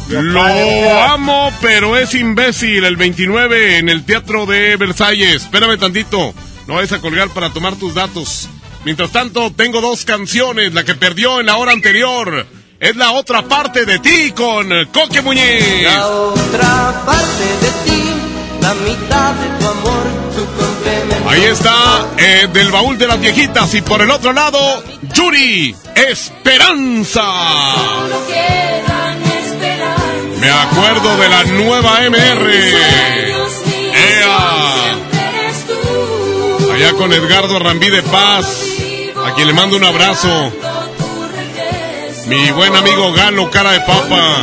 Lo 0.09 1.03
amo, 1.05 1.53
pero 1.61 1.97
es 1.97 2.15
imbécil. 2.15 2.85
El 2.85 2.97
29 2.97 3.79
en 3.79 3.89
el 3.89 4.05
Teatro 4.05 4.47
de 4.47 4.77
Versalles. 4.77 5.43
Espérame 5.43 5.79
tantito. 5.79 6.35
No 6.67 6.75
vayas 6.75 6.93
a 6.93 7.01
colgar 7.01 7.31
para 7.31 7.51
tomar 7.51 7.77
tus 7.77 7.95
datos. 7.95 8.49
Mientras 8.85 9.11
tanto, 9.11 9.53
tengo 9.53 9.81
dos 9.81 10.05
canciones. 10.05 10.75
La 10.75 10.85
que 10.85 10.95
perdió 10.95 11.41
en 11.41 11.47
la 11.47 11.57
hora 11.57 11.73
anterior 11.73 12.47
es 12.79 12.97
la 12.97 13.13
otra 13.13 13.43
parte 13.43 13.87
de 13.87 13.99
ti 14.01 14.33
con 14.33 14.69
Coque 14.93 15.23
Muñiz. 15.23 15.85
La 15.85 16.07
otra 16.09 17.03
parte 17.07 17.45
de 17.61 17.71
ti, 17.85 18.03
la 18.61 18.75
mitad 18.75 19.35
de 19.35 19.59
tu 19.59 19.69
amor. 19.69 20.32
Ahí 21.29 21.45
está, 21.45 22.09
eh, 22.19 22.49
del 22.53 22.71
baúl 22.71 22.99
de 22.99 23.07
las 23.07 23.21
viejitas. 23.21 23.73
Y 23.75 23.83
por 23.83 24.03
el 24.03 24.11
otro 24.11 24.33
lado, 24.33 24.83
Yuri, 25.15 25.75
Esperanza. 25.95 27.23
Me 30.41 30.51
acuerdo 30.51 31.17
de 31.17 31.29
la 31.29 31.45
nueva 31.45 32.05
MR. 32.05 32.53
¡Ea! 33.95 34.53
Allá 36.75 36.93
con 36.95 37.13
Edgardo 37.13 37.59
Rambí 37.59 37.89
de 37.91 38.03
Paz, 38.03 38.47
a 39.25 39.35
quien 39.35 39.47
le 39.47 39.55
mando 39.55 39.77
un 39.77 39.85
abrazo. 39.85 40.53
Mi 42.27 42.51
buen 42.53 42.75
amigo 42.75 43.13
Galo, 43.13 43.51
cara 43.51 43.73
de 43.73 43.81
papa. 43.81 44.37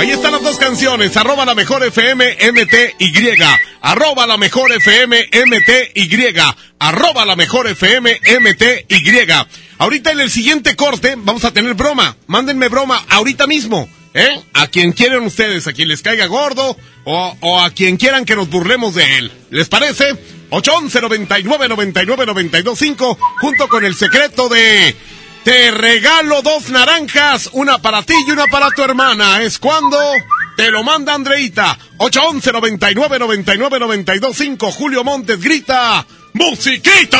Ahí 0.00 0.12
están 0.12 0.32
las 0.32 0.40
dos 0.40 0.56
canciones, 0.56 1.14
arroba 1.18 1.44
la 1.44 1.54
mejor 1.54 1.84
FM 1.84 2.38
MTY, 2.52 3.38
arroba 3.82 4.26
la 4.26 4.38
mejor 4.38 4.72
FM 4.72 5.28
MTY, 5.46 6.32
arroba 6.78 7.26
la 7.26 7.36
mejor 7.36 7.66
FM 7.66 8.18
MTY. 8.40 9.32
Ahorita 9.76 10.12
en 10.12 10.20
el 10.20 10.30
siguiente 10.30 10.74
corte 10.74 11.16
vamos 11.18 11.44
a 11.44 11.52
tener 11.52 11.74
broma, 11.74 12.16
mándenme 12.28 12.68
broma 12.68 13.04
ahorita 13.10 13.46
mismo, 13.46 13.90
¿eh? 14.14 14.40
A 14.54 14.68
quien 14.68 14.92
quieran 14.92 15.22
ustedes, 15.22 15.66
a 15.66 15.74
quien 15.74 15.88
les 15.88 16.00
caiga 16.00 16.24
gordo 16.24 16.78
o, 17.04 17.36
o 17.40 17.60
a 17.60 17.70
quien 17.70 17.98
quieran 17.98 18.24
que 18.24 18.36
nos 18.36 18.48
burlemos 18.48 18.94
de 18.94 19.18
él. 19.18 19.30
¿Les 19.50 19.68
parece? 19.68 20.16
811 20.48 20.98
99 21.02 21.68
99 21.68 22.24
925 22.24 23.18
junto 23.42 23.68
con 23.68 23.84
el 23.84 23.94
secreto 23.94 24.48
de 24.48 24.96
te 25.44 25.70
regalo 25.70 26.42
dos 26.42 26.68
naranjas, 26.70 27.50
una 27.52 27.78
para 27.78 28.02
ti 28.02 28.14
y 28.26 28.30
una 28.30 28.46
para 28.46 28.70
tu 28.70 28.82
hermana. 28.82 29.42
Es 29.42 29.58
cuando 29.58 29.98
te 30.56 30.70
lo 30.70 30.82
manda 30.82 31.14
Andreita. 31.14 31.78
811 31.98 32.52
99 32.52 33.18
99 33.18 33.78
925 33.78 34.72
Julio 34.72 35.04
Montes 35.04 35.40
grita 35.40 36.06
¡Musiquita! 36.32 37.18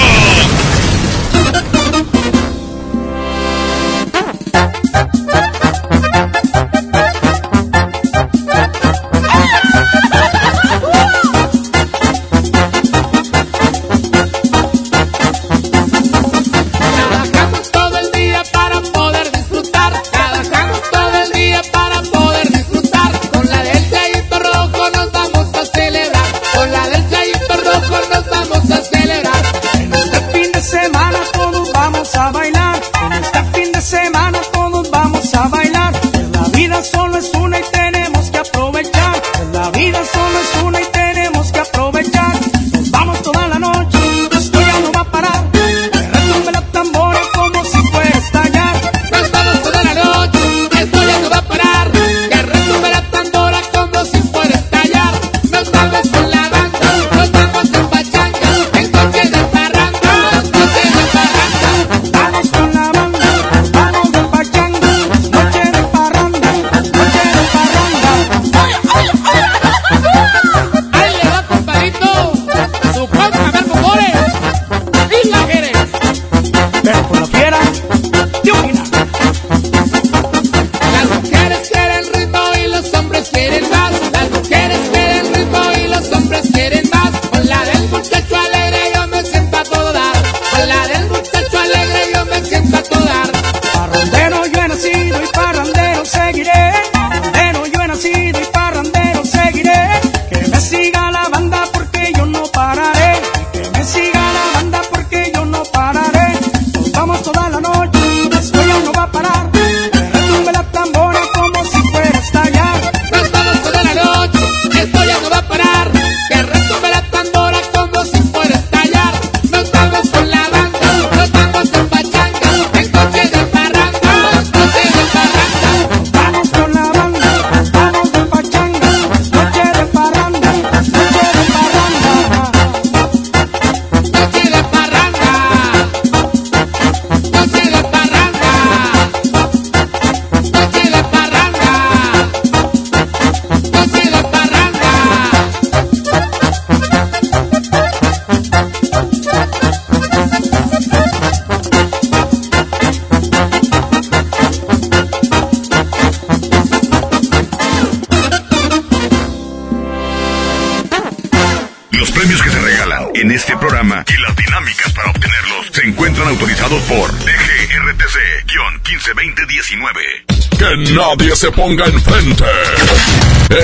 Se 171.40 171.50
ponga 171.52 171.86
enfrente. 171.86 172.44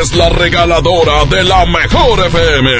Es 0.01 0.15
la 0.15 0.31
regaladora 0.31 1.27
de 1.27 1.44
la 1.44 1.66
mejor 1.66 2.27
FM. 2.27 2.70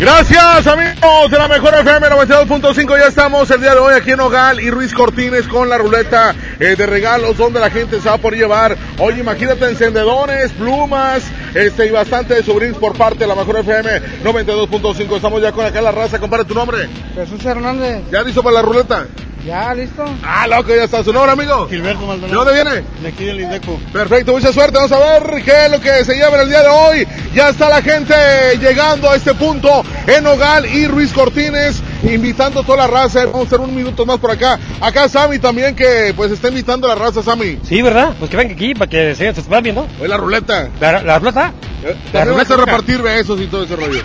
Gracias 0.00 0.66
amigos 0.66 1.30
de 1.30 1.38
la 1.38 1.46
mejor 1.46 1.74
FM 1.74 2.08
92.5 2.08 2.98
ya 2.98 3.06
estamos 3.06 3.48
el 3.52 3.60
día 3.60 3.74
de 3.74 3.78
hoy 3.78 3.94
aquí 3.94 4.10
en 4.10 4.18
Ogal 4.18 4.58
y 4.58 4.68
Ruiz 4.68 4.92
Cortines 4.94 5.46
con 5.46 5.68
la 5.68 5.78
ruleta 5.78 6.34
eh, 6.58 6.74
de 6.74 6.86
regalos 6.86 7.36
donde 7.36 7.60
la 7.60 7.70
gente 7.70 8.00
se 8.00 8.08
va 8.08 8.18
por 8.18 8.34
llevar 8.34 8.76
oye 8.98 9.20
imagínate 9.20 9.64
encendedores 9.68 10.50
plumas 10.50 11.22
este 11.54 11.86
y 11.86 11.90
bastante 11.90 12.34
de 12.34 12.42
souvenirs 12.42 12.78
por 12.78 12.96
parte 12.96 13.20
de 13.20 13.26
la 13.28 13.36
mejor 13.36 13.58
FM 13.58 14.24
92.5 14.24 15.16
estamos 15.16 15.40
ya 15.40 15.52
con 15.52 15.64
acá 15.64 15.80
la 15.80 15.92
raza 15.92 16.18
compara 16.18 16.42
tu 16.42 16.54
nombre 16.54 16.88
Jesús 17.14 17.44
Hernández. 17.44 18.02
ya 18.10 18.24
listo 18.24 18.42
para 18.42 18.56
la 18.56 18.62
ruleta 18.62 19.06
Ya, 19.44 19.74
listo. 19.74 20.04
ah 20.24 20.46
loco 20.46 20.68
ya 20.74 20.84
está 20.84 21.02
su 21.02 21.12
nombre 21.12 21.32
amigo 21.32 21.68
Gilberto 21.68 22.06
Maldonado. 22.06 22.44
¿de 22.44 22.50
dónde 22.52 22.62
viene? 22.62 22.86
De 23.02 23.08
aquí 23.08 23.24
del 23.24 23.40
Indeco. 23.40 23.80
Perfecto, 23.92 24.32
mucha 24.32 24.52
suerte. 24.52 24.76
Vamos 24.78 24.92
a 24.92 24.98
ver 24.98 25.42
qué 25.42 25.64
es 25.64 25.70
lo 25.70 25.80
que 25.80 26.04
se 26.04 26.14
lleva 26.14 26.36
en 26.36 26.40
el 26.42 26.48
día 26.48 26.62
de 26.62 26.68
hoy. 26.68 27.08
Ya 27.34 27.48
está 27.48 27.68
la 27.68 27.82
gente 27.82 28.14
llegando 28.60 29.10
a 29.10 29.16
este 29.16 29.34
punto 29.34 29.84
en 30.06 30.24
Ogal 30.28 30.66
y 30.66 30.86
Ruiz 30.86 31.12
Cortines, 31.12 31.82
invitando 32.02 32.60
a 32.60 32.64
toda 32.64 32.78
la 32.78 32.86
raza. 32.86 33.24
Vamos 33.26 33.44
a 33.44 33.46
hacer 33.46 33.60
un 33.60 33.74
minuto 33.74 34.04
más 34.06 34.18
por 34.18 34.30
acá. 34.30 34.58
Acá 34.80 35.08
Sammy 35.08 35.38
también, 35.38 35.74
que 35.74 36.12
pues 36.16 36.32
está 36.32 36.48
invitando 36.48 36.86
a 36.90 36.94
la 36.94 37.04
raza, 37.04 37.22
Sammy. 37.22 37.58
Sí, 37.62 37.82
¿verdad? 37.82 38.14
Pues 38.18 38.30
que 38.30 38.36
vengan 38.36 38.54
aquí 38.56 38.74
para 38.74 38.88
que 38.90 39.14
se, 39.14 39.32
vayan 39.48 39.62
viendo. 39.62 39.86
Hoy 40.00 40.08
la 40.08 40.16
ruleta. 40.16 40.68
¿La, 40.80 41.02
la 41.02 41.18
ruleta? 41.18 41.52
Eh, 41.84 41.96
La 42.12 42.20
vas 42.20 42.28
a 42.28 42.32
ruleta. 42.32 42.56
repartir 42.56 43.02
besos 43.02 43.40
y 43.40 43.46
todo 43.46 43.64
ese 43.64 43.76
rollo. 43.76 44.00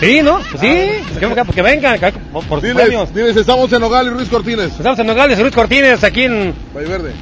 Sí, 0.00 0.20
¿no? 0.22 0.40
Pues 0.50 0.60
sí, 0.60 0.90
pues 1.06 1.18
que 1.18 1.26
vengan, 1.26 1.46
porque 1.46 1.62
vengan 1.62 1.94
acá 1.94 2.12
por, 2.32 2.60
premios. 2.60 2.88
Diles, 2.88 3.14
diles, 3.14 3.36
estamos 3.36 3.72
en 3.72 3.82
Ogal 3.82 4.06
y 4.06 4.10
Ruiz 4.10 4.28
Cortines. 4.28 4.72
Estamos 4.72 4.98
en 4.98 5.06
Nogales, 5.06 5.38
Ruiz 5.38 5.54
Cortines, 5.54 6.02
aquí 6.02 6.24
en 6.24 6.54
Valle 6.74 6.88
Verde. 6.88 7.12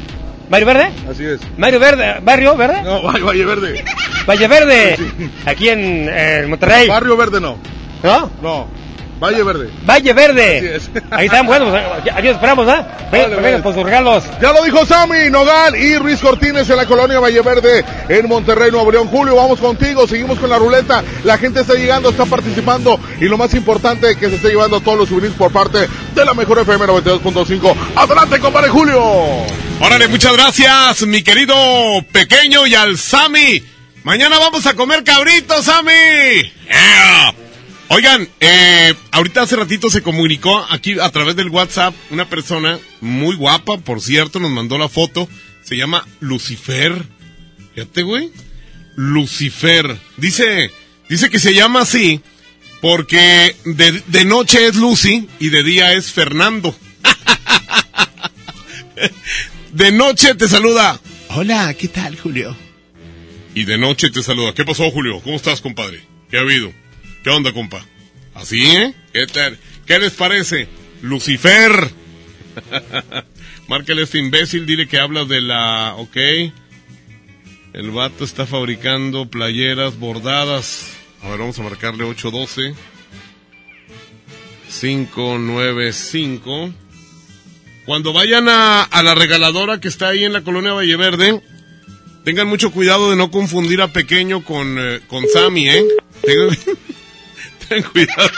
Mario 0.48 0.66
Verde. 0.66 0.90
Así 1.10 1.24
es. 1.26 1.40
Mario 1.58 1.78
Verde, 1.78 2.20
Barrio 2.22 2.56
Verde. 2.56 2.82
No, 2.82 3.02
Valle, 3.26 3.44
Verde. 3.44 3.84
Valle 4.26 4.48
Verde, 4.48 4.96
aquí 5.44 5.68
en, 5.68 6.08
eh, 6.10 6.46
Monterrey. 6.48 6.88
Barrio 6.88 7.16
Verde 7.16 7.40
no. 7.40 7.58
¿No? 8.02 8.30
No. 8.40 8.66
Valle 9.20 9.42
Verde. 9.42 9.70
Valle 9.84 10.12
Verde. 10.12 10.58
Así 10.76 10.90
es. 10.94 11.02
Ahí 11.10 11.26
están, 11.26 11.46
bueno, 11.46 11.70
pues, 11.70 12.14
aquí, 12.14 12.28
esperamos, 12.28 12.68
¿ah? 12.68 12.86
Ven, 13.10 13.22
Vale, 13.22 13.36
vengan 13.36 13.42
vale. 13.52 13.62
por 13.62 13.74
sus 13.74 13.82
regalos. 13.82 14.24
Ya 14.40 14.52
lo 14.52 14.62
dijo 14.62 14.86
Sammy, 14.86 15.28
Nogal 15.30 15.74
y 15.76 15.96
Ruiz 15.96 16.20
Cortines 16.20 16.68
en 16.70 16.76
la 16.76 16.86
colonia 16.86 17.18
Valle 17.18 17.40
Verde 17.42 17.84
en 18.08 18.28
Monterrey, 18.28 18.70
Nuevo 18.70 18.92
León. 18.92 19.08
Julio, 19.08 19.34
vamos 19.34 19.58
contigo, 19.58 20.06
seguimos 20.06 20.38
con 20.38 20.48
la 20.50 20.58
ruleta. 20.58 21.02
La 21.24 21.36
gente 21.38 21.60
está 21.60 21.74
llegando, 21.74 22.10
está 22.10 22.26
participando 22.26 22.98
y 23.20 23.24
lo 23.24 23.36
más 23.36 23.52
importante 23.54 24.16
que 24.16 24.28
se 24.28 24.36
esté 24.36 24.48
llevando 24.48 24.80
todos 24.80 24.98
los 24.98 25.08
souvenirs 25.08 25.34
por 25.34 25.50
parte 25.52 25.88
de 26.14 26.24
la 26.24 26.34
mejor 26.34 26.60
FM 26.60 26.86
92.5. 26.86 27.74
Adelante, 27.96 28.38
compadre 28.38 28.68
Julio. 28.68 29.02
Órale, 29.80 30.08
muchas 30.08 30.32
gracias, 30.32 31.02
mi 31.06 31.22
querido 31.22 31.54
pequeño 32.12 32.66
y 32.66 32.74
al 32.74 32.98
Sammy. 32.98 33.64
Mañana 34.04 34.38
vamos 34.38 34.64
a 34.66 34.74
comer 34.74 35.02
cabritos, 35.04 35.64
Sammy. 35.64 35.92
Yeah. 36.68 37.34
Oigan, 37.90 38.28
eh, 38.40 38.94
ahorita 39.12 39.42
hace 39.42 39.56
ratito 39.56 39.88
se 39.90 40.02
comunicó 40.02 40.64
aquí 40.70 40.98
a 41.00 41.10
través 41.10 41.36
del 41.36 41.48
WhatsApp 41.48 41.94
una 42.10 42.28
persona 42.28 42.78
muy 43.00 43.34
guapa, 43.34 43.78
por 43.78 44.00
cierto, 44.00 44.38
nos 44.38 44.50
mandó 44.50 44.76
la 44.78 44.88
foto. 44.88 45.28
Se 45.62 45.76
llama 45.76 46.06
Lucifer. 46.20 47.04
Fíjate, 47.74 48.02
güey. 48.02 48.30
Lucifer. 48.96 49.98
Dice, 50.16 50.70
dice 51.08 51.30
que 51.30 51.38
se 51.38 51.54
llama 51.54 51.80
así 51.82 52.20
porque 52.80 53.56
de, 53.64 54.02
de 54.06 54.24
noche 54.24 54.66
es 54.66 54.76
Lucy 54.76 55.28
y 55.38 55.48
de 55.48 55.62
día 55.62 55.92
es 55.94 56.12
Fernando. 56.12 56.74
De 59.72 59.92
noche 59.92 60.34
te 60.34 60.48
saluda. 60.48 60.98
Hola, 61.28 61.72
¿qué 61.74 61.88
tal, 61.88 62.18
Julio? 62.18 62.56
Y 63.54 63.64
de 63.64 63.78
noche 63.78 64.10
te 64.10 64.22
saluda. 64.22 64.54
¿Qué 64.54 64.64
pasó, 64.64 64.90
Julio? 64.90 65.20
¿Cómo 65.20 65.36
estás, 65.36 65.60
compadre? 65.60 66.00
¿Qué 66.30 66.38
ha 66.38 66.40
habido? 66.40 66.72
¿Qué 67.28 67.34
onda, 67.34 67.52
compa? 67.52 67.84
¿Así, 68.32 68.64
eh? 68.64 68.94
¿Qué 69.12 69.26
tal? 69.26 69.58
¿Qué 69.84 69.98
les 69.98 70.14
parece? 70.14 70.66
Lucifer. 71.02 71.90
Márcale 73.68 74.00
a 74.00 74.04
este 74.04 74.16
imbécil, 74.16 74.64
dile 74.64 74.88
que 74.88 74.98
hablas 74.98 75.28
de 75.28 75.42
la... 75.42 75.92
Ok. 75.98 76.16
El 77.74 77.90
vato 77.90 78.24
está 78.24 78.46
fabricando 78.46 79.28
playeras 79.28 79.98
bordadas. 79.98 80.96
A 81.20 81.28
ver, 81.28 81.40
vamos 81.40 81.58
a 81.58 81.64
marcarle 81.64 82.04
812. 82.04 82.74
595. 84.80 86.72
Cuando 87.84 88.14
vayan 88.14 88.48
a, 88.48 88.84
a 88.84 89.02
la 89.02 89.14
regaladora 89.14 89.80
que 89.80 89.88
está 89.88 90.08
ahí 90.08 90.24
en 90.24 90.32
la 90.32 90.40
colonia 90.40 90.72
Valle 90.72 90.96
Verde, 90.96 91.42
tengan 92.24 92.48
mucho 92.48 92.72
cuidado 92.72 93.10
de 93.10 93.16
no 93.16 93.30
confundir 93.30 93.82
a 93.82 93.92
Pequeño 93.92 94.42
con, 94.44 94.78
eh, 94.78 95.00
con 95.08 95.28
Sammy, 95.28 95.68
¿eh? 95.68 95.84
Tengan, 96.22 96.56
tengan 97.68 97.90
cuidado 97.90 98.30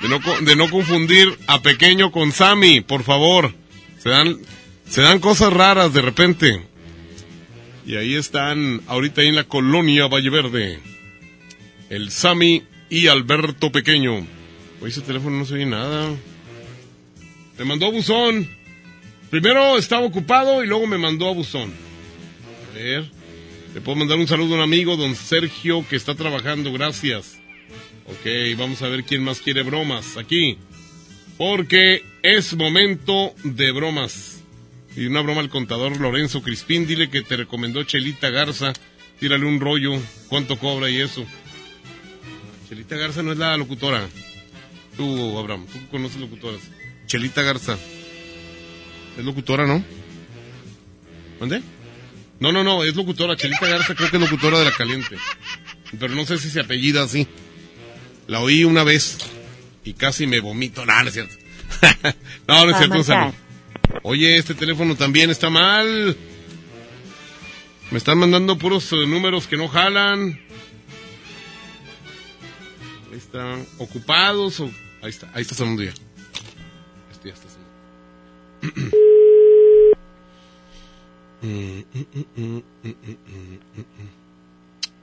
de 0.00 0.08
no, 0.08 0.20
de 0.40 0.56
no 0.56 0.70
confundir 0.70 1.38
a 1.46 1.62
Pequeño 1.62 2.10
con 2.10 2.32
Sammy, 2.32 2.80
por 2.80 3.02
favor. 3.02 3.54
Se 3.98 4.10
dan, 4.10 4.38
se 4.88 5.02
dan 5.02 5.20
cosas 5.20 5.52
raras 5.52 5.92
de 5.92 6.02
repente. 6.02 6.62
Y 7.86 7.96
ahí 7.96 8.14
están, 8.14 8.82
ahorita 8.86 9.20
ahí 9.20 9.28
en 9.28 9.36
la 9.36 9.44
colonia 9.44 10.06
Valle 10.06 10.30
Verde, 10.30 10.78
el 11.90 12.10
Sammy 12.10 12.62
y 12.88 13.08
Alberto 13.08 13.70
Pequeño. 13.70 14.26
Oye, 14.80 14.90
ese 14.90 15.02
teléfono 15.02 15.38
no 15.38 15.44
se 15.44 15.54
oye 15.54 15.66
nada. 15.66 16.10
Me 17.58 17.64
mandó 17.64 17.86
a 17.86 17.90
buzón. 17.90 18.48
Primero 19.30 19.78
estaba 19.78 20.06
ocupado 20.06 20.62
y 20.62 20.66
luego 20.66 20.86
me 20.86 20.98
mandó 20.98 21.28
a 21.28 21.34
buzón. 21.34 21.72
A 22.70 22.74
ver. 22.74 23.10
Le 23.74 23.80
puedo 23.80 23.98
mandar 23.98 24.18
un 24.18 24.28
saludo 24.28 24.54
a 24.54 24.58
un 24.58 24.62
amigo, 24.62 24.96
don 24.96 25.16
Sergio, 25.16 25.84
que 25.88 25.96
está 25.96 26.14
trabajando. 26.14 26.72
Gracias. 26.72 27.40
Ok, 28.06 28.58
vamos 28.58 28.82
a 28.82 28.88
ver 28.88 29.04
quién 29.04 29.22
más 29.24 29.40
quiere 29.40 29.62
bromas 29.62 30.16
aquí. 30.16 30.58
Porque 31.38 32.04
es 32.22 32.54
momento 32.54 33.34
de 33.44 33.72
bromas. 33.72 34.42
Y 34.96 35.06
una 35.06 35.22
broma 35.22 35.40
al 35.40 35.48
contador 35.48 35.98
Lorenzo 36.00 36.42
Crispín. 36.42 36.86
Dile 36.86 37.08
que 37.08 37.22
te 37.22 37.36
recomendó 37.36 37.82
Chelita 37.82 38.30
Garza. 38.30 38.72
Tírale 39.18 39.46
un 39.46 39.58
rollo. 39.58 39.98
¿Cuánto 40.28 40.58
cobra 40.58 40.90
y 40.90 41.00
eso? 41.00 41.24
Chelita 42.68 42.96
Garza 42.96 43.22
no 43.22 43.32
es 43.32 43.38
la 43.38 43.56
locutora. 43.56 44.06
Tú, 44.96 45.38
Abraham, 45.38 45.66
tú 45.72 45.78
conoces 45.90 46.20
locutoras. 46.20 46.60
Chelita 47.06 47.42
Garza. 47.42 47.76
Es 49.18 49.24
locutora, 49.24 49.66
¿no? 49.66 49.82
¿Dónde? 51.40 51.62
No, 52.38 52.52
no, 52.52 52.62
no, 52.62 52.84
es 52.84 52.94
locutora. 52.94 53.36
Chelita 53.36 53.66
Garza 53.66 53.94
creo 53.94 54.10
que 54.10 54.18
es 54.18 54.22
locutora 54.22 54.58
de 54.58 54.66
La 54.66 54.72
Caliente. 54.72 55.16
Pero 55.98 56.14
no 56.14 56.24
sé 56.26 56.38
si 56.38 56.50
se 56.50 56.60
apellida 56.60 57.02
así. 57.02 57.26
La 58.26 58.40
oí 58.40 58.64
una 58.64 58.84
vez 58.84 59.18
y 59.84 59.94
casi 59.94 60.26
me 60.26 60.40
vomito. 60.40 60.84
No, 60.86 61.02
no 61.02 61.08
es 61.08 61.14
cierto. 61.14 61.34
no, 62.48 62.64
no 62.64 62.70
es 62.70 62.78
cierto, 62.78 62.96
un 62.96 63.04
saludo. 63.04 63.34
Oye, 64.02 64.36
este 64.36 64.54
teléfono 64.54 64.96
también 64.96 65.30
está 65.30 65.50
mal. 65.50 66.16
Me 67.90 67.98
están 67.98 68.18
mandando 68.18 68.58
puros 68.58 68.92
eh, 68.92 69.06
números 69.06 69.46
que 69.46 69.56
no 69.56 69.68
jalan. 69.68 70.40
Ahí 73.10 73.18
están 73.18 73.64
ocupados 73.78 74.60
o 74.60 74.70
ahí 75.02 75.10
está, 75.10 75.30
ahí 75.34 75.42
está 75.42 75.54
sonando 75.54 75.82
ya. 75.82 75.92
Este 77.12 77.28
ya 77.28 77.34
está 77.34 77.48
sonando. 77.48 77.70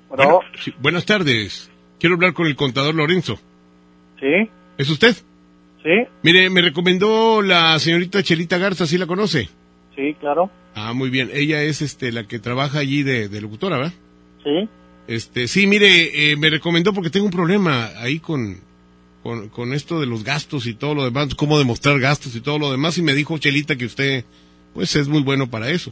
Bueno. 0.10 0.42
sí, 0.62 0.74
buenas 0.80 1.06
tardes. 1.06 1.71
Quiero 2.02 2.16
hablar 2.16 2.34
con 2.34 2.48
el 2.48 2.56
contador 2.56 2.96
Lorenzo. 2.96 3.40
Sí, 4.20 4.50
¿Es 4.80 4.90
usted? 4.90 5.16
sí, 5.84 5.90
Mire, 6.24 6.50
me 6.50 6.62
recomendó 6.62 7.42
la 7.44 7.78
señorita 7.78 8.22
Chelita 8.24 8.58
Garza, 8.58 8.88
¿sí 8.88 8.98
la 8.98 9.06
conoce? 9.06 9.50
sí, 9.96 10.16
claro. 10.20 10.50
Ah, 10.74 10.94
muy 10.94 11.10
bien. 11.12 11.30
Ella 11.34 11.62
es 11.64 11.82
este 11.84 12.12
la 12.12 12.24
que 12.28 12.40
trabaja 12.40 12.80
allí 12.80 13.04
de, 13.04 13.30
de 13.30 13.42
locutora, 13.42 13.78
¿verdad? 13.78 13.94
Sí. 14.44 14.68
Este, 15.08 15.48
sí, 15.48 15.68
mire, 15.68 16.32
eh, 16.32 16.38
me 16.38 16.50
recomendó 16.50 16.92
porque 16.94 17.10
tengo 17.12 17.26
un 17.28 17.32
problema 17.32 17.90
ahí 17.98 18.20
con, 18.20 18.58
con, 19.22 19.50
con 19.50 19.74
esto 19.74 20.00
de 20.00 20.08
los 20.08 20.24
gastos 20.24 20.66
y 20.66 20.74
todo 20.74 20.96
lo 20.96 21.04
demás, 21.04 21.36
cómo 21.36 21.60
demostrar 21.60 22.00
gastos 22.00 22.36
y 22.36 22.42
todo 22.42 22.58
lo 22.58 22.72
demás, 22.72 22.98
y 22.98 23.04
me 23.04 23.14
dijo 23.14 23.38
Chelita 23.38 23.76
que 23.76 23.86
usted, 23.86 24.26
pues, 24.74 24.96
es 24.96 25.08
muy 25.08 25.22
bueno 25.22 25.50
para 25.52 25.70
eso. 25.70 25.92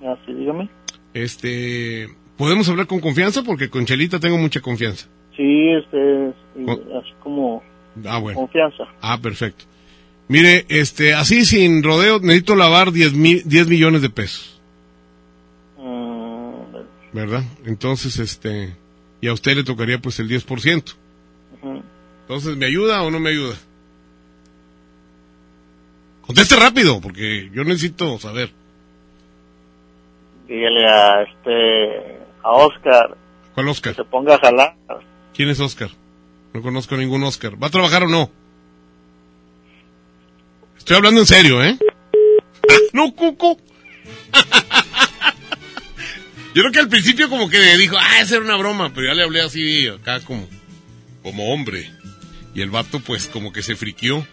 Así, 0.00 0.32
dígame. 0.32 0.70
Este, 1.14 2.08
¿podemos 2.38 2.66
hablar 2.70 2.86
con 2.86 3.00
confianza? 3.00 3.42
Porque 3.42 3.68
con 3.68 3.84
Chelita 3.84 4.18
tengo 4.18 4.38
mucha 4.38 4.60
confianza. 4.60 5.06
Sí, 5.36 5.68
este, 5.70 6.32
sí, 6.56 6.64
así 6.98 7.12
como 7.22 7.62
Ah, 8.06 8.18
bueno. 8.18 8.38
confianza. 8.40 8.84
Ah, 9.02 9.18
perfecto. 9.20 9.64
Mire, 10.28 10.64
este, 10.68 11.14
así 11.14 11.44
sin 11.44 11.82
rodeo, 11.82 12.20
necesito 12.20 12.54
lavar 12.56 12.92
10, 12.92 13.12
mil, 13.14 13.42
10 13.44 13.66
millones 13.68 14.02
de 14.02 14.10
pesos, 14.10 14.60
Mm, 15.78 16.54
¿verdad? 17.12 17.42
Entonces, 17.64 18.18
este, 18.18 18.74
y 19.20 19.28
a 19.28 19.32
usted 19.32 19.56
le 19.56 19.64
tocaría 19.64 19.98
pues 19.98 20.18
el 20.20 20.28
10%. 20.28 20.94
ujú. 21.62 21.82
Entonces, 22.22 22.56
¿me 22.56 22.66
ayuda 22.66 23.02
o 23.02 23.10
no 23.10 23.20
me 23.20 23.30
ayuda? 23.30 23.56
Conteste 26.22 26.56
rápido, 26.56 27.00
porque 27.00 27.48
yo 27.54 27.64
necesito 27.64 28.18
saber. 28.18 28.50
Dígale 30.46 30.86
a 30.86 31.22
este, 31.22 32.18
a 32.42 32.50
Oscar 32.50 33.16
¿Cuál 33.54 33.68
Oscar? 33.68 33.94
que 33.94 34.02
se 34.02 34.08
ponga 34.08 34.36
a 34.36 34.38
jalar. 34.38 34.76
¿Quién 35.34 35.48
es 35.48 35.58
Oscar? 35.58 35.90
No 36.52 36.62
conozco 36.62 36.96
ningún 36.96 37.24
Oscar. 37.24 37.60
¿Va 37.60 37.66
a 37.66 37.70
trabajar 37.70 38.04
o 38.04 38.08
no? 38.08 38.30
Estoy 40.76 40.96
hablando 40.96 41.20
en 41.20 41.26
serio, 41.26 41.62
¿eh? 41.62 41.76
Ah, 42.70 42.74
no, 42.92 43.12
Cuco. 43.14 43.58
Yo 46.54 46.62
creo 46.62 46.72
que 46.72 46.78
al 46.78 46.88
principio 46.88 47.28
como 47.28 47.48
que 47.48 47.76
dijo, 47.76 47.96
ah, 47.98 48.20
esa 48.20 48.36
era 48.36 48.44
una 48.44 48.56
broma, 48.56 48.92
pero 48.94 49.08
ya 49.08 49.14
le 49.14 49.24
hablé 49.24 49.42
así 49.42 49.86
acá 49.88 50.20
como, 50.20 50.48
como 51.22 51.52
hombre. 51.52 51.90
Y 52.54 52.62
el 52.62 52.70
vato 52.70 53.00
pues 53.00 53.26
como 53.26 53.52
que 53.52 53.62
se 53.62 53.76
friquió. 53.76 54.26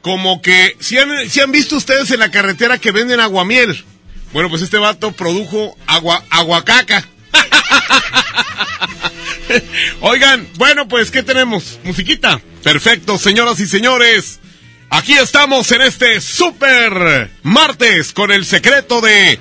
Como 0.00 0.42
que, 0.42 0.76
si 0.80 0.98
han, 0.98 1.28
si 1.28 1.40
han 1.40 1.52
visto 1.52 1.76
ustedes 1.76 2.10
en 2.10 2.20
la 2.20 2.30
carretera 2.30 2.78
que 2.78 2.92
venden 2.92 3.20
aguamiel. 3.20 3.84
Bueno, 4.32 4.48
pues 4.50 4.62
este 4.62 4.78
vato 4.78 5.12
produjo 5.12 5.76
agua, 5.86 6.24
aguacaca. 6.30 7.04
Oigan, 10.00 10.46
bueno, 10.56 10.88
pues, 10.88 11.10
¿qué 11.10 11.22
tenemos? 11.22 11.78
¿Musiquita? 11.84 12.40
Perfecto, 12.62 13.18
señoras 13.18 13.60
y 13.60 13.66
señores. 13.66 14.40
Aquí 14.90 15.14
estamos 15.14 15.70
en 15.72 15.82
este 15.82 16.20
super 16.20 17.30
martes 17.42 18.12
con 18.12 18.30
el 18.30 18.46
secreto 18.46 19.00
de 19.00 19.38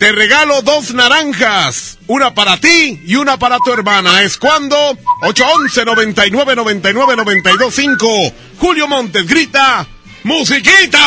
te 0.00 0.12
regalo 0.12 0.62
dos 0.62 0.94
naranjas, 0.94 1.98
una 2.06 2.32
para 2.32 2.58
ti 2.58 3.02
y 3.06 3.16
una 3.16 3.38
para 3.38 3.58
tu 3.58 3.70
hermana. 3.70 4.22
Es 4.22 4.38
cuando 4.38 4.96
811 5.22 5.84
99 5.84 6.56
99 6.56 7.16
92 7.16 7.74
5. 7.74 8.32
Julio 8.58 8.88
Montes 8.88 9.26
grita, 9.26 9.86
musiquita. 10.22 11.00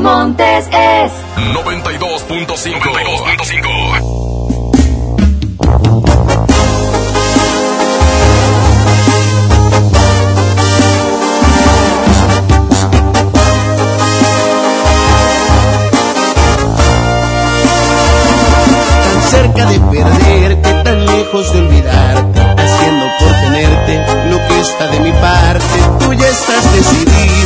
Montes 0.00 0.66
es 0.66 1.12
92.5. 1.36 2.80
92.5. 2.80 4.26
Tan 19.02 19.22
cerca 19.30 19.66
de 19.66 19.80
perderte, 19.80 20.82
tan 20.84 21.06
lejos 21.06 21.52
de 21.52 21.58
olvidarte, 21.58 22.40
haciendo 22.40 23.06
por 23.18 23.32
tenerte 23.32 24.04
lo 24.30 24.38
que 24.46 24.60
está 24.60 24.88
de 24.88 25.00
mi 25.00 25.12
parte. 25.12 25.78
Tú 26.00 26.12
ya 26.12 26.28
estás 26.28 26.72
decidida 26.74 27.26
y 27.26 27.45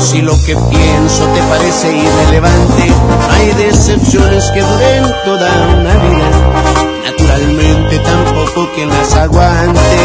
si 0.00 0.22
lo 0.22 0.32
que 0.44 0.54
pienso 0.54 1.26
te 1.34 1.40
parece 1.48 1.96
irrelevante, 1.96 2.92
hay 3.30 3.52
decepciones 3.54 4.44
que 4.52 4.60
duren 4.60 5.12
toda 5.24 5.50
una 5.76 5.94
vida. 5.94 6.30
Naturalmente 7.04 7.98
tampoco 7.98 8.70
quien 8.74 8.88
las 8.90 9.14
aguante. 9.14 9.96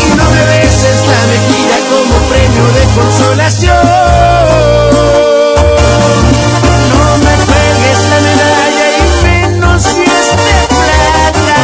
Y 0.00 0.08
no 0.16 0.24
me 0.30 0.42
beses 0.52 0.98
la 1.12 1.22
mejilla 1.32 1.78
como 1.90 2.14
premio 2.30 2.66
de 2.78 2.84
consolación. 2.96 3.86
No 6.90 7.04
me 7.18 7.34
cuelgues 7.46 8.00
la 8.10 8.18
medalla 8.28 8.86
y 8.98 9.00
menos 9.24 9.78
si 9.82 10.02
es 10.02 10.28
de 10.46 10.58
plata. 10.74 11.62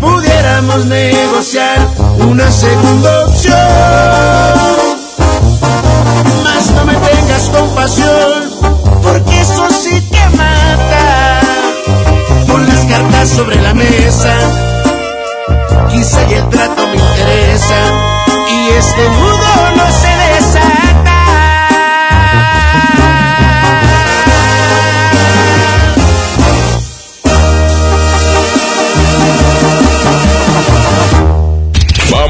Pudiéramos 0.00 0.80
negociar 0.86 1.73
una 2.34 2.50
segunda 2.50 3.26
opción. 3.26 3.54
Más 6.42 6.70
no 6.72 6.84
me 6.84 6.94
tengas 6.94 7.48
compasión, 7.50 8.50
porque 9.02 9.40
eso 9.40 9.68
sí 9.70 10.02
que 10.10 10.36
mata. 10.36 11.40
Pon 12.48 12.66
las 12.66 12.84
cartas 12.86 13.28
sobre 13.28 13.62
la 13.62 13.72
mesa, 13.74 14.34
quizá 15.90 16.24
y 16.28 16.34
el 16.34 16.48
trato 16.48 16.88
me 16.88 16.96
interesa, 16.96 17.78
y 18.50 18.68
este 18.80 19.08
nudo 19.10 19.70
no 19.76 19.92
se 19.92 20.13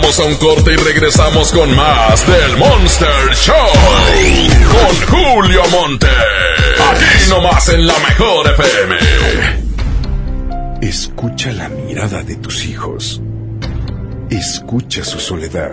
Vamos 0.04 0.20
a 0.20 0.24
un 0.24 0.34
corte 0.34 0.70
y 0.70 0.76
regresamos 0.76 1.50
con 1.50 1.74
más 1.74 2.26
del 2.26 2.58
Monster 2.58 3.34
Show. 3.34 3.54
Con 4.70 4.94
Julio 5.08 5.62
Monte. 5.70 6.08
Aquí 6.90 7.30
nomás 7.30 7.70
en 7.70 7.86
la 7.86 7.98
mejor 8.00 8.46
FM. 8.48 8.96
Escucha 10.82 11.52
la 11.52 11.70
mirada 11.70 12.22
de 12.22 12.36
tus 12.36 12.66
hijos. 12.66 13.22
Escucha 14.28 15.02
su 15.06 15.18
soledad. 15.18 15.72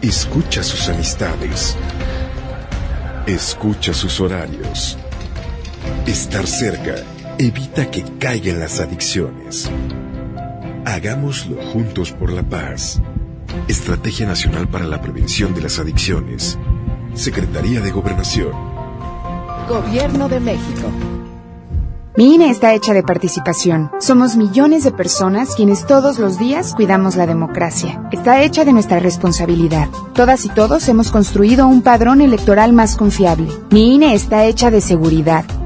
Escucha 0.00 0.62
sus 0.62 0.88
amistades. 0.88 1.76
Escucha 3.26 3.92
sus 3.92 4.20
horarios. 4.20 4.96
Estar 6.06 6.46
cerca 6.46 6.94
evita 7.38 7.90
que 7.90 8.04
caigan 8.20 8.60
las 8.60 8.78
adicciones. 8.78 9.68
Hagámoslo 10.94 11.60
juntos 11.72 12.12
por 12.12 12.30
la 12.30 12.44
paz. 12.44 13.02
Estrategia 13.66 14.28
Nacional 14.28 14.68
para 14.68 14.86
la 14.86 15.00
Prevención 15.00 15.52
de 15.52 15.62
las 15.62 15.80
Adicciones. 15.80 16.56
Secretaría 17.14 17.80
de 17.80 17.90
Gobernación. 17.90 18.52
Gobierno 19.68 20.28
de 20.28 20.38
México. 20.38 20.88
Mi 22.16 22.36
INE 22.36 22.48
está 22.48 22.74
hecha 22.74 22.92
de 22.92 23.02
participación. 23.02 23.90
Somos 23.98 24.36
millones 24.36 24.84
de 24.84 24.92
personas 24.92 25.56
quienes 25.56 25.84
todos 25.84 26.20
los 26.20 26.38
días 26.38 26.72
cuidamos 26.76 27.16
la 27.16 27.26
democracia. 27.26 28.08
Está 28.12 28.44
hecha 28.44 28.64
de 28.64 28.72
nuestra 28.72 29.00
responsabilidad. 29.00 29.88
Todas 30.14 30.44
y 30.44 30.48
todos 30.48 30.88
hemos 30.88 31.10
construido 31.10 31.66
un 31.66 31.82
padrón 31.82 32.20
electoral 32.20 32.72
más 32.72 32.96
confiable. 32.96 33.48
Mi 33.70 33.96
INE 33.96 34.14
está 34.14 34.44
hecha 34.44 34.70
de 34.70 34.80
seguridad. 34.80 35.44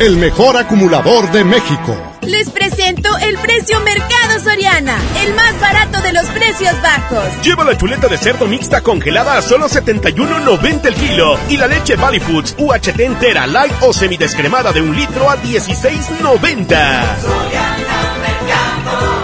el 0.00 0.16
mejor 0.16 0.56
acumulador 0.56 1.30
de 1.32 1.44
México. 1.44 1.96
Les 2.22 2.48
presento 2.50 3.08
el 3.18 3.36
precio 3.38 3.78
Mercado 3.80 4.40
Soriana, 4.42 4.96
el 5.24 5.34
más 5.34 5.60
barato 5.60 6.00
de 6.02 6.12
los 6.12 6.26
precios 6.26 6.74
bajos. 6.82 7.24
Lleva 7.42 7.64
la 7.64 7.78
chuleta 7.78 8.08
de 8.08 8.18
cerdo 8.18 8.46
mixta 8.46 8.82
congelada 8.82 9.38
a 9.38 9.42
solo 9.42 9.68
71.90 9.68 10.86
el 10.86 10.94
kilo 10.94 11.38
y 11.48 11.56
la 11.56 11.66
leche 11.66 11.96
Valley 11.96 12.20
Foods 12.20 12.54
UHT 12.58 13.00
entera, 13.00 13.46
light 13.46 13.72
o 13.80 13.92
semidescremada 13.92 14.72
de 14.72 14.82
un 14.82 14.94
litro 14.94 15.30
a 15.30 15.42
16.90. 15.42 17.95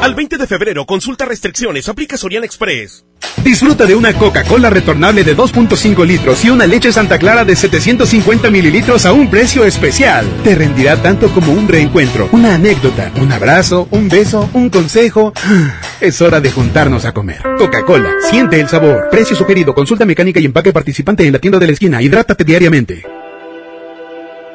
Al 0.03 0.17
20 0.17 0.37
de 0.37 0.49
febrero, 0.49 0.85
consulta 0.85 1.27
restricciones, 1.27 1.89
aplica 1.89 2.17
Soriana 2.17 2.45
Express. 2.45 3.05
Disfruta 3.45 3.87
de 3.87 3.95
una 3.95 4.13
Coca-Cola 4.13 4.69
retornable 4.69 5.23
de 5.23 5.37
2.5 5.37 6.05
litros 6.05 6.45
y 6.45 6.51
una 6.51 6.67
leche 6.67 6.91
Santa 6.91 7.21
Clara 7.21 7.45
de 7.45 7.55
750 7.55 8.51
mililitros 8.51 9.07
a 9.07 9.13
un 9.13 9.31
precio 9.31 9.65
especial. 9.65 10.27
Te 10.43 10.57
rendirá 10.57 11.01
tanto 11.01 11.29
como 11.29 11.53
un 11.53 11.69
reencuentro, 11.69 12.29
una 12.33 12.57
anécdota, 12.57 13.13
un 13.21 13.31
abrazo, 13.31 13.87
un 13.93 14.09
beso, 14.09 14.51
un 14.55 14.71
consejo. 14.71 15.33
Es 16.01 16.21
hora 16.21 16.41
de 16.41 16.51
juntarnos 16.51 17.05
a 17.05 17.15
comer. 17.15 17.41
Coca-Cola, 17.57 18.11
siente 18.29 18.61
el 18.61 18.69
sabor. 18.69 19.09
Precio 19.09 19.37
sugerido, 19.37 19.73
consulta 19.73 20.05
mecánica 20.05 20.41
y 20.41 20.47
empaque 20.47 20.73
participante 20.73 21.25
en 21.25 21.33
la 21.33 21.39
tienda 21.39 21.61
de 21.61 21.67
la 21.67 21.73
esquina. 21.75 22.03
Hidrátate 22.03 22.43
diariamente. 22.43 23.22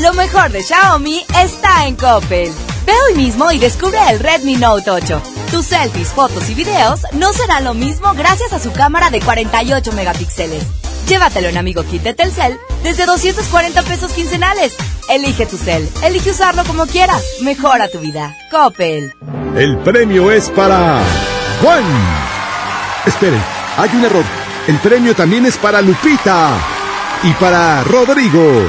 Lo 0.00 0.14
mejor 0.14 0.50
de 0.50 0.62
Xiaomi 0.62 1.22
está 1.42 1.86
en 1.86 1.96
Coppel. 1.96 2.50
Ve 2.86 2.92
hoy 3.08 3.14
mismo 3.14 3.52
y 3.52 3.58
descubre 3.58 3.98
el 4.08 4.20
Redmi 4.20 4.56
Note 4.56 4.90
8. 4.90 5.22
Tus 5.50 5.66
selfies, 5.66 6.08
fotos 6.08 6.48
y 6.48 6.54
videos 6.54 7.00
no 7.12 7.32
serán 7.34 7.64
lo 7.64 7.74
mismo 7.74 8.14
gracias 8.14 8.54
a 8.54 8.58
su 8.58 8.72
cámara 8.72 9.10
de 9.10 9.20
48 9.20 9.92
megapíxeles. 9.92 10.64
Llévatelo 11.06 11.48
en 11.48 11.58
Amigo 11.58 11.84
Kit 11.84 12.02
de 12.02 12.14
Telcel 12.14 12.58
desde 12.82 13.04
240 13.04 13.82
pesos 13.82 14.12
quincenales. 14.12 14.74
Elige 15.10 15.44
tu 15.44 15.58
cel, 15.58 15.86
elige 16.02 16.30
usarlo 16.30 16.64
como 16.64 16.86
quieras. 16.86 17.22
Mejora 17.42 17.88
tu 17.88 17.98
vida. 17.98 18.34
Coppel. 18.50 19.12
El 19.56 19.76
premio 19.78 20.30
es 20.30 20.48
para 20.48 21.02
Juan. 21.60 21.84
Espere, 23.04 23.36
hay 23.76 23.90
un 23.92 24.04
error. 24.06 24.24
El 24.68 24.78
premio 24.78 25.14
también 25.14 25.44
es 25.44 25.58
para 25.58 25.82
Lupita 25.82 26.56
y 27.24 27.32
para 27.34 27.84
Rodrigo. 27.84 28.64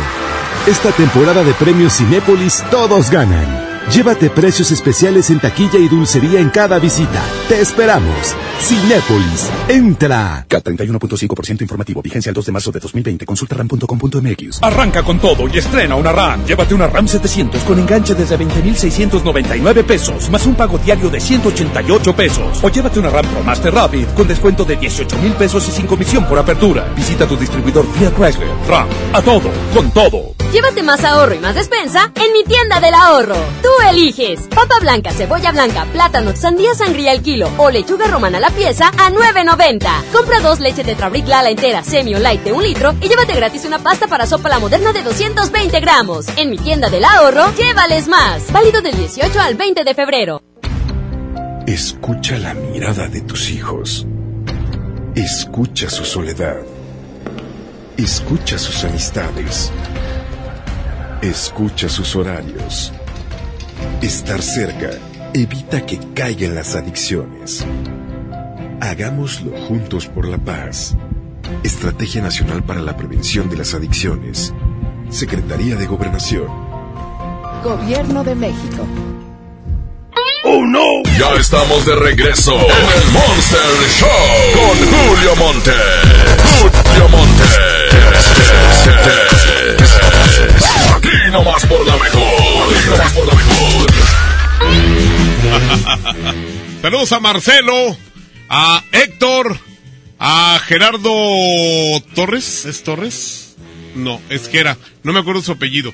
Esta 0.66 0.94
temporada 0.94 1.44
de 1.44 1.54
premios 1.56 1.92
Cinépolis 1.92 2.64
todos 2.72 3.10
ganan. 3.10 3.63
Llévate 3.92 4.30
precios 4.30 4.72
especiales 4.72 5.30
en 5.30 5.40
taquilla 5.40 5.78
y 5.78 5.88
dulcería 5.88 6.40
en 6.40 6.50
cada 6.50 6.80
visita. 6.80 7.22
Te 7.48 7.62
esperamos. 7.62 8.36
Cinépolis, 8.60 9.50
entra. 9.68 10.46
K31.5% 10.48 11.62
informativo. 11.62 12.02
Vigencia 12.02 12.30
el 12.30 12.34
2 12.34 12.46
de 12.46 12.52
marzo 12.52 12.72
de 12.72 12.80
2020. 12.80 13.26
Consulta 13.26 13.56
ram.com.mx. 13.56 14.64
Arranca 14.64 15.04
con 15.04 15.20
todo 15.20 15.48
y 15.54 15.58
estrena 15.58 15.96
una 15.96 16.12
RAM. 16.12 16.46
Llévate 16.46 16.74
una 16.74 16.88
RAM 16.88 17.08
700 17.08 17.62
con 17.64 17.78
enganche 17.78 18.16
desde 18.16 18.38
20,699 18.38 19.84
pesos, 19.84 20.30
más 20.30 20.46
un 20.46 20.56
pago 20.56 20.78
diario 20.78 21.10
de 21.10 21.20
188 21.20 22.16
pesos. 22.16 22.64
O 22.64 22.70
llévate 22.70 23.00
una 23.00 23.10
RAM 23.10 23.26
Pro 23.28 23.44
Master 23.44 23.74
Rapid 23.74 24.08
con 24.16 24.28
descuento 24.28 24.64
de 24.64 24.78
18 24.78 25.18
mil 25.18 25.34
pesos 25.34 25.68
y 25.68 25.72
sin 25.72 25.88
comisión 25.88 26.26
por 26.26 26.40
apertura. 26.40 26.92
Visita 26.96 27.28
tu 27.28 27.36
distribuidor 27.36 27.86
Fiat 27.94 28.14
Chrysler. 28.16 28.50
RAM. 28.68 28.88
A 29.12 29.22
todo, 29.22 29.52
con 29.74 29.92
todo. 29.92 30.34
Llévate 30.54 30.84
más 30.84 31.04
ahorro 31.04 31.34
y 31.34 31.40
más 31.40 31.56
despensa 31.56 32.12
en 32.16 32.32
mi 32.32 32.44
tienda 32.44 32.80
del 32.80 32.94
ahorro. 32.94 33.36
Tú 33.64 33.73
eliges 33.90 34.42
papa 34.48 34.80
blanca, 34.80 35.12
cebolla 35.12 35.52
blanca, 35.52 35.86
plátano, 35.92 36.36
sandía 36.36 36.74
sangría 36.76 37.12
al 37.12 37.22
kilo 37.22 37.50
o 37.58 37.70
lechuga 37.70 38.08
romana 38.08 38.38
a 38.38 38.42
la 38.42 38.50
pieza 38.50 38.88
a 38.90 39.10
9.90. 39.10 40.12
Compra 40.12 40.40
dos 40.40 40.60
leches 40.60 40.86
de 40.86 40.96
Trabric 40.96 41.28
Lala 41.28 41.50
entera, 41.50 41.84
semi 41.84 42.16
o 42.16 42.20
light 42.20 42.44
de 42.44 42.54
un 42.54 42.64
litro 42.64 42.94
y 43.02 43.08
llévate 43.08 43.34
gratis 43.34 43.66
una 43.66 43.80
pasta 43.80 44.08
para 44.08 44.26
sopa 44.26 44.50
la 44.50 44.60
moderna 44.60 44.94
de 44.94 45.04
220 45.04 45.80
gramos. 45.80 46.26
En 46.38 46.50
mi 46.50 46.58
tienda 46.58 46.90
del 46.90 47.06
ahorro, 47.06 47.54
llévales 47.56 48.08
más. 48.08 48.52
Válido 48.52 48.82
del 48.82 48.96
18 48.96 49.40
al 49.40 49.56
20 49.56 49.84
de 49.84 49.94
febrero. 49.94 50.42
Escucha 51.68 52.38
la 52.38 52.54
mirada 52.54 53.08
de 53.08 53.22
tus 53.22 53.50
hijos. 53.50 54.06
Escucha 55.16 55.90
su 55.90 56.04
soledad. 56.04 56.58
Escucha 57.98 58.58
sus 58.58 58.84
amistades. 58.84 59.72
Escucha 61.22 61.88
sus 61.88 62.16
horarios. 62.16 62.92
Estar 64.02 64.42
cerca 64.42 64.92
evita 65.34 65.86
que 65.86 66.00
caigan 66.14 66.56
las 66.56 66.76
adicciones. 66.76 67.66
Hagámoslo 68.82 69.58
juntos 69.68 70.08
por 70.08 70.28
la 70.28 70.38
paz. 70.38 70.96
Estrategia 71.64 72.22
Nacional 72.22 72.64
para 72.64 72.82
la 72.82 72.98
Prevención 72.98 73.50
de 73.50 73.58
las 73.58 73.74
Adicciones. 73.74 74.54
Secretaría 75.10 75.76
de 75.76 75.86
Gobernación. 75.86 76.48
Gobierno 77.64 78.24
de 78.24 78.36
México. 78.36 78.86
¡Oh 80.46 80.66
no! 80.66 81.04
Ya 81.18 81.34
estamos 81.40 81.86
de 81.86 81.96
regreso 81.96 82.54
en 82.54 83.02
el 83.02 83.12
Monster 83.12 83.60
Show 83.98 84.10
con 84.54 84.78
Julio 84.90 85.36
Monte. 85.38 85.72
Julio 86.60 87.10
Monte. 87.10 87.44
Aquí 91.14 91.32
nomás 91.32 91.66
por 91.68 91.86
la 91.86 91.96
mejor. 91.98 92.76
Aquí 92.76 92.90
nomás 92.90 93.14
por 93.14 93.28
la 93.28 93.34
mejor. 93.36 93.92
Saludos 96.82 97.12
a 97.12 97.20
Marcelo, 97.20 97.98
a 98.50 98.84
Héctor, 98.92 99.60
a 100.18 100.60
Gerardo 100.66 101.12
Torres. 102.16 102.66
¿Es 102.66 102.84
Torres? 102.84 103.56
No, 103.96 104.20
es 104.30 104.50
Gera. 104.50 104.78
No 105.04 105.14
me 105.14 105.20
acuerdo 105.20 105.44
su 105.44 105.52
apellido. 105.52 105.94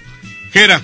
Gera. 0.53 0.81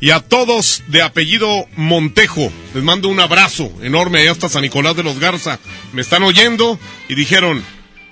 Y 0.00 0.10
a 0.10 0.20
todos 0.20 0.84
de 0.88 1.02
apellido 1.02 1.66
Montejo, 1.74 2.52
les 2.72 2.84
mando 2.84 3.08
un 3.08 3.18
abrazo 3.18 3.72
enorme 3.82 4.20
allá 4.20 4.30
hasta 4.30 4.48
San 4.48 4.62
Nicolás 4.62 4.94
de 4.94 5.02
los 5.02 5.18
Garza. 5.18 5.58
Me 5.92 6.02
están 6.02 6.22
oyendo 6.22 6.78
y 7.08 7.16
dijeron, 7.16 7.64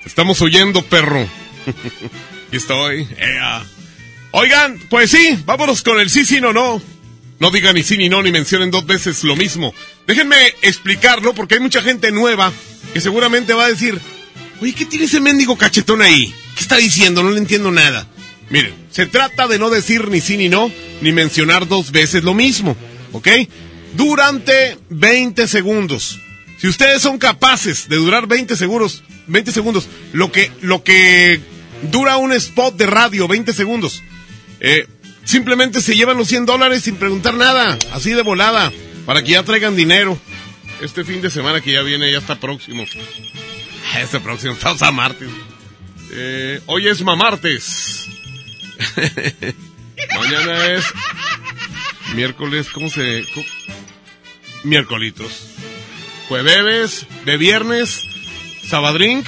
estamos 0.05 0.43
oyendo, 0.43 0.83
perro. 0.83 1.29
y 2.53 2.57
estoy. 2.57 3.07
ea. 3.19 3.65
Oigan, 4.39 4.79
pues 4.91 5.13
sí, 5.13 5.39
vámonos 5.47 5.81
con 5.81 5.99
el 5.99 6.11
sí, 6.11 6.27
sí, 6.27 6.43
no, 6.43 6.53
no. 6.53 6.83
No 7.39 7.51
digan 7.51 7.75
ni 7.75 7.83
sí 7.83 7.97
ni 7.97 8.11
no, 8.11 8.23
ni 8.23 8.33
mencionen 8.33 8.71
dos 8.71 8.85
veces 8.85 9.25
lo 9.25 9.35
mismo. 9.35 9.73
Déjenme 10.07 10.37
explicarlo 10.61 11.33
porque 11.33 11.55
hay 11.55 11.61
mucha 11.61 11.81
gente 11.81 12.13
nueva 12.13 12.53
que 12.93 13.01
seguramente 13.01 13.55
va 13.55 13.65
a 13.65 13.71
decir, 13.71 13.99
oye, 14.61 14.75
¿qué 14.75 14.85
tiene 14.85 15.07
ese 15.07 15.21
mendigo 15.21 15.57
cachetón 15.57 16.03
ahí? 16.03 16.35
¿Qué 16.55 16.61
está 16.61 16.77
diciendo? 16.77 17.23
No 17.23 17.31
le 17.31 17.39
entiendo 17.39 17.71
nada. 17.71 18.07
Miren, 18.51 18.75
se 18.91 19.07
trata 19.07 19.49
de 19.49 19.59
no 19.59 19.71
decir 19.71 20.11
ni 20.11 20.21
sí 20.21 20.37
ni 20.37 20.51
no, 20.51 20.71
ni 21.01 21.13
mencionar 21.13 21.67
dos 21.67 21.91
veces 21.91 22.23
lo 22.23 22.35
mismo, 22.35 22.77
¿ok? 23.13 23.29
Durante 23.97 24.77
20 24.91 25.49
segundos. 25.49 26.21
Si 26.59 26.69
ustedes 26.69 27.01
son 27.01 27.17
capaces 27.17 27.89
de 27.89 27.97
durar 27.97 28.27
20 28.27 28.55
segundos, 28.55 29.03
20 29.29 29.51
segundos, 29.51 29.89
lo 30.13 30.31
que, 30.31 30.53
lo 30.61 30.85
que 30.85 31.41
dura 31.91 32.19
un 32.19 32.35
spot 32.35 32.77
de 32.77 32.85
radio, 32.85 33.29
20 33.29 33.55
segundos, 33.55 34.03
eh, 34.61 34.87
simplemente 35.25 35.81
se 35.81 35.95
llevan 35.95 36.17
los 36.17 36.29
100 36.29 36.47
dólares 36.47 36.83
sin 36.83 36.97
preguntar 36.97 37.35
nada, 37.35 37.79
así 37.93 38.13
de 38.13 38.23
volada, 38.23 38.73
para 39.05 39.23
que 39.23 39.33
ya 39.33 39.43
traigan 39.43 39.77
dinero. 39.77 40.19
Este 40.81 41.05
fin 41.05 41.23
de 41.23 41.31
semana 41.31 41.61
que 41.61 41.73
ya 41.73 41.83
viene, 41.83 42.11
ya 42.11 42.19
está 42.19 42.39
próximo. 42.39 42.85
Este 44.01 44.21
próximo, 44.21 44.53
estamos 44.53 44.83
a 44.83 44.91
martes. 44.91 45.29
Eh, 46.13 46.61
hoy 46.67 46.89
es 46.89 47.03
mamartes. 47.03 48.09
Mañana 50.19 50.67
es 50.75 50.85
miércoles, 52.15 52.69
¿cómo 52.71 52.91
se...? 52.91 53.25
Miércolitos. 54.65 55.49
Jueves, 56.29 57.07
de 57.25 57.37
viernes, 57.37 58.03
sabadrink. 58.69 59.27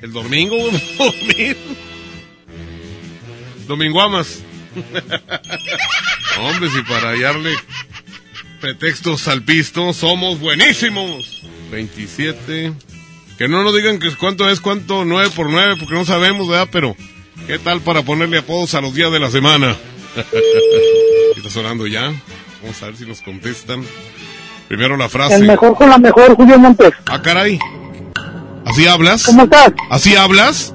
El 0.00 0.12
domingo, 0.12 0.56
dormir. 0.98 1.56
Dominguamas. 3.68 4.40
Hombre, 6.40 6.70
si 6.70 6.82
para 6.82 7.10
hallarle 7.10 7.54
pretextos 8.60 9.28
al 9.28 9.42
pisto, 9.42 9.92
somos 9.92 10.40
buenísimos. 10.40 11.42
27. 11.70 12.72
Que 13.36 13.48
no 13.48 13.62
nos 13.62 13.74
digan 13.74 13.98
que 13.98 14.14
cuánto 14.16 14.48
es, 14.50 14.60
cuánto 14.60 15.04
9 15.04 15.30
por 15.36 15.50
9, 15.50 15.76
porque 15.78 15.94
no 15.94 16.04
sabemos, 16.04 16.48
¿verdad? 16.48 16.68
Pero, 16.72 16.96
¿qué 17.46 17.58
tal 17.58 17.80
para 17.80 18.02
ponerle 18.02 18.38
apodos 18.38 18.74
a 18.74 18.80
los 18.80 18.94
días 18.94 19.12
de 19.12 19.20
la 19.20 19.30
semana? 19.30 19.76
Está 21.36 21.50
sonando 21.50 21.86
ya. 21.86 22.12
Vamos 22.62 22.82
a 22.82 22.86
ver 22.86 22.96
si 22.96 23.06
nos 23.06 23.20
contestan. 23.20 23.84
Primero 24.66 24.96
la 24.96 25.08
frase. 25.08 25.36
El 25.36 25.44
mejor 25.44 25.76
con 25.76 25.88
la 25.88 25.98
mejor, 25.98 26.34
Julio 26.34 26.58
Montes. 26.58 26.92
Ah, 27.06 27.22
caray. 27.22 27.58
¿Así 28.64 28.86
hablas? 28.86 29.24
¿Cómo 29.24 29.44
estás? 29.44 29.72
¿Así 29.88 30.16
hablas? 30.16 30.74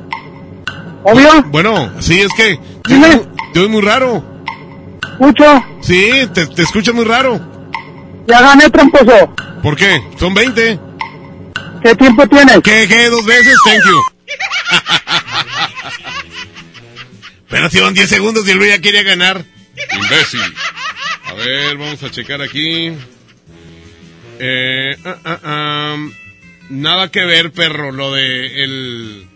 ¿Obvio? 1.03 1.43
Bueno, 1.47 1.91
sí, 1.99 2.21
es 2.21 2.31
que 2.35 2.59
Dime. 2.88 3.22
te 3.53 3.60
oigo 3.60 3.72
muy 3.72 3.81
raro. 3.81 4.23
¿Escucho? 5.11 5.65
Sí, 5.81 6.27
te, 6.34 6.47
te 6.47 6.61
escuchas 6.64 6.93
muy 6.93 7.05
raro. 7.05 7.39
Ya 8.27 8.41
gané, 8.41 8.69
tramposo. 8.69 9.34
¿Por 9.61 9.76
qué? 9.76 10.01
Son 10.19 10.34
20. 10.34 10.80
¿Qué 11.84 11.95
tiempo 11.95 12.27
tienes? 12.27 12.60
¿Qué, 12.64 12.85
qué? 12.88 13.10
¿Dos 13.10 13.26
veces? 13.26 13.55
Thank 13.65 13.84
you. 13.85 14.01
Pero 17.49 17.69
si 17.69 17.80
van 17.80 17.93
10 17.93 18.10
segundos 18.10 18.47
y 18.47 18.51
el 18.51 18.57
Luis 18.57 18.72
ya 18.72 18.80
quería 18.81 19.03
ganar. 19.03 19.45
Imbécil. 19.95 20.41
A 21.26 21.34
ver, 21.34 21.77
vamos 21.77 22.01
a 22.01 22.10
checar 22.10 22.41
aquí. 22.41 22.93
Eh, 24.39 24.97
ah, 25.05 25.18
ah, 25.23 25.39
ah, 25.43 25.97
nada 26.69 27.11
que 27.11 27.23
ver, 27.26 27.51
perro, 27.51 27.91
lo 27.91 28.14
de 28.14 28.64
el... 28.64 29.27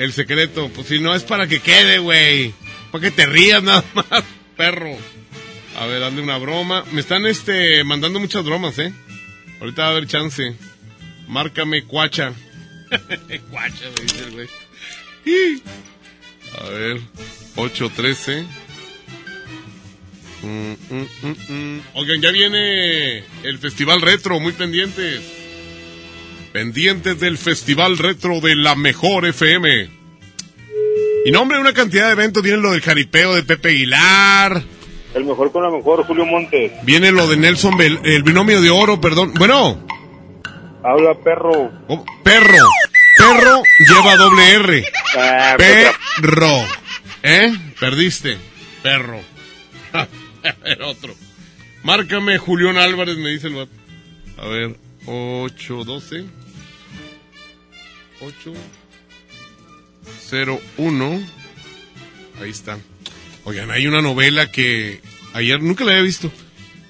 El 0.00 0.14
secreto. 0.14 0.70
Pues 0.74 0.86
si 0.86 0.98
no 0.98 1.14
es 1.14 1.24
para 1.24 1.46
que 1.46 1.60
quede, 1.60 1.98
güey. 1.98 2.54
Para 2.90 3.02
que 3.02 3.10
te 3.10 3.26
rías 3.26 3.62
nada 3.62 3.84
más, 3.94 4.24
perro. 4.56 4.96
A 5.78 5.84
ver, 5.84 6.00
dale 6.00 6.22
una 6.22 6.38
broma. 6.38 6.86
Me 6.92 7.02
están 7.02 7.26
este 7.26 7.84
mandando 7.84 8.18
muchas 8.18 8.42
bromas, 8.42 8.78
¿eh? 8.78 8.94
Ahorita 9.60 9.82
va 9.82 9.88
a 9.88 9.90
haber 9.90 10.06
chance. 10.06 10.56
Márcame 11.28 11.84
cuacha. 11.84 12.32
cuacha, 13.50 13.84
me 13.94 14.02
dice 14.02 14.24
el 14.24 14.30
güey. 14.30 14.48
A 16.58 16.64
ver, 16.70 17.00
813. 17.56 18.46
Mm, 20.42 20.48
mm, 20.48 21.08
mm, 21.22 21.52
mm. 21.52 21.80
Oigan, 21.92 22.22
ya 22.22 22.30
viene 22.30 23.18
el 23.42 23.58
Festival 23.58 24.00
Retro, 24.00 24.40
muy 24.40 24.52
pendientes. 24.52 25.39
Pendientes 26.52 27.20
del 27.20 27.38
Festival 27.38 27.98
Retro 27.98 28.40
de 28.40 28.56
la 28.56 28.74
Mejor 28.74 29.24
FM. 29.26 29.88
Y 31.24 31.30
nombre 31.30 31.58
una 31.60 31.72
cantidad 31.72 32.06
de 32.06 32.12
eventos. 32.12 32.42
Viene 32.42 32.58
lo 32.60 32.72
del 32.72 32.80
jaripeo 32.80 33.34
de 33.34 33.42
Pepe 33.42 33.68
Aguilar. 33.70 34.62
El 35.14 35.24
mejor 35.24 35.52
con 35.52 35.62
la 35.62 35.70
mejor, 35.70 36.04
Julio 36.06 36.24
Montes. 36.26 36.72
Viene 36.84 37.12
lo 37.12 37.26
de 37.28 37.36
Nelson 37.36 37.76
Bel- 37.76 38.00
el 38.04 38.22
binomio 38.22 38.60
de 38.62 38.70
oro, 38.70 39.00
perdón. 39.00 39.32
Bueno, 39.34 39.86
Habla 40.82 41.14
perro. 41.22 41.70
oh, 41.88 42.04
perro. 42.24 42.66
Perro 43.18 43.62
lleva 43.86 44.16
doble 44.16 44.50
R. 44.54 44.84
Ah, 45.18 45.54
pues, 45.56 45.90
Perro. 46.20 46.64
¿Eh? 47.22 47.52
Perdiste. 47.78 48.38
Perro. 48.82 49.20
el 50.64 50.82
otro. 50.82 51.14
Márcame 51.82 52.38
Julián 52.38 52.78
Álvarez, 52.78 53.16
me 53.18 53.28
dice 53.30 53.48
el 53.48 53.54
vato. 53.56 53.70
A 54.38 54.46
ver, 54.46 54.76
8, 55.06 55.84
12. 55.84 56.24
8, 58.20 58.52
0, 60.28 60.58
1. 60.76 61.20
Ahí 62.42 62.50
está. 62.50 62.78
Oigan, 63.44 63.70
hay 63.70 63.86
una 63.86 64.02
novela 64.02 64.50
que 64.50 65.00
ayer 65.34 65.62
nunca 65.62 65.84
la 65.84 65.92
había 65.92 66.02
visto. 66.04 66.30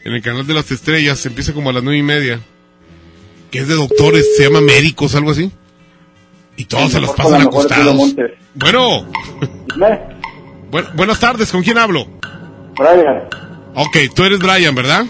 En 0.05 0.13
el 0.15 0.23
canal 0.23 0.47
de 0.47 0.55
las 0.55 0.71
estrellas, 0.71 1.25
empieza 1.27 1.53
como 1.53 1.71
a 1.71 1.73
las 1.73 1.83
nueve 1.83 1.99
y 1.99 2.03
media. 2.03 2.41
Que 3.51 3.59
es 3.61 3.69
de 3.69 3.75
doctores, 3.75 4.25
se 4.37 4.45
llama 4.45 4.61
médicos, 4.61 5.15
algo 5.15 5.31
así. 5.33 5.51
Y 6.57 6.65
todos 6.65 6.93
se 6.93 7.01
la 7.01 7.09
pasan 7.13 7.43
acostados. 7.43 8.15
Bueno. 8.55 9.07
Bu- 10.71 10.95
buenas 10.95 11.19
tardes, 11.21 11.51
¿con 11.51 11.63
quién 11.63 11.79
hablo? 11.79 12.07
Brian, 12.77 13.25
Ok, 13.75 13.97
tú 14.15 14.25
eres 14.25 14.39
Brian, 14.39 14.75
¿verdad? 14.75 15.05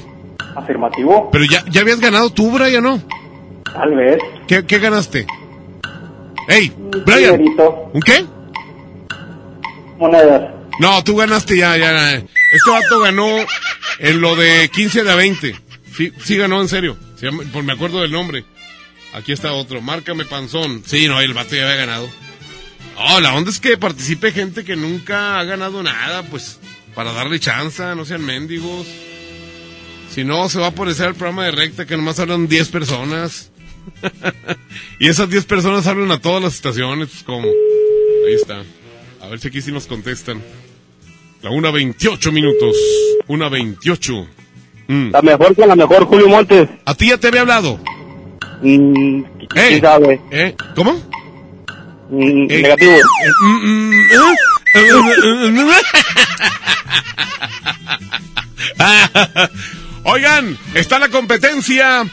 afirmativo. 0.57 1.31
Pero 1.31 1.45
ya, 1.45 1.65
ya 1.71 1.81
habías 1.83 2.01
ganado 2.01 2.31
tú, 2.31 2.51
Brian, 2.51 2.83
¿no? 2.83 3.01
Tal 3.73 3.95
vez. 3.95 4.19
¿Qué, 4.49 4.65
qué 4.67 4.79
ganaste? 4.79 5.27
Hey, 6.49 6.73
Brian. 7.05 7.37
dinerito. 7.39 7.91
¿Un 7.93 8.03
qué? 8.03 8.25
Monedas. 9.99 10.55
No, 10.81 11.05
tú 11.05 11.17
ganaste 11.17 11.57
ya, 11.57 11.77
ya. 11.77 12.15
Este 12.15 12.71
vato 12.71 13.01
ganó 13.01 13.27
en 13.99 14.21
lo 14.21 14.35
de 14.35 14.69
15 14.71 15.05
de 15.05 15.11
a 15.11 15.15
20. 15.15 15.55
Sí, 15.97 16.13
sí 16.25 16.37
ganó, 16.37 16.61
en 16.61 16.69
serio. 16.69 16.97
Por 17.53 17.63
me 17.63 17.73
acuerdo 17.73 18.01
del 18.01 18.13
nombre. 18.13 18.45
Aquí 19.13 19.33
está 19.33 19.53
otro. 19.53 19.81
Márcame 19.83 20.25
panzón. 20.25 20.83
Sí, 20.87 21.07
no, 21.07 21.21
el 21.21 21.35
vato 21.35 21.55
ya 21.55 21.65
había 21.65 21.77
ganado. 21.77 22.09
Oh, 22.97 23.21
la 23.21 23.35
onda 23.35 23.51
es 23.51 23.61
que 23.61 23.77
participe 23.77 24.33
gente 24.33 24.65
que 24.65 24.77
nunca 24.77 25.39
ha 25.39 25.45
ganado 25.45 25.83
nada, 25.83 26.23
pues, 26.25 26.59
para 26.95 27.13
darle 27.13 27.41
chance, 27.41 27.83
no 27.95 28.05
sean 28.05 28.25
mendigos. 28.25 28.87
Si 30.11 30.25
no, 30.25 30.49
se 30.49 30.59
va 30.59 30.67
a 30.67 30.71
aparecer 30.71 31.09
el 31.09 31.15
programa 31.15 31.45
de 31.45 31.53
recta 31.53 31.87
que 31.87 31.97
nomás 31.97 32.19
hablan 32.19 32.49
10 32.49 32.69
personas. 32.69 33.51
y 34.99 35.09
esas 35.09 35.29
10 35.31 35.45
personas 35.47 35.87
hablan 35.87 36.11
a 36.11 36.21
todas 36.21 36.43
las 36.43 36.55
estaciones, 36.55 37.09
pues, 37.11 37.23
como. 37.23 37.47
Ahí 37.49 38.35
está. 38.35 38.63
A 39.21 39.29
ver 39.29 39.39
si 39.41 39.49
aquí 39.49 39.61
sí 39.63 39.73
nos 39.73 39.87
contestan. 39.87 40.43
La 41.43 41.51
1.28 41.51 42.33
minutos. 42.33 42.77
1.28. 43.29 44.27
Mm. 44.89 45.11
La 45.13 45.23
mejor 45.23 45.55
con 45.55 45.69
la 45.69 45.77
mejor, 45.77 46.05
Julio 46.05 46.29
Montes. 46.29 46.69
¿A 46.85 46.95
ti 46.95 47.09
ya 47.09 47.17
te 47.19 47.29
había 47.29 47.41
hablado? 47.43 47.79
Mm, 48.63 49.25
Eh, 49.25 49.47
¿Quién 49.49 49.81
sabe? 49.81 50.21
¿Eh? 50.31 50.55
¿Cómo? 50.75 50.93
Mm, 52.11 52.47
Eh, 52.51 52.63
negativo. 52.63 52.93
eh, 52.93 53.01
mm, 53.43 53.67
mm. 53.67 53.91
Oigan, 60.05 60.57
está 60.75 60.99
la 60.99 61.09
competencia 61.09 62.05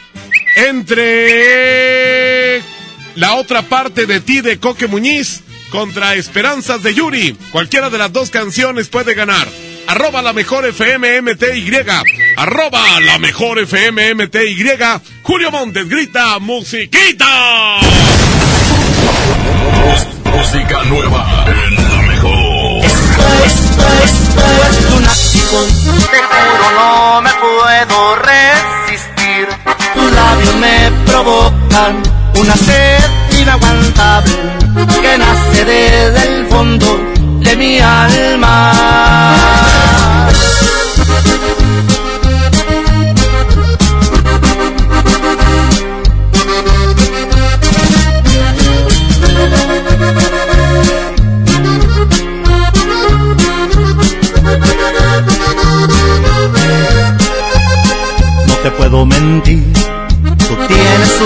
entre 0.58 2.58
la 3.16 3.36
otra 3.36 3.62
parte 3.62 4.06
de 4.08 4.20
ti 4.20 4.42
de 4.42 4.60
Coque 4.60 4.88
Muñiz 4.88 5.42
contra 5.70 6.16
Esperanzas 6.16 6.82
de 6.82 6.96
Yuri. 6.96 7.38
Cualquiera 7.52 7.90
de 7.90 7.98
las 7.98 8.12
dos 8.12 8.30
canciones 8.30 8.90
puede 8.90 9.14
ganar. 9.14 9.48
Arroba 9.88 10.22
la 10.22 10.34
mejor 10.34 10.66
FMMTY. 10.66 11.72
Arroba 12.38 13.00
la 13.02 13.20
mejor 13.20 13.60
FMMTY. 13.60 14.66
Julio 15.22 15.52
Montes 15.52 15.88
grita 15.88 16.40
musiquita. 16.40 17.78
Música 20.26 20.84
nueva 20.86 21.46
en 21.48 21.76
la 21.76 22.02
mejor. 22.02 22.86
Esto 22.86 23.86
es 24.04 24.92
lunático. 24.92 25.68
Te 26.12 26.18
juro 26.18 26.72
no 26.76 27.22
me 27.22 27.32
puedo 27.34 28.16
resistir. 28.16 28.77
Labios 30.18 30.56
me 30.56 30.92
provocan 31.06 32.02
una 32.42 32.56
sed 32.56 33.04
inaguantable 33.40 34.34
que 35.02 35.18
nace 35.18 35.66
desde 35.66 36.22
el 36.28 36.46
fondo 36.48 36.88
de 37.42 37.56
mi 37.56 37.80
alma. 37.80 38.74
No 58.48 58.56
te 58.64 58.72
puedo 58.72 59.06
mentir, 59.06 59.64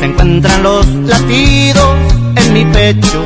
se 0.00 0.06
encuentran 0.06 0.62
los 0.62 0.86
latidos 0.86 1.96
en 2.36 2.52
mi 2.54 2.64
pecho. 2.64 3.22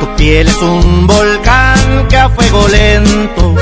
Tu 0.00 0.16
piel 0.16 0.48
es 0.48 0.56
un 0.56 1.06
volcán 1.06 2.08
que 2.08 2.16
a 2.16 2.28
fuego 2.28 2.66
lento 2.66 3.54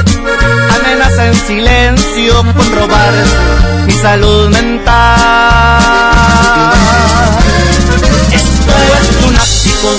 amenaza 0.75 1.27
en 1.27 1.35
silencio 1.35 2.35
con 2.57 2.73
robar 2.77 3.13
mi 3.87 3.93
salud 3.93 4.49
mental. 4.49 5.83
Esto 8.33 8.73
es 8.99 9.23
lunático, 9.23 9.91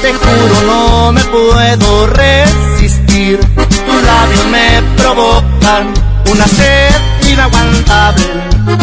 te 0.00 0.14
juro 0.14 0.62
no 0.66 1.12
me 1.12 1.24
puedo 1.24 2.06
resistir. 2.06 3.40
Tus 3.40 4.02
labios 4.06 4.46
me 4.46 4.82
provocan 4.96 6.07
una 6.30 6.46
sed 6.46 6.94
inaguantable 7.30 8.24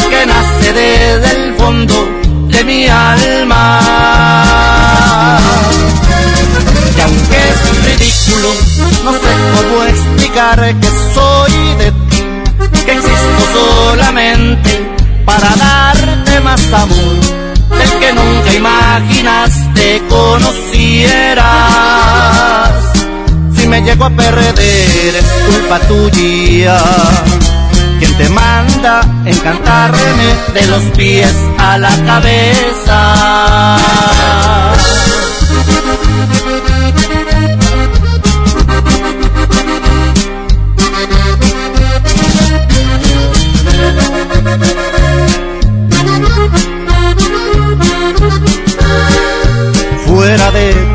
que 0.09 0.25
nace 0.25 0.73
desde 0.73 1.31
el 1.35 1.55
fondo 1.55 2.07
de 2.47 2.63
mi 2.63 2.87
alma. 2.87 3.79
Y 6.97 7.01
aunque 7.01 7.37
es 7.49 7.59
ridículo, 7.85 8.49
no 9.03 9.11
sé 9.13 9.31
cómo 9.55 9.83
explicar 9.83 10.59
que 10.79 10.89
soy 11.13 11.53
de 11.77 11.91
ti, 12.09 12.23
que 12.85 12.93
existo 12.93 13.43
solamente 13.53 14.71
para 15.25 15.55
darte 15.55 16.39
más 16.41 16.61
amor 16.73 17.19
del 17.77 17.91
que 17.99 18.13
nunca 18.13 18.53
imaginaste 18.53 20.01
conocieras. 20.09 21.45
Me 23.75 23.81
llego 23.81 24.05
a 24.05 24.09
perder 24.09 24.57
es 24.57 25.25
culpa 25.49 25.79
tuya. 25.79 26.77
Quien 27.99 28.17
te 28.17 28.29
manda 28.29 29.01
encantarme 29.25 30.33
de 30.53 30.65
los 30.67 30.81
pies 30.95 31.35
a 31.57 31.77
la 31.77 31.89
cabeza. 32.05 33.77
Fuera 50.05 50.51
de 50.51 50.94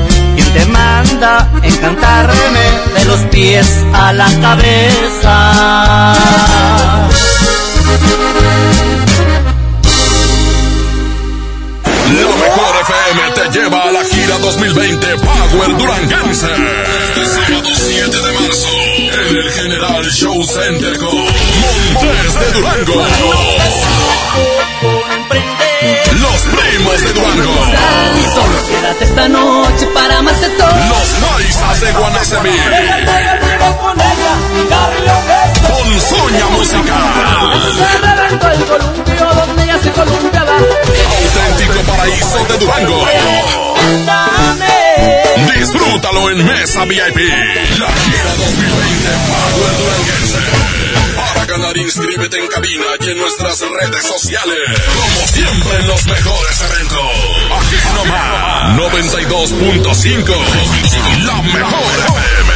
Te 0.53 0.65
manda 0.65 1.49
encantarme 1.63 2.65
de 2.93 3.05
los 3.05 3.19
pies 3.31 3.67
a 3.93 4.11
la 4.13 4.27
cabeza. 4.41 6.13
La 12.11 12.35
mejor 12.35 12.73
FM 12.81 13.21
te 13.35 13.59
lleva 13.59 13.83
a 13.83 13.91
la 13.91 14.03
gira 14.03 14.37
2020 14.39 15.07
Power 15.17 15.77
Duranguense. 15.77 16.47
Este 17.15 17.25
sábado 17.25 17.69
7 17.73 18.17
de 18.17 18.31
marzo 18.33 18.67
en 19.29 19.37
el 19.37 19.51
General 19.51 20.05
Show 20.11 20.43
Center 20.43 20.97
con 20.97 21.15
Montes 21.15 22.39
de 22.39 22.51
Durango. 22.51 23.05
Primos 26.71 27.03
de. 27.03 27.13
Solo 28.33 28.65
quédate 28.69 29.03
esta 29.03 29.27
noche 29.27 29.87
para 29.93 30.21
más 30.21 30.39
de 30.39 30.49
todo. 30.51 30.69
Los 30.69 31.19
maizas 31.19 31.81
de 31.81 31.91
Guanacemí. 31.91 32.57
Ponzoña 35.67 36.45
musical. 36.55 36.93
el 38.31 38.65
columpio 38.65 39.33
donde 39.35 39.65
ya 39.67 39.79
se 39.79 39.91
columpiaba. 39.91 40.53
Auténtico 40.55 41.91
paraíso 41.91 42.45
de 42.45 42.57
Durango. 42.57 43.05
Disfrútalo 45.53 46.29
en 46.29 46.45
Mesa 46.45 46.85
VIP. 46.85 47.17
La 47.79 47.87
gira 47.87 48.31
2020 48.37 49.10
y 53.03 53.09
en 53.09 53.17
nuestras 53.17 53.59
redes 53.61 54.03
sociales. 54.03 54.59
Como 54.95 55.25
siempre 55.27 55.79
en 55.79 55.87
los 55.87 56.05
mejores 56.05 56.61
eventos. 56.61 56.99
Aquí 57.57 57.77
nomás. 57.95 58.77
92.5. 58.77 60.35
La 61.25 61.41
mejor 61.41 61.81
FM. 62.07 62.51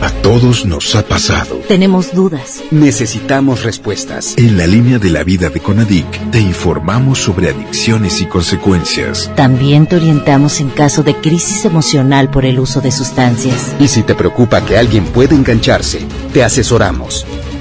A 0.00 0.10
todos 0.22 0.64
nos 0.64 0.94
ha 0.94 1.02
pasado. 1.02 1.56
Tenemos 1.66 2.14
dudas. 2.14 2.62
Necesitamos 2.70 3.64
respuestas. 3.64 4.34
En 4.36 4.56
la 4.56 4.66
línea 4.66 4.98
de 4.98 5.10
la 5.10 5.24
vida 5.24 5.50
de 5.50 5.60
Conadic 5.60 6.06
te 6.30 6.40
informamos 6.40 7.18
sobre 7.18 7.50
adicciones 7.50 8.20
y 8.20 8.26
consecuencias. 8.26 9.30
También 9.34 9.86
te 9.86 9.96
orientamos 9.96 10.60
en 10.60 10.70
caso 10.70 11.02
de 11.02 11.16
crisis 11.16 11.64
emocional 11.64 12.30
por 12.30 12.44
el 12.44 12.60
uso 12.60 12.80
de 12.80 12.92
sustancias. 12.92 13.74
Y 13.80 13.88
si 13.88 14.02
te 14.02 14.14
preocupa 14.14 14.64
que 14.64 14.78
alguien 14.78 15.04
pueda 15.04 15.34
engancharse, 15.34 16.06
te 16.32 16.44
asesoramos. 16.44 17.26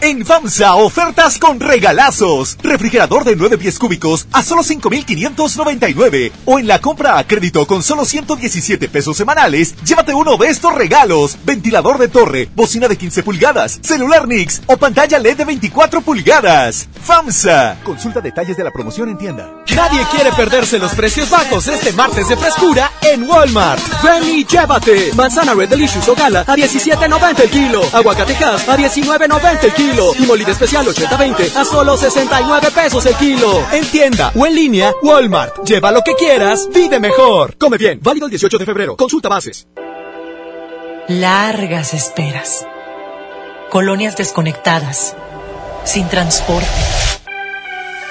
En 0.00 0.24
FAMSA, 0.24 0.76
ofertas 0.76 1.38
con 1.38 1.58
regalazos. 1.58 2.56
Refrigerador 2.62 3.24
de 3.24 3.34
9 3.34 3.58
pies 3.58 3.80
cúbicos 3.80 4.28
a 4.32 4.44
solo 4.44 4.62
5,599. 4.62 6.30
O 6.44 6.60
en 6.60 6.68
la 6.68 6.80
compra 6.80 7.18
a 7.18 7.26
crédito 7.26 7.66
con 7.66 7.82
solo 7.82 8.04
117 8.04 8.88
pesos 8.88 9.16
semanales, 9.16 9.74
llévate 9.84 10.14
uno 10.14 10.36
de 10.36 10.50
estos 10.50 10.72
regalos. 10.72 11.36
Ventilador 11.44 11.98
de 11.98 12.06
torre, 12.06 12.48
bocina 12.54 12.86
de 12.86 12.96
15 12.96 13.24
pulgadas, 13.24 13.80
celular 13.82 14.28
Nix 14.28 14.62
o 14.66 14.76
pantalla 14.76 15.18
LED 15.18 15.38
de 15.38 15.44
24 15.44 16.00
pulgadas. 16.02 16.88
FAMSA. 17.02 17.78
Consulta 17.82 18.20
detalles 18.20 18.56
de 18.56 18.62
la 18.62 18.70
promoción 18.70 19.08
en 19.08 19.18
tienda. 19.18 19.50
Nadie 19.74 20.06
quiere 20.12 20.30
perderse 20.32 20.78
los 20.78 20.94
precios 20.94 21.28
bajos 21.28 21.66
este 21.66 21.92
martes 21.92 22.28
de 22.28 22.36
frescura 22.36 22.92
en 23.02 23.28
Walmart. 23.28 23.82
Ven 24.04 24.24
y 24.24 24.44
llévate. 24.44 25.12
Manzana 25.14 25.54
Red 25.54 25.70
Delicious 25.70 26.08
o 26.08 26.14
Gala 26.14 26.40
a 26.42 26.54
17.90 26.54 27.40
el 27.40 27.50
kilo. 27.50 27.82
Aguacatejas 27.92 28.68
a 28.68 28.76
19.90 28.76 29.64
el 29.64 29.72
kilo. 29.72 29.87
Y 30.18 30.26
molida 30.26 30.52
especial 30.52 30.86
80-20 30.86 31.56
a 31.56 31.64
solo 31.64 31.96
69 31.96 32.70
pesos 32.74 33.06
el 33.06 33.14
kilo. 33.14 33.62
En 33.72 33.84
tienda 33.86 34.32
o 34.34 34.46
en 34.46 34.54
línea, 34.54 34.92
Walmart. 35.02 35.64
Lleva 35.64 35.90
lo 35.90 36.02
que 36.02 36.14
quieras, 36.14 36.68
vive 36.72 37.00
mejor. 37.00 37.56
Come 37.56 37.78
bien. 37.78 37.98
Válido 38.02 38.26
el 38.26 38.30
18 38.30 38.58
de 38.58 38.66
febrero. 38.66 38.96
Consulta 38.96 39.28
bases. 39.28 39.66
Largas 41.08 41.94
esperas. 41.94 42.66
Colonias 43.70 44.16
desconectadas. 44.16 45.16
Sin 45.84 46.08
transporte. 46.08 46.68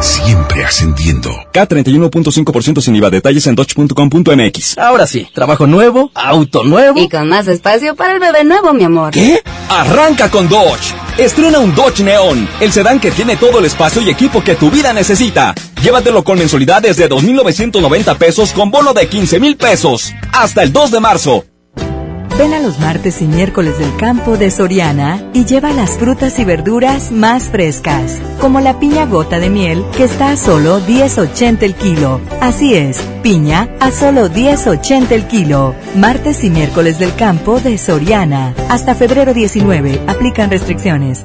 Siempre 0.00 0.64
ascendiendo. 0.64 1.30
K31.5% 1.52 2.80
sin 2.80 2.96
IVA. 2.96 3.10
Detalles 3.10 3.46
en 3.46 3.54
dodge.com.mx. 3.54 4.78
Ahora 4.78 5.06
sí, 5.06 5.28
trabajo 5.32 5.66
nuevo, 5.66 6.10
auto 6.14 6.64
nuevo. 6.64 6.98
Y 7.00 7.08
con 7.08 7.28
más 7.28 7.48
espacio 7.48 7.96
para 7.96 8.14
el 8.14 8.20
bebé 8.20 8.44
nuevo, 8.44 8.72
mi 8.74 8.84
amor. 8.84 9.12
¿Qué? 9.12 9.42
Arranca 9.68 10.30
con 10.30 10.48
Dodge. 10.48 10.94
Estrena 11.18 11.58
un 11.60 11.74
Dodge 11.74 12.04
Neon, 12.04 12.46
el 12.60 12.72
sedán 12.72 13.00
que 13.00 13.10
tiene 13.10 13.36
todo 13.36 13.58
el 13.58 13.64
espacio 13.64 14.02
y 14.02 14.10
equipo 14.10 14.44
que 14.44 14.54
tu 14.54 14.70
vida 14.70 14.92
necesita. 14.92 15.54
Llévatelo 15.82 16.22
con 16.24 16.38
mensualidades 16.38 16.98
de 16.98 17.08
2.990 17.08 18.18
pesos 18.18 18.52
con 18.52 18.70
bono 18.70 18.92
de 18.92 19.08
15.000 19.08 19.56
pesos. 19.56 20.12
Hasta 20.32 20.62
el 20.62 20.72
2 20.72 20.90
de 20.90 21.00
marzo. 21.00 21.44
Ven 22.38 22.52
a 22.52 22.60
los 22.60 22.78
martes 22.78 23.22
y 23.22 23.26
miércoles 23.26 23.78
del 23.78 23.96
campo 23.96 24.36
de 24.36 24.50
Soriana 24.50 25.22
y 25.32 25.46
lleva 25.46 25.72
las 25.72 25.92
frutas 25.92 26.38
y 26.38 26.44
verduras 26.44 27.10
más 27.10 27.44
frescas, 27.44 28.20
como 28.42 28.60
la 28.60 28.78
piña 28.78 29.06
gota 29.06 29.38
de 29.38 29.48
miel 29.48 29.82
que 29.96 30.04
está 30.04 30.32
a 30.32 30.36
solo 30.36 30.80
10.80 30.80 31.62
el 31.62 31.74
kilo. 31.74 32.20
Así 32.42 32.74
es, 32.74 32.98
piña 33.22 33.70
a 33.80 33.90
solo 33.90 34.28
10.80 34.28 35.12
el 35.12 35.26
kilo. 35.26 35.74
Martes 35.96 36.44
y 36.44 36.50
miércoles 36.50 36.98
del 36.98 37.14
campo 37.14 37.58
de 37.58 37.78
Soriana. 37.78 38.52
Hasta 38.68 38.94
febrero 38.94 39.32
19. 39.32 40.02
Aplican 40.06 40.50
restricciones. 40.50 41.24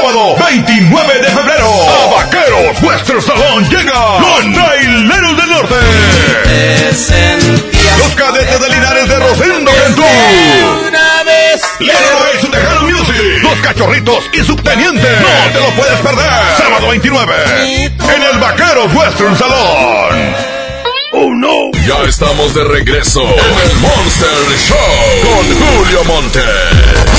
Sábado 0.00 0.34
29 0.48 1.18
de 1.18 1.28
febrero, 1.28 1.68
a 1.68 2.14
Vaqueros 2.14 2.80
Nuestro 2.80 3.20
Salón 3.20 3.68
llega 3.68 4.18
los 4.18 4.54
Traileros 4.54 5.36
del 5.36 5.50
Norte. 5.50 5.74
Los 7.98 8.14
cadetes 8.14 8.60
de 8.60 8.68
Linares 8.70 9.08
de 9.08 9.18
Rosendo 9.18 9.70
Cantú. 9.70 10.02
Leroy 11.80 12.30
y 12.34 12.40
su 12.40 12.48
Tejano 12.48 12.82
Music. 12.82 13.42
Los 13.42 13.58
cachorritos 13.58 14.24
y 14.32 14.38
subteniente. 14.38 15.06
No 15.06 15.52
te 15.52 15.60
lo 15.60 15.70
puedes 15.76 16.00
perder. 16.00 16.30
Sábado 16.56 16.88
29. 16.88 17.34
En 17.66 18.22
el 18.22 18.38
Vaqueros 18.38 18.94
Western 18.94 19.36
Salón. 19.36 20.34
Oh 21.12 21.34
no. 21.34 21.70
Ya 21.86 22.08
estamos 22.08 22.54
de 22.54 22.64
regreso 22.64 23.20
en 23.20 23.70
el 23.70 23.76
Monster 23.80 24.28
Show 24.66 24.76
con 25.24 25.44
Julio 25.58 26.04
Monte. 26.04 26.40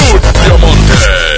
Julio 0.10 0.58
Monte. 0.58 1.31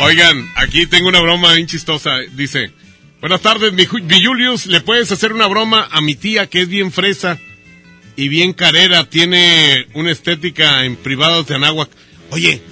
Oigan, 0.00 0.48
aquí 0.54 0.86
tengo 0.86 1.08
una 1.08 1.20
broma 1.20 1.54
bien 1.54 1.66
chistosa. 1.66 2.18
Dice, 2.32 2.70
buenas 3.20 3.40
tardes, 3.40 3.72
mi, 3.72 3.84
Ju- 3.86 4.02
mi 4.02 4.24
Julius, 4.24 4.66
¿le 4.66 4.80
puedes 4.80 5.10
hacer 5.10 5.32
una 5.32 5.46
broma 5.46 5.88
a 5.90 6.00
mi 6.00 6.14
tía 6.14 6.46
que 6.48 6.62
es 6.62 6.68
bien 6.68 6.92
fresa 6.92 7.38
y 8.16 8.28
bien 8.28 8.52
carera? 8.52 9.08
Tiene 9.10 9.86
una 9.94 10.12
estética 10.12 10.84
en 10.84 10.96
privados 10.96 11.46
de 11.48 11.56
Anáhuac. 11.56 11.90
Oye, 12.30 12.62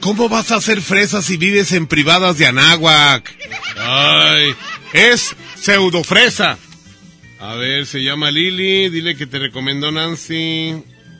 ¿cómo 0.00 0.28
vas 0.28 0.50
a 0.50 0.56
hacer 0.56 0.80
fresa 0.82 1.22
si 1.22 1.36
vives 1.36 1.70
en 1.72 1.86
privadas 1.86 2.38
de 2.38 2.46
Anáhuac? 2.48 3.32
Ay, 3.78 4.54
es 4.92 5.36
pseudo 5.64 6.04
fresa. 6.04 6.58
A 7.40 7.54
ver, 7.54 7.86
se 7.86 8.02
llama 8.02 8.30
Lili, 8.30 8.90
dile 8.90 9.16
que 9.16 9.26
te 9.26 9.38
recomendó 9.38 9.90
Nancy. 9.90 10.74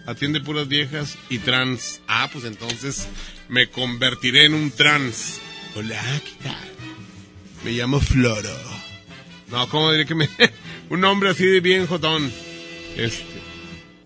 Atiende 0.06 0.42
puras 0.42 0.68
viejas 0.68 1.16
y 1.30 1.38
trans. 1.38 2.02
Ah, 2.08 2.28
pues 2.30 2.44
entonces 2.44 3.08
me 3.48 3.70
convertiré 3.70 4.44
en 4.44 4.52
un 4.52 4.70
trans. 4.70 5.40
Hola, 5.74 6.02
¿qué 6.22 6.44
tal? 6.46 6.56
Me 7.64 7.72
llamo 7.72 8.00
Floro. 8.00 8.54
No, 9.50 9.66
¿cómo 9.70 9.90
diré 9.92 10.04
que 10.04 10.14
me... 10.14 10.28
un 10.90 11.00
nombre 11.00 11.30
así 11.30 11.46
de 11.46 11.60
bien 11.60 11.86
jotón. 11.86 12.30
Este... 12.98 13.24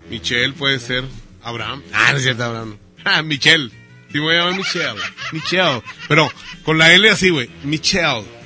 Michelle 0.09 0.53
puede 0.53 0.79
ser. 0.79 1.03
Abraham. 1.43 1.83
Ah, 1.93 2.13
no 2.13 2.19
es 2.19 2.23
cierto, 2.23 2.45
Abraham. 2.45 2.79
Ah, 3.05 3.23
Michelle. 3.23 3.71
Sí, 4.13 4.19
me 4.19 4.21
voy 4.21 4.37
a 4.37 4.39
llamar 4.39 4.57
Michelle. 4.57 5.01
Michelle. 5.33 5.83
Pero 6.07 6.31
con 6.63 6.79
la 6.79 6.95
L 6.95 7.11
así, 7.11 7.29
güey. 7.31 7.51
Michelle. 7.65 8.38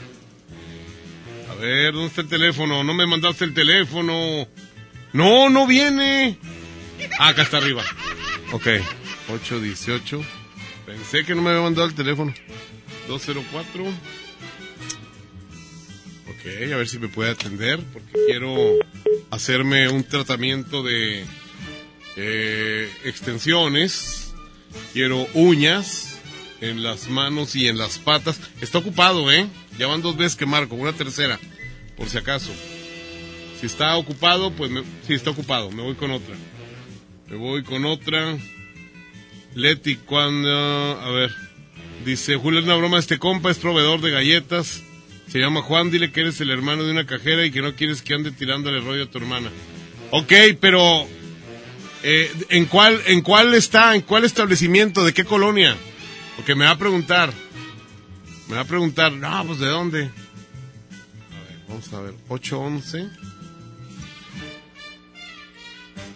Ver, 1.62 1.92
¿dónde 1.92 2.08
está 2.08 2.22
el 2.22 2.28
teléfono? 2.28 2.82
No 2.82 2.92
me 2.92 3.06
mandaste 3.06 3.44
el 3.44 3.54
teléfono. 3.54 4.48
No, 5.12 5.48
no 5.48 5.64
viene. 5.64 6.36
Ah, 7.20 7.28
acá 7.28 7.42
está 7.42 7.58
arriba. 7.58 7.84
Ok. 8.50 8.66
818. 9.28 10.24
Pensé 10.84 11.24
que 11.24 11.36
no 11.36 11.42
me 11.42 11.50
había 11.50 11.62
mandado 11.62 11.86
el 11.86 11.94
teléfono. 11.94 12.34
204. 13.06 13.86
Ok, 13.86 13.92
a 16.72 16.76
ver 16.78 16.88
si 16.88 16.98
me 16.98 17.06
puede 17.06 17.30
atender. 17.30 17.78
Porque 17.92 18.10
quiero 18.26 18.58
hacerme 19.30 19.88
un 19.88 20.02
tratamiento 20.02 20.82
de 20.82 21.24
eh, 22.16 22.90
extensiones. 23.04 24.34
Quiero 24.92 25.28
uñas 25.34 26.18
en 26.60 26.82
las 26.82 27.08
manos 27.08 27.54
y 27.54 27.68
en 27.68 27.78
las 27.78 27.98
patas. 27.98 28.40
Está 28.60 28.78
ocupado, 28.78 29.30
¿eh? 29.30 29.46
Ya 29.78 29.86
van 29.86 30.02
dos 30.02 30.16
veces 30.16 30.36
que 30.36 30.46
marco, 30.46 30.74
una 30.74 30.92
tercera, 30.92 31.38
por 31.96 32.08
si 32.08 32.18
acaso. 32.18 32.52
Si 33.60 33.66
está 33.66 33.96
ocupado, 33.96 34.50
pues 34.52 34.70
me, 34.70 34.82
sí 35.06 35.14
está 35.14 35.30
ocupado, 35.30 35.70
me 35.70 35.82
voy 35.82 35.94
con 35.94 36.10
otra. 36.10 36.34
Me 37.28 37.36
voy 37.36 37.62
con 37.62 37.84
otra. 37.84 38.36
Leti, 39.54 39.96
cuando, 39.96 40.50
a 40.50 41.10
ver, 41.10 41.30
dice 42.04 42.36
Julio, 42.36 42.60
es 42.60 42.66
una 42.66 42.76
broma, 42.76 42.98
este 42.98 43.18
compa 43.18 43.50
es 43.50 43.58
proveedor 43.58 44.00
de 44.00 44.10
galletas. 44.10 44.82
Se 45.28 45.38
llama 45.38 45.62
Juan, 45.62 45.90
dile 45.90 46.12
que 46.12 46.20
eres 46.20 46.40
el 46.40 46.50
hermano 46.50 46.84
de 46.84 46.90
una 46.90 47.06
cajera 47.06 47.44
y 47.46 47.50
que 47.50 47.62
no 47.62 47.74
quieres 47.74 48.02
que 48.02 48.14
ande 48.14 48.32
tirándole 48.32 48.80
rollo 48.80 49.04
a 49.04 49.10
tu 49.10 49.18
hermana. 49.18 49.50
Ok, 50.10 50.32
pero 50.60 51.06
eh, 52.02 52.30
¿en 52.50 52.66
cuál 52.66 53.00
en 53.06 53.22
cuál 53.22 53.54
está? 53.54 53.94
¿En 53.94 54.02
cuál 54.02 54.24
establecimiento? 54.24 55.04
¿De 55.04 55.14
qué 55.14 55.24
colonia? 55.24 55.76
Porque 56.36 56.54
me 56.54 56.66
va 56.66 56.72
a 56.72 56.78
preguntar. 56.78 57.32
Me 58.52 58.56
va 58.56 58.64
a 58.64 58.66
preguntar, 58.66 59.10
no, 59.10 59.46
pues 59.46 59.60
¿de 59.60 59.66
dónde? 59.66 60.02
A 60.02 60.08
ver, 61.48 61.58
vamos 61.68 61.90
a 61.94 62.00
ver, 62.02 62.12
811 62.28 63.08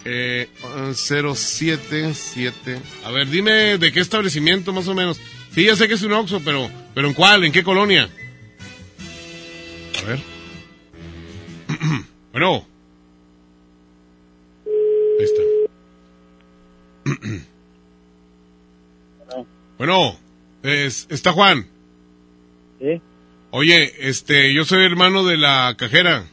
eh, 0.04 0.46
077. 0.94 2.78
A 3.06 3.10
ver, 3.10 3.30
dime 3.30 3.78
de 3.78 3.90
qué 3.90 4.00
establecimiento 4.00 4.74
más 4.74 4.86
o 4.86 4.94
menos. 4.94 5.18
Sí, 5.54 5.64
ya 5.64 5.76
sé 5.76 5.88
que 5.88 5.94
es 5.94 6.02
un 6.02 6.12
Oxxo, 6.12 6.42
pero 6.44 6.68
pero 6.94 7.08
¿en 7.08 7.14
cuál? 7.14 7.42
¿En 7.42 7.52
qué 7.52 7.64
colonia? 7.64 8.10
A 10.02 10.06
ver. 10.06 10.20
bueno. 12.32 12.66
Ahí 15.18 15.24
está. 15.24 15.42
bueno, 19.78 20.18
es, 20.62 21.06
está 21.08 21.32
Juan. 21.32 21.74
Sí. 22.80 23.00
Oye, 23.50 23.92
este, 24.08 24.52
yo 24.52 24.64
soy 24.64 24.84
hermano 24.84 25.24
de 25.24 25.36
la 25.36 25.74
cajera. 25.78 26.24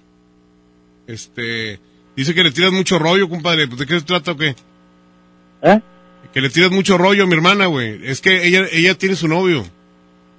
Este, 1.08 1.80
dice 2.16 2.34
que 2.34 2.44
le 2.44 2.52
tiras 2.52 2.72
mucho 2.72 3.00
rollo, 3.00 3.30
compadre. 3.30 3.68
Pues, 3.68 3.80
¿De 3.80 3.86
qué 3.86 4.00
se 4.00 4.06
trata 4.06 4.32
o 4.32 4.38
qué? 4.38 4.56
¿Eh? 5.62 5.80
Que 6.34 6.42
le 6.42 6.50
tiras 6.50 6.72
mucho 6.72 6.98
rollo 6.98 7.24
a 7.24 7.28
mi 7.28 7.34
hermana, 7.34 7.68
güey. 7.68 8.00
Es 8.08 8.22
que 8.22 8.46
ella, 8.48 8.66
ella 8.72 8.98
tiene 8.98 9.16
su 9.16 9.28
novio. 9.28 9.66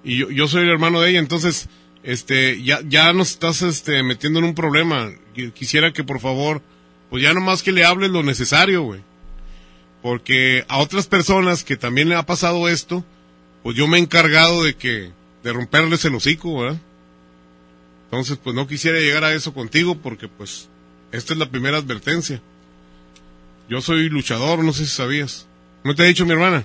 Y 0.02 0.18
yo, 0.18 0.31
yo 0.31 0.48
soy 0.48 0.62
el 0.64 0.70
hermano 0.70 1.01
de 1.01 1.10
ella, 1.10 1.18
entonces, 1.18 1.68
este, 2.02 2.62
ya, 2.62 2.81
ya 2.86 3.12
nos 3.12 3.31
estás, 3.31 3.62
este, 3.62 4.02
metiendo 4.02 4.39
en 4.40 4.47
un 4.47 4.55
problema. 4.55 5.10
Qui- 5.35 5.52
Quisiera 5.52 5.93
que, 5.93 6.05
por 6.05 6.20
favor, 6.20 6.60
pues 7.10 7.22
ya 7.22 7.32
nomás 7.32 7.62
que 7.62 7.72
le 7.72 7.85
hables 7.85 8.10
lo 8.10 8.22
necesario, 8.22 8.82
güey. 8.82 9.01
Porque 10.02 10.64
a 10.68 10.78
otras 10.78 11.06
personas 11.06 11.64
que 11.64 11.76
también 11.76 12.09
le 12.09 12.14
ha 12.16 12.26
pasado 12.26 12.68
esto, 12.68 13.05
pues 13.62 13.76
yo 13.76 13.86
me 13.86 13.97
he 13.97 14.01
encargado 14.01 14.62
de 14.64 14.74
que, 14.74 15.10
de 15.44 15.52
romperles 15.52 16.04
el 16.06 16.14
hocico, 16.14 16.58
¿verdad? 16.58 16.80
Entonces, 18.06 18.38
pues 18.42 18.56
no 18.56 18.66
quisiera 18.66 18.98
llegar 18.98 19.24
a 19.24 19.34
eso 19.34 19.52
contigo 19.52 19.96
porque, 19.96 20.26
pues, 20.26 20.68
esta 21.12 21.34
es 21.34 21.38
la 21.38 21.50
primera 21.50 21.76
advertencia. 21.76 22.40
Yo 23.68 23.80
soy 23.80 24.08
luchador, 24.08 24.64
no 24.64 24.72
sé 24.72 24.86
si 24.86 24.90
sabías. 24.90 25.46
¿No 25.84 25.94
te 25.94 26.02
ha 26.02 26.06
dicho 26.06 26.24
mi 26.24 26.32
hermana? 26.32 26.64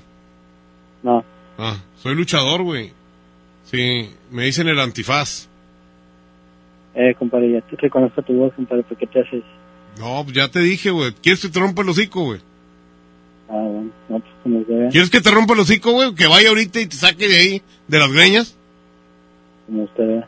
No. 1.03 1.23
Ah, 1.57 1.77
soy 2.01 2.15
luchador, 2.15 2.63
güey. 2.63 2.93
Sí, 3.65 4.09
me 4.31 4.45
dicen 4.45 4.67
el 4.69 4.79
antifaz. 4.79 5.47
Eh, 6.95 7.13
compadre, 7.19 7.51
ya 7.51 7.61
te 7.61 7.75
reconozco 7.75 8.21
tu 8.21 8.33
voz, 8.33 8.53
compadre, 8.53 8.83
¿por 8.83 8.97
qué 8.97 9.07
te 9.07 9.19
haces? 9.19 9.43
No, 9.97 10.23
pues 10.23 10.35
ya 10.35 10.49
te 10.49 10.59
dije, 10.61 10.89
güey. 10.89 11.13
¿Quieres 11.21 11.41
que 11.41 11.49
te 11.49 11.59
rompa 11.59 11.81
el 11.81 11.89
hocico, 11.89 12.23
güey? 12.23 12.39
Ah, 13.49 13.53
bueno, 13.53 13.91
no, 14.07 14.19
pues 14.19 14.31
como 14.43 14.63
vea, 14.65 14.89
¿Quieres 14.89 15.09
que 15.09 15.21
te 15.21 15.31
rompa 15.31 15.53
el 15.53 15.59
hocico, 15.59 15.91
güey? 15.91 16.15
Que 16.15 16.27
vaya 16.27 16.49
ahorita 16.49 16.79
y 16.79 16.87
te 16.87 16.95
saque 16.95 17.27
de 17.27 17.37
ahí, 17.37 17.61
de 17.87 17.99
las 17.99 18.11
greñas. 18.11 18.58
Como 19.69 19.83
usted 19.83 20.07
vea. 20.07 20.27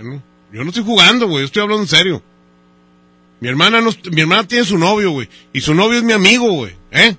Bueno, 0.00 0.22
yo 0.52 0.62
no 0.62 0.70
estoy 0.70 0.84
jugando, 0.84 1.28
güey. 1.28 1.40
yo 1.40 1.46
Estoy 1.46 1.62
hablando 1.62 1.82
en 1.82 1.88
serio. 1.88 2.22
Mi 3.40 3.48
hermana 3.48 3.80
no, 3.80 3.90
mi 4.10 4.20
hermana 4.20 4.46
tiene 4.46 4.64
su 4.64 4.78
novio, 4.78 5.10
güey. 5.10 5.28
Y 5.52 5.60
su 5.60 5.74
novio 5.74 5.98
es 5.98 6.04
mi 6.04 6.12
amigo, 6.12 6.50
güey. 6.50 6.74
¿Eh? 6.90 7.16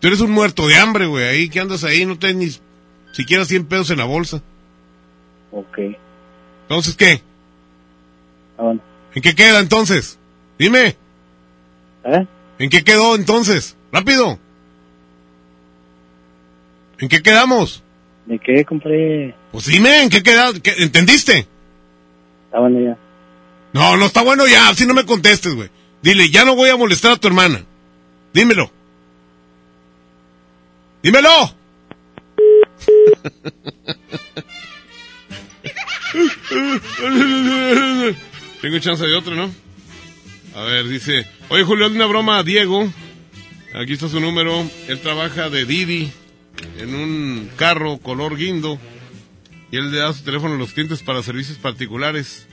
Tú 0.00 0.08
eres 0.08 0.20
un 0.20 0.30
muerto 0.30 0.66
de 0.68 0.76
hambre, 0.76 1.06
güey. 1.06 1.24
Ahí 1.24 1.48
que 1.48 1.60
andas 1.60 1.84
ahí, 1.84 2.04
no 2.04 2.18
tienes 2.18 2.60
ni 3.08 3.14
siquiera 3.14 3.44
100 3.44 3.66
pesos 3.66 3.90
en 3.90 3.98
la 3.98 4.04
bolsa. 4.04 4.42
Ok. 5.50 5.78
Entonces, 6.62 6.96
¿qué? 6.96 7.22
Ah, 8.58 8.64
bueno. 8.64 8.80
¿En 9.14 9.22
qué 9.22 9.34
queda 9.34 9.60
entonces? 9.60 10.18
Dime. 10.58 10.96
¿Eh? 12.04 12.26
¿En 12.58 12.70
qué 12.70 12.84
quedó 12.84 13.14
entonces? 13.14 13.76
Rápido. 13.92 14.38
¿En 16.98 17.08
qué 17.08 17.22
quedamos? 17.22 17.83
¿De 18.26 18.38
qué, 18.38 18.64
compadre? 18.64 19.34
Pues 19.52 19.66
dime, 19.66 20.02
¿en 20.02 20.08
qué 20.10 20.22
queda? 20.22 20.52
¿Qué- 20.62 20.74
¿Entendiste? 20.78 21.46
Ah, 22.52 22.60
bueno, 22.60 22.80
ya. 22.80 22.96
No, 23.72 23.96
no 23.96 24.06
está 24.06 24.22
bueno 24.22 24.46
ya, 24.46 24.68
así 24.68 24.86
no 24.86 24.94
me 24.94 25.04
contestes, 25.04 25.54
güey. 25.54 25.68
Dile, 26.02 26.30
ya 26.30 26.44
no 26.44 26.54
voy 26.54 26.70
a 26.70 26.76
molestar 26.76 27.12
a 27.12 27.16
tu 27.16 27.28
hermana. 27.28 27.64
Dímelo. 28.32 28.70
Dímelo. 31.02 31.30
Tengo 38.60 38.78
chance 38.78 39.04
de 39.06 39.14
otro, 39.14 39.34
¿no? 39.34 39.50
A 40.54 40.62
ver, 40.62 40.86
dice, 40.88 41.26
oye 41.48 41.64
Julio, 41.64 41.88
una 41.88 42.06
broma 42.06 42.38
a 42.38 42.42
Diego. 42.42 42.88
Aquí 43.74 43.94
está 43.94 44.08
su 44.08 44.20
número. 44.20 44.64
Él 44.88 45.00
trabaja 45.00 45.50
de 45.50 45.64
Didi 45.66 46.12
en 46.78 46.94
un 46.94 47.50
carro 47.56 47.98
color 47.98 48.36
guindo. 48.36 48.78
Y 49.70 49.76
él 49.76 49.90
le 49.90 49.98
da 49.98 50.12
su 50.12 50.22
teléfono 50.22 50.54
a 50.54 50.58
los 50.58 50.72
clientes 50.72 51.02
para 51.02 51.22
servicios 51.22 51.58
particulares. 51.58 52.46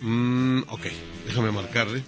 Mm, 0.00 0.62
ok, 0.68 0.86
déjame 1.26 1.52
marcarle. 1.52 2.02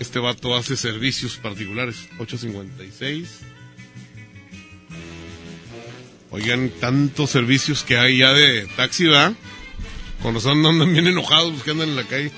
Este 0.00 0.18
vato 0.18 0.56
hace 0.56 0.76
servicios 0.76 1.36
particulares. 1.36 2.08
856. 2.18 3.40
Oigan, 6.30 6.70
tantos 6.80 7.30
servicios 7.30 7.84
que 7.84 7.98
hay 7.98 8.18
ya 8.18 8.32
de 8.32 8.66
taxi, 8.76 9.04
¿verdad? 9.04 9.34
Cuando 10.22 10.40
son 10.40 10.64
andan 10.64 10.92
bien 10.92 11.06
enojados 11.06 11.52
los 11.52 11.62
que 11.62 11.72
andan 11.72 11.90
en 11.90 11.96
la 11.96 12.04
calle. 12.04 12.32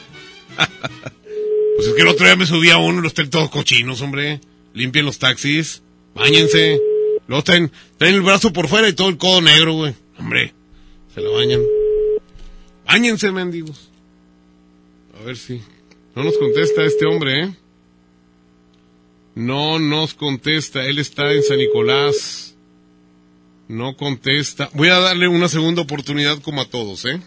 pues 1.77 1.89
es 1.89 1.95
que 1.95 2.03
el 2.03 2.09
otro 2.09 2.27
día 2.27 2.37
me 2.37 2.47
subí 2.47 2.71
a 2.71 2.77
uno 2.77 3.01
los 3.01 3.15
traen 3.15 3.31
todos 3.31 3.51
cochinos, 3.51 4.01
hombre. 4.01 4.41
Limpien 4.73 5.07
los 5.07 5.19
taxis, 5.19 5.83
bañense. 6.15 6.81
Luego 7.27 7.43
traen, 7.43 7.71
traen 7.99 8.15
el 8.15 8.23
brazo 8.23 8.53
por 8.53 8.69
fuera 8.69 8.89
y 8.89 8.93
todo 8.93 9.09
el 9.09 9.19
codo 9.19 9.41
negro, 9.41 9.75
güey. 9.75 9.95
Hombre, 10.19 10.53
se 11.15 11.21
lo 11.21 11.33
bañan. 11.33 11.61
Báñense, 12.87 13.33
mendigos. 13.33 13.91
A 15.21 15.25
ver 15.25 15.37
si. 15.37 15.63
No 16.15 16.23
nos 16.23 16.37
contesta 16.39 16.85
este 16.85 17.07
hombre, 17.07 17.43
¿eh? 17.43 17.55
No 19.35 19.79
nos 19.79 20.15
contesta. 20.15 20.85
Él 20.85 20.99
está 20.99 21.33
en 21.33 21.43
San 21.43 21.59
Nicolás. 21.59 22.55
No 23.69 23.97
contesta. 23.97 24.71
Voy 24.75 24.89
a 24.89 24.99
darle 24.99 25.27
una 25.27 25.49
segunda 25.49 25.83
oportunidad 25.83 26.41
como 26.41 26.61
a 26.61 26.69
todos, 26.69 27.05
¿eh? 27.07 27.21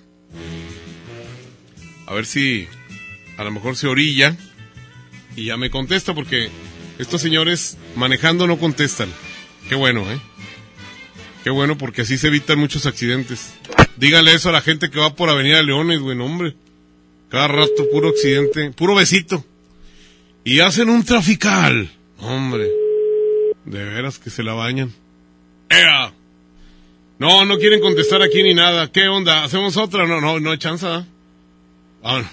A 2.05 2.13
ver 2.13 2.25
si 2.25 2.67
a 3.37 3.43
lo 3.43 3.51
mejor 3.51 3.75
se 3.75 3.87
orilla 3.87 4.37
y 5.35 5.45
ya 5.45 5.57
me 5.57 5.69
contesta 5.69 6.13
porque 6.13 6.49
estos 6.97 7.21
señores 7.21 7.77
manejando 7.95 8.47
no 8.47 8.57
contestan. 8.57 9.09
Qué 9.69 9.75
bueno, 9.75 10.09
¿eh? 10.11 10.19
Qué 11.43 11.49
bueno 11.49 11.77
porque 11.77 12.01
así 12.01 12.17
se 12.17 12.27
evitan 12.27 12.59
muchos 12.59 12.85
accidentes. 12.85 13.53
Dígale 13.97 14.33
eso 14.33 14.49
a 14.49 14.53
la 14.53 14.61
gente 14.61 14.89
que 14.89 14.99
va 14.99 15.15
por 15.15 15.29
Avenida 15.29 15.61
Leones, 15.63 15.99
güey, 15.99 16.17
hombre. 16.19 16.55
Cada 17.29 17.47
rato 17.47 17.89
puro 17.91 18.09
accidente, 18.09 18.71
puro 18.71 18.95
besito. 18.95 19.43
Y 20.43 20.59
hacen 20.61 20.89
un 20.89 21.03
trafical. 21.03 21.89
Hombre, 22.19 22.69
de 23.65 23.83
veras 23.83 24.17
que 24.19 24.29
se 24.29 24.43
la 24.43 24.53
bañan. 24.53 24.93
¡Ea! 25.69 26.13
No, 27.19 27.45
no 27.45 27.57
quieren 27.57 27.81
contestar 27.81 28.21
aquí 28.21 28.43
ni 28.43 28.53
nada. 28.53 28.91
¿Qué 28.91 29.07
onda? 29.07 29.43
¿Hacemos 29.43 29.75
otra? 29.77 30.05
No, 30.05 30.21
no, 30.21 30.39
no 30.39 30.51
hay 30.51 30.57
chance. 30.57 30.85
¿ah? 30.85 31.05
Ah, 32.03 32.21
no. 32.21 32.29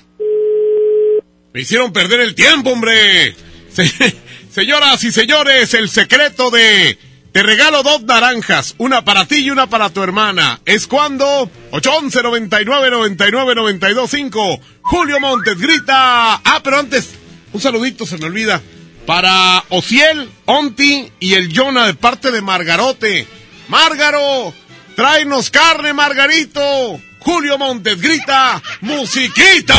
Me 1.52 1.60
hicieron 1.60 1.92
perder 1.92 2.20
el 2.20 2.34
tiempo, 2.34 2.70
hombre. 2.70 3.34
Se- 3.72 3.90
señoras 4.50 5.02
y 5.04 5.10
señores, 5.12 5.74
el 5.74 5.88
secreto 5.88 6.50
de 6.50 6.98
te 7.34 7.42
regalo 7.42 7.82
dos 7.82 8.04
naranjas, 8.04 8.76
una 8.78 9.04
para 9.04 9.24
ti 9.26 9.38
y 9.38 9.50
una 9.50 9.66
para 9.66 9.90
tu 9.90 10.04
hermana. 10.04 10.60
Es 10.66 10.86
cuando 10.86 11.50
811 11.72 12.22
99 12.22 12.90
99 12.92 13.54
92 13.56 14.08
5. 14.08 14.60
Julio 14.82 15.18
Montes 15.18 15.58
grita. 15.58 16.34
Ah, 16.36 16.60
pero 16.62 16.78
antes, 16.78 17.10
un 17.52 17.60
saludito 17.60 18.06
se 18.06 18.18
me 18.18 18.26
olvida. 18.26 18.62
Para 19.04 19.64
Ociel, 19.70 20.30
Onti 20.44 21.10
y 21.18 21.34
el 21.34 21.52
Jonah 21.52 21.88
de 21.88 21.94
parte 21.94 22.30
de 22.30 22.40
Margarote. 22.40 23.26
Márgaro, 23.66 24.54
tráenos 24.94 25.50
carne, 25.50 25.92
Margarito. 25.92 27.00
Julio 27.18 27.58
Montes 27.58 28.00
grita, 28.00 28.62
musiquita. 28.80 29.74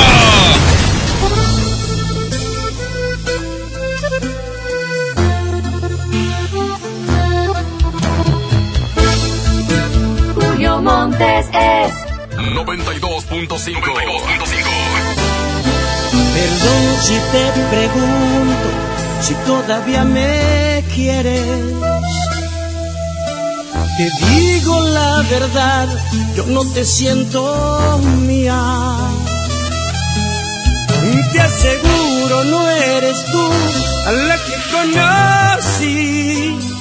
Montes 10.86 11.50
es 11.52 11.94
92.5. 12.54 13.82
Perdón 16.36 16.84
si 17.02 17.18
te 17.32 17.44
pregunto 17.72 18.70
si 19.20 19.34
todavía 19.48 20.04
me 20.04 20.84
quieres. 20.94 21.42
Te 23.98 24.12
digo 24.28 24.84
la 24.84 25.24
verdad, 25.24 25.88
yo 26.36 26.46
no 26.46 26.64
te 26.66 26.86
siento 26.86 28.00
mía. 28.28 28.62
Te 31.34 31.42
aseguro 31.42 32.44
no 32.44 32.70
eres 32.70 33.26
tú 33.26 33.50
a 34.06 34.12
la 34.12 34.38
que 34.38 34.54
conocí. 34.76 36.75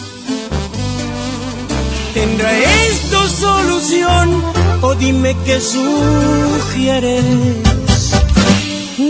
¿Tendrá 2.14 2.56
esto 2.86 3.28
solución 3.28 4.42
o 4.82 4.94
dime 4.94 5.36
qué 5.44 5.60
sugieres? 5.60 7.24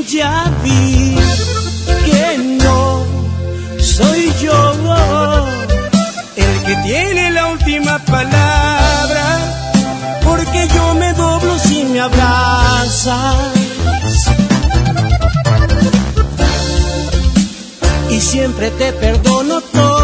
Ya 0.09 0.51
vi 0.63 1.15
que 2.07 2.39
no 2.65 3.05
soy 3.79 4.33
yo 4.43 4.57
el 6.37 6.63
que 6.67 6.77
tiene 6.87 7.31
la 7.33 7.49
última 7.49 7.99
palabra, 8.07 9.27
porque 10.25 10.69
yo 10.75 10.95
me 10.95 11.13
doblo 11.13 11.59
si 11.59 11.85
me 11.85 12.01
abrazas. 12.01 13.37
Y 18.11 18.21
siempre 18.21 18.71
te 18.71 18.93
perdono 18.93 19.61
todo. 19.61 20.04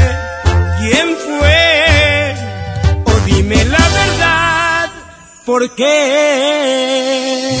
¿por 5.51 5.69
qué? 5.71 7.60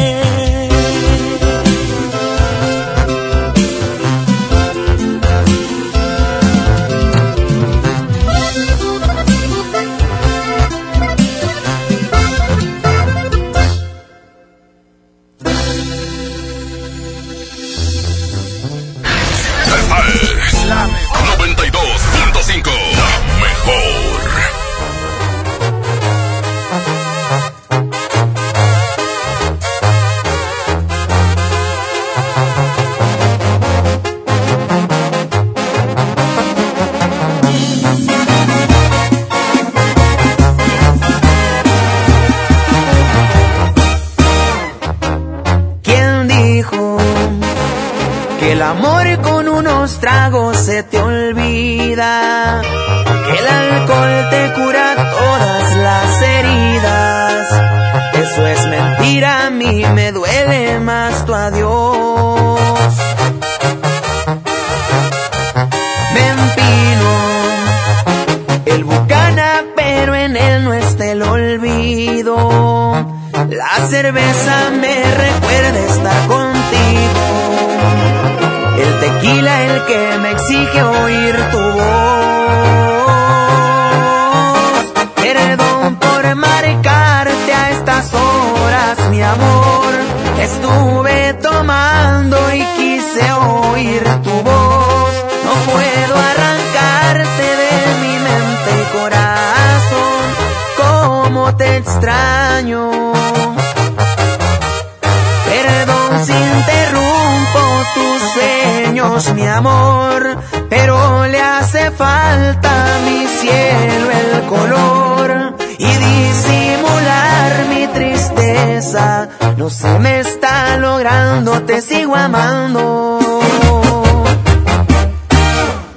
Se 119.71 119.99
me 119.99 120.19
está 120.19 120.77
logrando, 120.77 121.61
te 121.63 121.81
sigo 121.81 122.15
amando. 122.15 123.19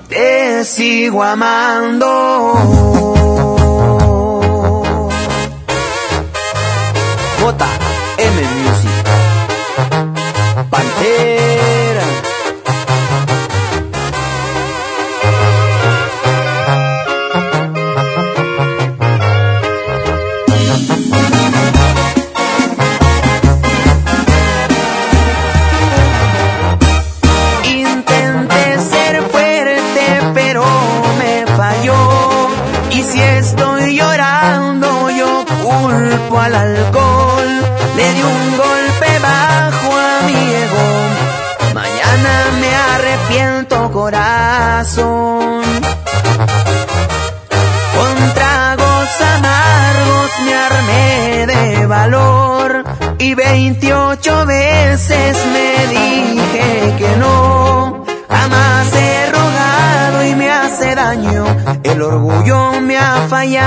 Te 0.09 0.65
sigo 0.65 1.23
amando. 1.23 2.05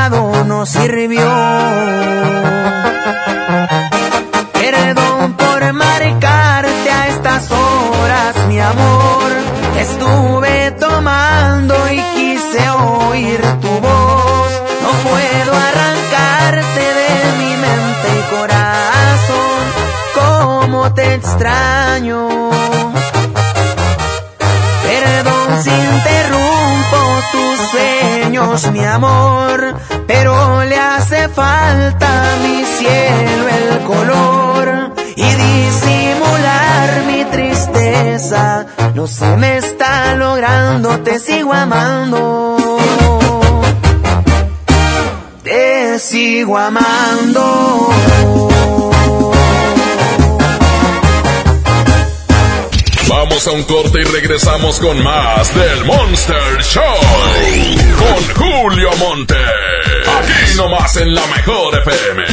Fallado, 0.10 0.44
no 0.46 0.66
sirvió. 0.66 1.28
Perdón 4.54 5.34
por 5.34 5.74
marcarte 5.74 6.92
a 6.92 7.08
estas 7.08 7.52
horas, 7.52 8.36
mi 8.48 8.60
amor. 8.60 9.32
Estuve 9.80 10.72
tomando 10.72 11.76
y 11.92 12.02
quise 12.16 12.70
oír 12.70 13.42
tu 13.62 13.68
voz. 13.68 14.52
No 14.82 14.92
puedo 15.10 15.54
arrancarte 15.54 16.84
de 17.00 17.38
mi 17.40 17.58
mente 17.58 18.08
y 18.20 18.36
corazón. 18.36 19.62
Cómo 20.16 20.94
te 20.94 21.16
extraño. 21.16 22.28
Perdón 24.84 25.64
si 25.64 25.70
interrumpo 25.70 26.98
tus 27.32 27.70
sueños, 27.72 28.72
mi 28.72 28.84
amor, 28.84 29.76
pero 30.08 30.64
le 30.64 30.78
hace 30.78 31.28
falta 31.30 32.34
a 32.34 32.38
mi 32.38 32.64
cielo 32.64 33.50
el 33.50 33.84
color 33.86 34.94
y 35.16 35.24
disimular 35.24 37.04
mi 37.06 37.26
tristeza. 37.26 38.66
No 38.96 39.06
se 39.06 39.36
me 39.38 39.58
está 39.58 40.16
logrando, 40.16 41.00
te 41.02 41.20
sigo 41.20 41.54
amando. 41.54 42.58
Te 45.44 46.00
sigo 46.00 46.58
amando. 46.58 47.90
Vamos 53.10 53.48
a 53.48 53.52
un 53.52 53.64
corte 53.64 54.02
y 54.02 54.04
regresamos 54.04 54.80
con 54.80 55.02
más 55.04 55.54
del 55.56 55.86
Monster 55.86 56.62
Show. 56.62 56.84
Con 57.98 58.36
Julio 58.36 58.90
Monte. 58.98 59.36
Aquí 60.18 60.58
nomás 60.58 60.96
en 60.98 61.14
la 61.14 61.26
mejor 61.28 61.76
FM. 61.78 62.24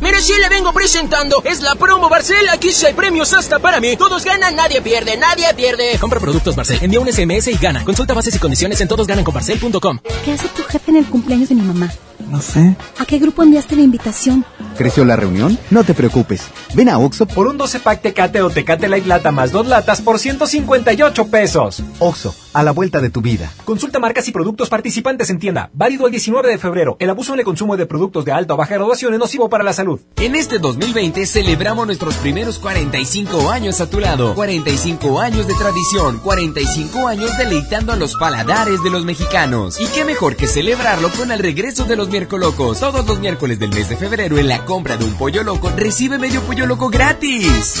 Mire, 0.00 0.20
sí 0.20 0.32
le 0.40 0.48
vengo 0.48 0.72
presentando. 0.72 1.42
Es 1.44 1.60
la 1.60 1.74
promo 1.76 2.08
Barcel. 2.08 2.48
Aquí 2.48 2.72
sí 2.72 2.86
hay 2.86 2.92
premios 2.92 3.32
hasta 3.32 3.58
para 3.60 3.80
mí. 3.80 3.96
Todos 3.96 4.24
ganan, 4.24 4.56
nadie 4.56 4.82
pierde, 4.82 5.16
nadie 5.16 5.52
pierde. 5.54 5.96
Compra 6.00 6.18
productos 6.18 6.56
Barcel, 6.56 6.78
envía 6.82 7.00
un 7.00 7.12
SMS 7.12 7.48
y 7.48 7.56
gana. 7.56 7.84
Consulta 7.84 8.14
bases 8.14 8.34
y 8.34 8.38
condiciones 8.38 8.80
en 8.80 8.88
todosgananconbarcel.com. 8.88 9.98
¿Qué 10.24 10.32
hace 10.32 10.48
tu 10.48 10.62
jefe 10.64 10.90
en 10.90 10.96
el 10.98 11.06
cumpleaños 11.06 11.48
de 11.48 11.54
mi 11.54 11.62
mamá? 11.62 11.92
No 12.28 12.40
sé. 12.40 12.76
¿A 12.98 13.04
qué 13.04 13.18
grupo 13.18 13.42
enviaste 13.42 13.76
la 13.76 13.82
invitación? 13.82 14.44
¿Creció 14.76 15.04
la 15.04 15.16
reunión? 15.16 15.58
No 15.70 15.84
te 15.84 15.94
preocupes. 15.94 16.42
Ven 16.74 16.88
a 16.88 16.98
Oxo 16.98 17.26
por 17.26 17.46
un 17.46 17.58
12 17.58 17.80
pack 17.80 18.00
Tecate 18.02 18.42
o 18.42 18.50
Tecate 18.50 18.88
Light 18.88 19.06
Lata 19.06 19.30
más 19.32 19.52
dos 19.52 19.66
latas 19.66 20.00
por 20.00 20.18
158 20.18 21.26
pesos. 21.26 21.82
Oxo, 21.98 22.34
a 22.52 22.62
la 22.62 22.72
vuelta 22.72 23.00
de 23.00 23.10
tu 23.10 23.20
vida. 23.20 23.52
Consulta 23.64 23.98
marcas 23.98 24.28
y 24.28 24.32
productos 24.32 24.68
participantes 24.68 25.30
en 25.30 25.38
tienda. 25.38 25.70
Válido 25.72 26.06
el 26.06 26.12
19 26.12 26.48
de 26.48 26.58
febrero. 26.58 26.96
El 26.98 27.10
abuso 27.10 27.34
en 27.34 27.40
el 27.40 27.44
consumo 27.44 27.76
de 27.76 27.86
productos 27.86 28.24
de 28.24 28.32
alta 28.32 28.54
o 28.54 28.56
baja 28.56 28.74
graduación 28.74 29.12
es 29.14 29.18
nocivo 29.18 29.48
para 29.48 29.64
la 29.64 29.72
salud. 29.72 30.00
En 30.16 30.34
este 30.34 30.58
2020 30.58 31.26
celebramos 31.26 31.86
nuestros 31.86 32.16
primeros 32.16 32.58
45 32.58 33.50
años 33.50 33.80
a 33.80 33.88
tu 33.88 34.00
lado. 34.00 34.34
45 34.34 35.20
años 35.20 35.46
de 35.46 35.54
tradición. 35.54 36.18
45 36.18 37.08
años 37.08 37.36
deleitando 37.38 37.92
a 37.92 37.96
los 37.96 38.16
paladares 38.16 38.82
de 38.82 38.90
los 38.90 39.04
mexicanos. 39.04 39.80
Y 39.80 39.86
qué 39.86 40.04
mejor 40.04 40.36
que 40.36 40.46
celebrarlo 40.46 41.10
con 41.10 41.32
el 41.32 41.38
regreso 41.38 41.84
de 41.84 41.96
los 41.96 42.08
miércolocos. 42.08 42.80
Todos 42.80 43.06
los 43.06 43.20
miércoles 43.20 43.58
del 43.58 43.70
mes 43.70 43.88
de 43.88 43.96
febrero 43.96 44.38
en 44.38 44.48
la 44.48 44.64
compra 44.64 44.96
de 44.96 45.04
un 45.04 45.14
pollo 45.14 45.42
loco 45.42 45.70
recibe 45.76 46.18
medio 46.18 46.42
pollo 46.42 46.66
loco 46.66 46.88
gratis. 46.88 47.80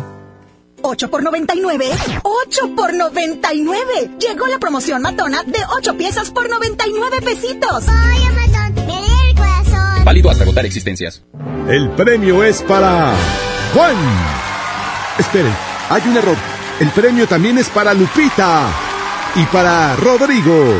8 0.81 1.09
por 1.09 1.23
99. 1.23 1.85
8 2.23 2.75
por 2.75 2.93
99. 2.93 3.83
Llegó 4.19 4.47
la 4.47 4.59
promoción 4.59 5.01
matona 5.01 5.43
de 5.43 5.59
8 5.77 5.97
piezas 5.97 6.31
por 6.31 6.49
99 6.49 7.21
pesitos. 7.21 7.85
Ay, 7.87 8.19
Amazon, 8.23 8.73
me 8.75 9.01
lee 9.01 9.29
el 9.29 9.35
corazón. 9.35 10.05
Válido 10.05 10.29
hasta 10.29 10.43
agotar 10.43 10.65
existencias. 10.65 11.23
El 11.67 11.89
premio 11.91 12.43
es 12.43 12.61
para 12.63 13.13
Juan. 13.73 13.95
Esperen, 15.17 15.53
hay 15.89 16.01
un 16.07 16.17
error. 16.17 16.37
El 16.79 16.89
premio 16.89 17.27
también 17.27 17.57
es 17.57 17.69
para 17.69 17.93
Lupita 17.93 18.69
y 19.35 19.45
para 19.45 19.95
Rodrigo. 19.95 20.73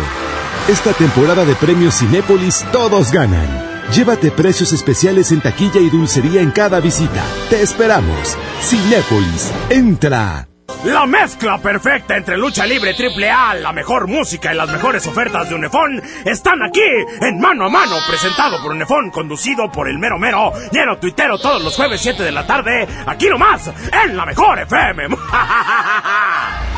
Esta 0.68 0.94
temporada 0.94 1.46
de 1.46 1.56
premios 1.56 1.98
Cinépolis 2.00 2.66
todos 2.72 3.12
ganan. 3.12 3.71
Llévate 3.94 4.32
precios 4.32 4.72
especiales 4.72 5.34
en 5.34 5.42
taquilla 5.42 5.82
y 5.82 5.90
dulcería 5.90 6.42
en 6.42 6.52
cada 6.52 6.80
visita. 6.80 7.26
Te 7.50 7.62
esperamos. 7.62 8.38
Cinépolis, 8.62 9.52
entra. 9.70 10.48
La 10.86 11.06
mezcla 11.06 11.58
perfecta 11.58 12.16
entre 12.16 12.38
lucha 12.38 12.66
libre 12.66 12.94
triple 12.94 13.30
A, 13.30 13.54
la 13.56 13.74
mejor 13.74 14.08
música 14.08 14.54
y 14.54 14.56
las 14.56 14.72
mejores 14.72 15.06
ofertas 15.06 15.50
de 15.50 15.56
Unefón 15.56 16.02
están 16.24 16.64
aquí 16.64 16.80
en 17.20 17.40
Mano 17.40 17.66
a 17.66 17.70
Mano, 17.70 17.98
presentado 18.08 18.64
por 18.64 18.72
Unefón, 18.72 19.12
conducido 19.12 19.70
por 19.70 19.90
el 19.90 20.00
mero 20.00 20.18
mero, 20.18 20.54
lleno 20.72 20.98
tuitero 20.98 21.38
todos 21.38 21.62
los 21.62 21.76
jueves 21.76 22.00
7 22.02 22.24
de 22.24 22.32
la 22.32 22.48
tarde, 22.48 22.88
aquí 23.06 23.28
nomás, 23.28 23.70
en 24.06 24.16
la 24.16 24.26
mejor 24.26 24.58
FM. 24.60 25.08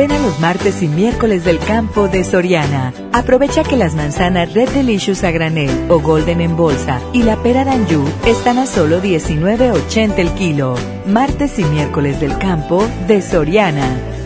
Ven 0.00 0.12
a 0.12 0.18
los 0.18 0.40
martes 0.40 0.82
y 0.82 0.88
miércoles 0.88 1.44
del 1.44 1.58
campo 1.58 2.08
de 2.08 2.24
Soriana. 2.24 2.94
Aprovecha 3.12 3.64
que 3.64 3.76
las 3.76 3.94
manzanas 3.94 4.54
Red 4.54 4.70
Delicious 4.70 5.24
a 5.24 5.30
granel 5.30 5.68
o 5.90 6.00
Golden 6.00 6.40
en 6.40 6.56
bolsa 6.56 7.02
y 7.12 7.22
la 7.22 7.36
pera 7.42 7.66
Danju 7.66 8.08
están 8.24 8.56
a 8.56 8.64
solo 8.64 9.02
19.80 9.02 10.16
el 10.16 10.30
kilo. 10.30 10.74
Martes 11.04 11.58
y 11.58 11.64
miércoles 11.64 12.18
del 12.18 12.38
campo 12.38 12.82
de 13.08 13.20
Soriana. 13.20 14.19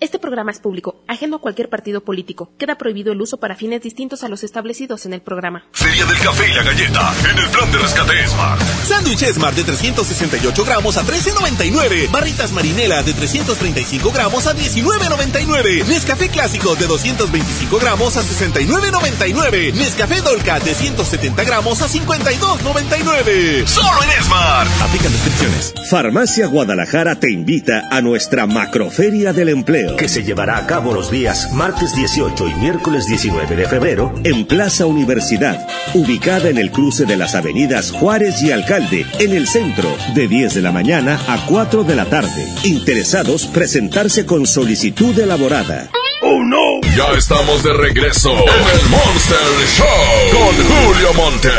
Este 0.00 0.20
programa 0.20 0.52
es 0.52 0.60
público, 0.60 1.02
ajeno 1.08 1.36
a 1.36 1.40
cualquier 1.40 1.68
partido 1.68 2.02
político. 2.02 2.52
Queda 2.56 2.78
prohibido 2.78 3.12
el 3.12 3.20
uso 3.20 3.38
para 3.38 3.56
fines 3.56 3.82
distintos 3.82 4.22
a 4.22 4.28
los 4.28 4.44
establecidos 4.44 5.06
en 5.06 5.12
el 5.12 5.22
programa. 5.22 5.64
Feria 5.72 6.04
del 6.06 6.18
café 6.18 6.48
y 6.48 6.54
la 6.54 6.62
galleta 6.62 7.12
en 7.28 7.36
el 7.36 7.50
plan 7.50 7.72
de 7.72 7.78
rescate 7.78 8.28
Smart. 8.28 8.62
Sándwich 8.84 9.24
Smart 9.32 9.56
de 9.56 9.64
368 9.64 10.64
gramos 10.64 10.96
a 10.98 11.02
13.99. 11.02 12.12
Barritas 12.12 12.52
Marinela 12.52 13.02
de 13.02 13.12
335 13.12 14.12
gramos 14.12 14.46
a 14.46 14.54
19.99. 14.54 15.88
Nescafé 15.88 16.28
Clásico 16.28 16.76
de 16.76 16.86
225 16.86 17.78
gramos 17.80 18.16
a 18.16 18.22
69.99. 18.22 19.74
Nescafé 19.74 20.20
Dolca 20.22 20.60
de 20.60 20.74
170 20.74 21.42
gramos 21.42 21.82
a 21.82 21.88
52.99. 21.88 23.66
Solo 23.66 24.04
en 24.04 24.22
Smart. 24.22 24.70
Aplican 24.80 25.10
descripciones. 25.10 25.74
Farmacia 25.90 26.46
Guadalajara 26.46 27.18
te 27.18 27.32
invita 27.32 27.88
a 27.90 28.00
nuestra 28.00 28.46
macroferia 28.46 29.32
del 29.32 29.48
empleo 29.48 29.87
Que 29.96 30.08
se 30.08 30.22
llevará 30.22 30.58
a 30.58 30.66
cabo 30.66 30.92
los 30.92 31.10
días 31.10 31.52
martes 31.52 31.94
18 31.94 32.48
y 32.48 32.54
miércoles 32.54 33.06
19 33.06 33.56
de 33.56 33.68
febrero 33.68 34.14
en 34.24 34.46
Plaza 34.46 34.86
Universidad, 34.86 35.66
ubicada 35.94 36.48
en 36.48 36.58
el 36.58 36.70
cruce 36.70 37.04
de 37.04 37.16
las 37.16 37.34
avenidas 37.34 37.90
Juárez 37.92 38.42
y 38.42 38.52
Alcalde, 38.52 39.06
en 39.18 39.32
el 39.32 39.46
centro, 39.46 39.88
de 40.14 40.28
10 40.28 40.54
de 40.54 40.62
la 40.62 40.72
mañana 40.72 41.20
a 41.26 41.44
4 41.46 41.84
de 41.84 41.94
la 41.94 42.04
tarde. 42.04 42.46
Interesados 42.64 43.46
presentarse 43.46 44.26
con 44.26 44.46
solicitud 44.46 45.18
elaborada. 45.18 45.90
¡Oh 46.22 46.42
no! 46.44 46.80
Ya 46.96 47.16
estamos 47.16 47.62
de 47.62 47.72
regreso 47.72 48.30
en 48.30 48.80
el 48.80 48.88
Monster 48.88 49.38
Show 49.76 49.86
con 50.32 50.54
Julio 50.66 51.14
Monte. 51.14 51.50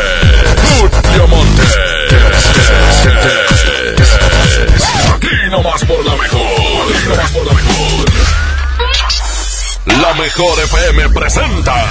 Julio 0.79 1.27
Monte. 1.27 1.63
Aquí 5.49 5.57
nomás 5.57 5.83
por 5.83 6.05
la 6.05 6.15
mejor. 6.15 6.95
Aquí 6.95 7.07
nomás 7.07 7.31
por 7.31 7.45
la 7.47 7.53
mejor. 7.53 8.05
La 9.99 10.13
mejor 10.13 10.59
FM 10.59 11.09
presenta 11.09 11.85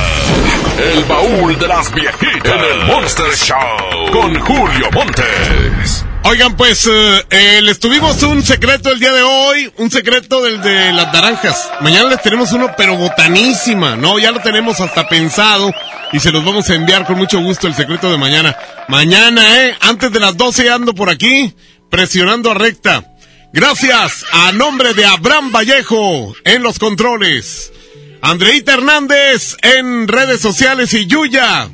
El 0.94 1.05
baúl 1.05 1.59
de 1.59 1.66
las 1.66 1.93
viejitas 1.93 2.52
en 2.52 2.80
el 2.80 2.86
Monster 2.86 3.35
Show 3.35 4.12
con 4.12 4.39
Julio 4.39 4.90
Montes. 4.93 6.05
Oigan, 6.22 6.56
pues 6.56 6.86
eh, 6.86 7.26
eh, 7.30 7.60
les 7.62 7.80
tuvimos 7.80 8.22
un 8.22 8.44
secreto 8.44 8.93
el 8.93 9.01
día 9.01 9.12
de 9.12 9.22
hoy, 9.22 9.72
un 9.78 9.90
secreto 9.90 10.40
del 10.40 10.62
de 10.62 10.93
las 10.93 11.12
naranjas. 11.12 11.68
Mañana 11.80 12.10
les 12.10 12.22
tenemos 12.22 12.52
uno, 12.52 12.70
pero 12.76 12.94
botanísima, 12.94 13.97
¿no? 13.97 14.20
Ya 14.20 14.30
lo 14.30 14.39
tenemos 14.39 14.80
hasta 14.80 15.09
pensado 15.09 15.72
y 16.12 16.20
se 16.20 16.30
los 16.30 16.44
vamos 16.44 16.70
a 16.70 16.74
enviar 16.74 17.06
con 17.06 17.18
mucho 17.18 17.40
gusto 17.40 17.66
el 17.66 17.74
secreto 17.74 18.09
de 18.09 18.18
mañana. 18.18 18.56
Mañana, 18.86 19.64
¿eh? 19.64 19.76
Antes 19.80 20.12
de 20.12 20.20
las 20.20 20.36
12 20.36 20.70
ando 20.70 20.94
por 20.94 21.10
aquí, 21.10 21.56
presionando 21.90 22.52
a 22.52 22.55
recta. 22.55 23.18
Gracias 23.53 24.25
a 24.31 24.53
nombre 24.53 24.93
de 24.93 25.07
Abraham 25.07 25.51
Vallejo 25.53 26.35
en 26.45 26.62
los 26.62 26.79
controles. 26.79 27.73
Andreita 28.20 28.75
Hernández 28.75 29.57
en 29.62 30.07
redes 30.07 30.41
sociales 30.41 30.93
y 30.93 31.07
Yuya. 31.07 31.70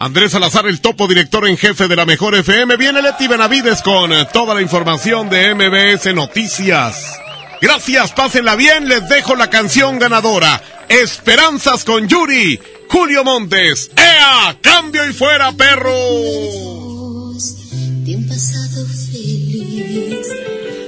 Andrés 0.00 0.32
Salazar, 0.32 0.66
el 0.66 0.80
topo 0.80 1.06
director 1.06 1.46
en 1.46 1.56
jefe 1.56 1.86
de 1.86 1.96
la 1.96 2.04
Mejor 2.04 2.34
FM. 2.34 2.76
Viene 2.76 3.00
Leti 3.00 3.28
Benavides 3.28 3.80
con 3.82 4.12
eh, 4.12 4.26
toda 4.32 4.54
la 4.54 4.60
información 4.60 5.30
de 5.30 5.54
MBS 5.54 6.12
Noticias. 6.14 7.18
Gracias, 7.60 8.12
pásenla 8.12 8.56
bien. 8.56 8.88
Les 8.88 9.08
dejo 9.08 9.36
la 9.36 9.48
canción 9.48 9.98
ganadora. 10.00 10.60
Esperanzas 10.88 11.84
con 11.84 12.08
Yuri. 12.08 12.60
Julio 12.88 13.24
Montes. 13.24 13.90
¡Ea! 13.96 14.56
¡Cambio 14.60 15.08
y 15.08 15.12
fuera, 15.12 15.52
perro! 15.52 15.94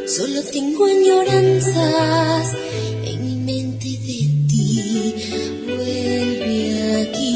Solo 0.07 0.41
tengo 0.53 0.85
añoranzas 0.87 2.55
en 3.05 3.25
mi 3.25 3.35
mente 3.37 3.89
de 3.89 4.29
ti. 4.47 5.15
Vuelve 5.67 7.03
aquí. 7.03 7.35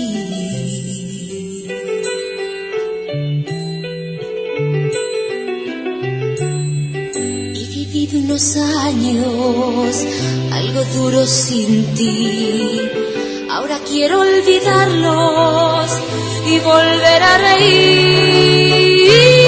He 7.56 7.64
vivido 7.74 8.18
unos 8.20 8.56
años 8.56 10.04
algo 10.52 10.84
duros 10.94 11.28
sin 11.28 11.84
ti. 11.96 12.80
Ahora 13.50 13.80
quiero 13.84 14.20
olvidarlos 14.20 15.90
y 16.46 16.60
volver 16.60 17.22
a 17.22 17.38
reír. 17.38 19.39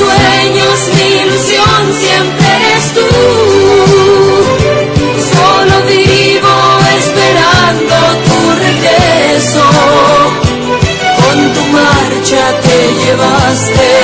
Sueños 0.00 0.78
mi 0.96 1.08
ilusión 1.22 1.80
siempre 2.02 2.46
eres 2.56 2.86
tú. 2.96 3.08
Solo 5.32 5.74
vivo 5.92 6.54
esperando 7.00 7.96
tu 8.26 8.38
regreso. 8.66 9.64
Con 11.20 11.38
tu 11.54 11.62
marcha 11.78 12.42
te 12.64 12.78
llevaste 13.00 13.99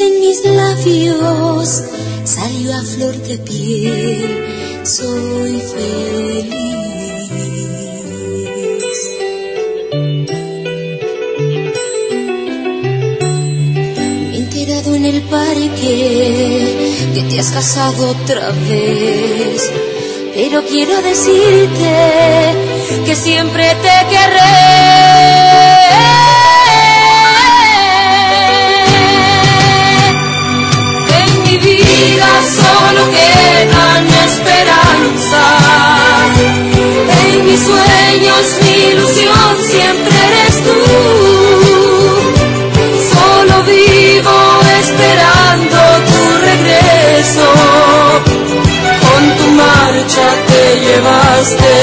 en 0.00 0.20
mis 0.20 0.44
labios 0.44 1.82
salió 2.24 2.74
a 2.74 2.82
flor 2.82 3.16
de 3.22 3.38
piel. 3.38 4.80
Soy 4.82 5.60
feliz. 5.60 6.54
Me 14.30 14.34
he 14.34 14.38
enterado 14.38 14.94
en 14.94 15.04
el 15.04 15.22
parque 15.22 17.00
que 17.14 17.22
te 17.30 17.40
has 17.40 17.50
casado 17.50 18.10
otra 18.10 18.50
vez. 18.68 19.70
Pero 20.34 20.64
quiero 20.64 21.00
decirte 21.02 21.94
que 23.06 23.14
siempre 23.14 23.68
te 23.82 24.06
querré. 24.10 25.14
Solo 32.84 33.02
quedan 33.10 34.06
esperanzas. 34.26 36.30
En 37.26 37.36
mis 37.46 37.60
sueños 37.60 38.44
mi 38.62 38.74
ilusión 38.92 39.52
siempre 39.70 40.14
eres 40.28 40.54
tú. 40.66 40.78
Solo 43.12 43.54
vivo 43.64 44.38
esperando 44.80 45.78
tu 46.10 46.22
regreso. 46.48 47.46
Con 49.04 49.22
tu 49.38 49.46
marcha 49.62 50.26
te 50.48 50.62
llevaste 50.80 51.74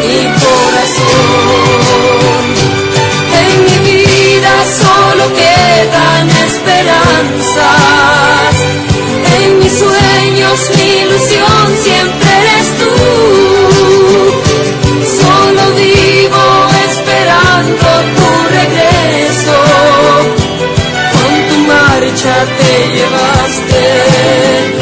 mi 0.00 0.18
corazón. 0.44 2.44
En 3.42 3.52
mi 3.66 3.76
vida 3.94 4.54
solo 4.80 5.24
quedan 5.34 6.24
esperanzas. 6.46 8.41
Sueños 9.78 10.70
mi 10.76 10.88
ilusión 11.02 11.66
siempre 11.82 12.30
eres 12.40 12.68
tú. 12.78 12.92
Solo 15.20 15.62
vivo 15.74 16.44
esperando 16.88 17.86
tu 18.16 18.28
regreso. 18.58 19.56
Con 21.12 21.34
tu 21.48 21.56
marcha 21.66 22.34
te 22.58 22.72
llevaste 22.94 24.81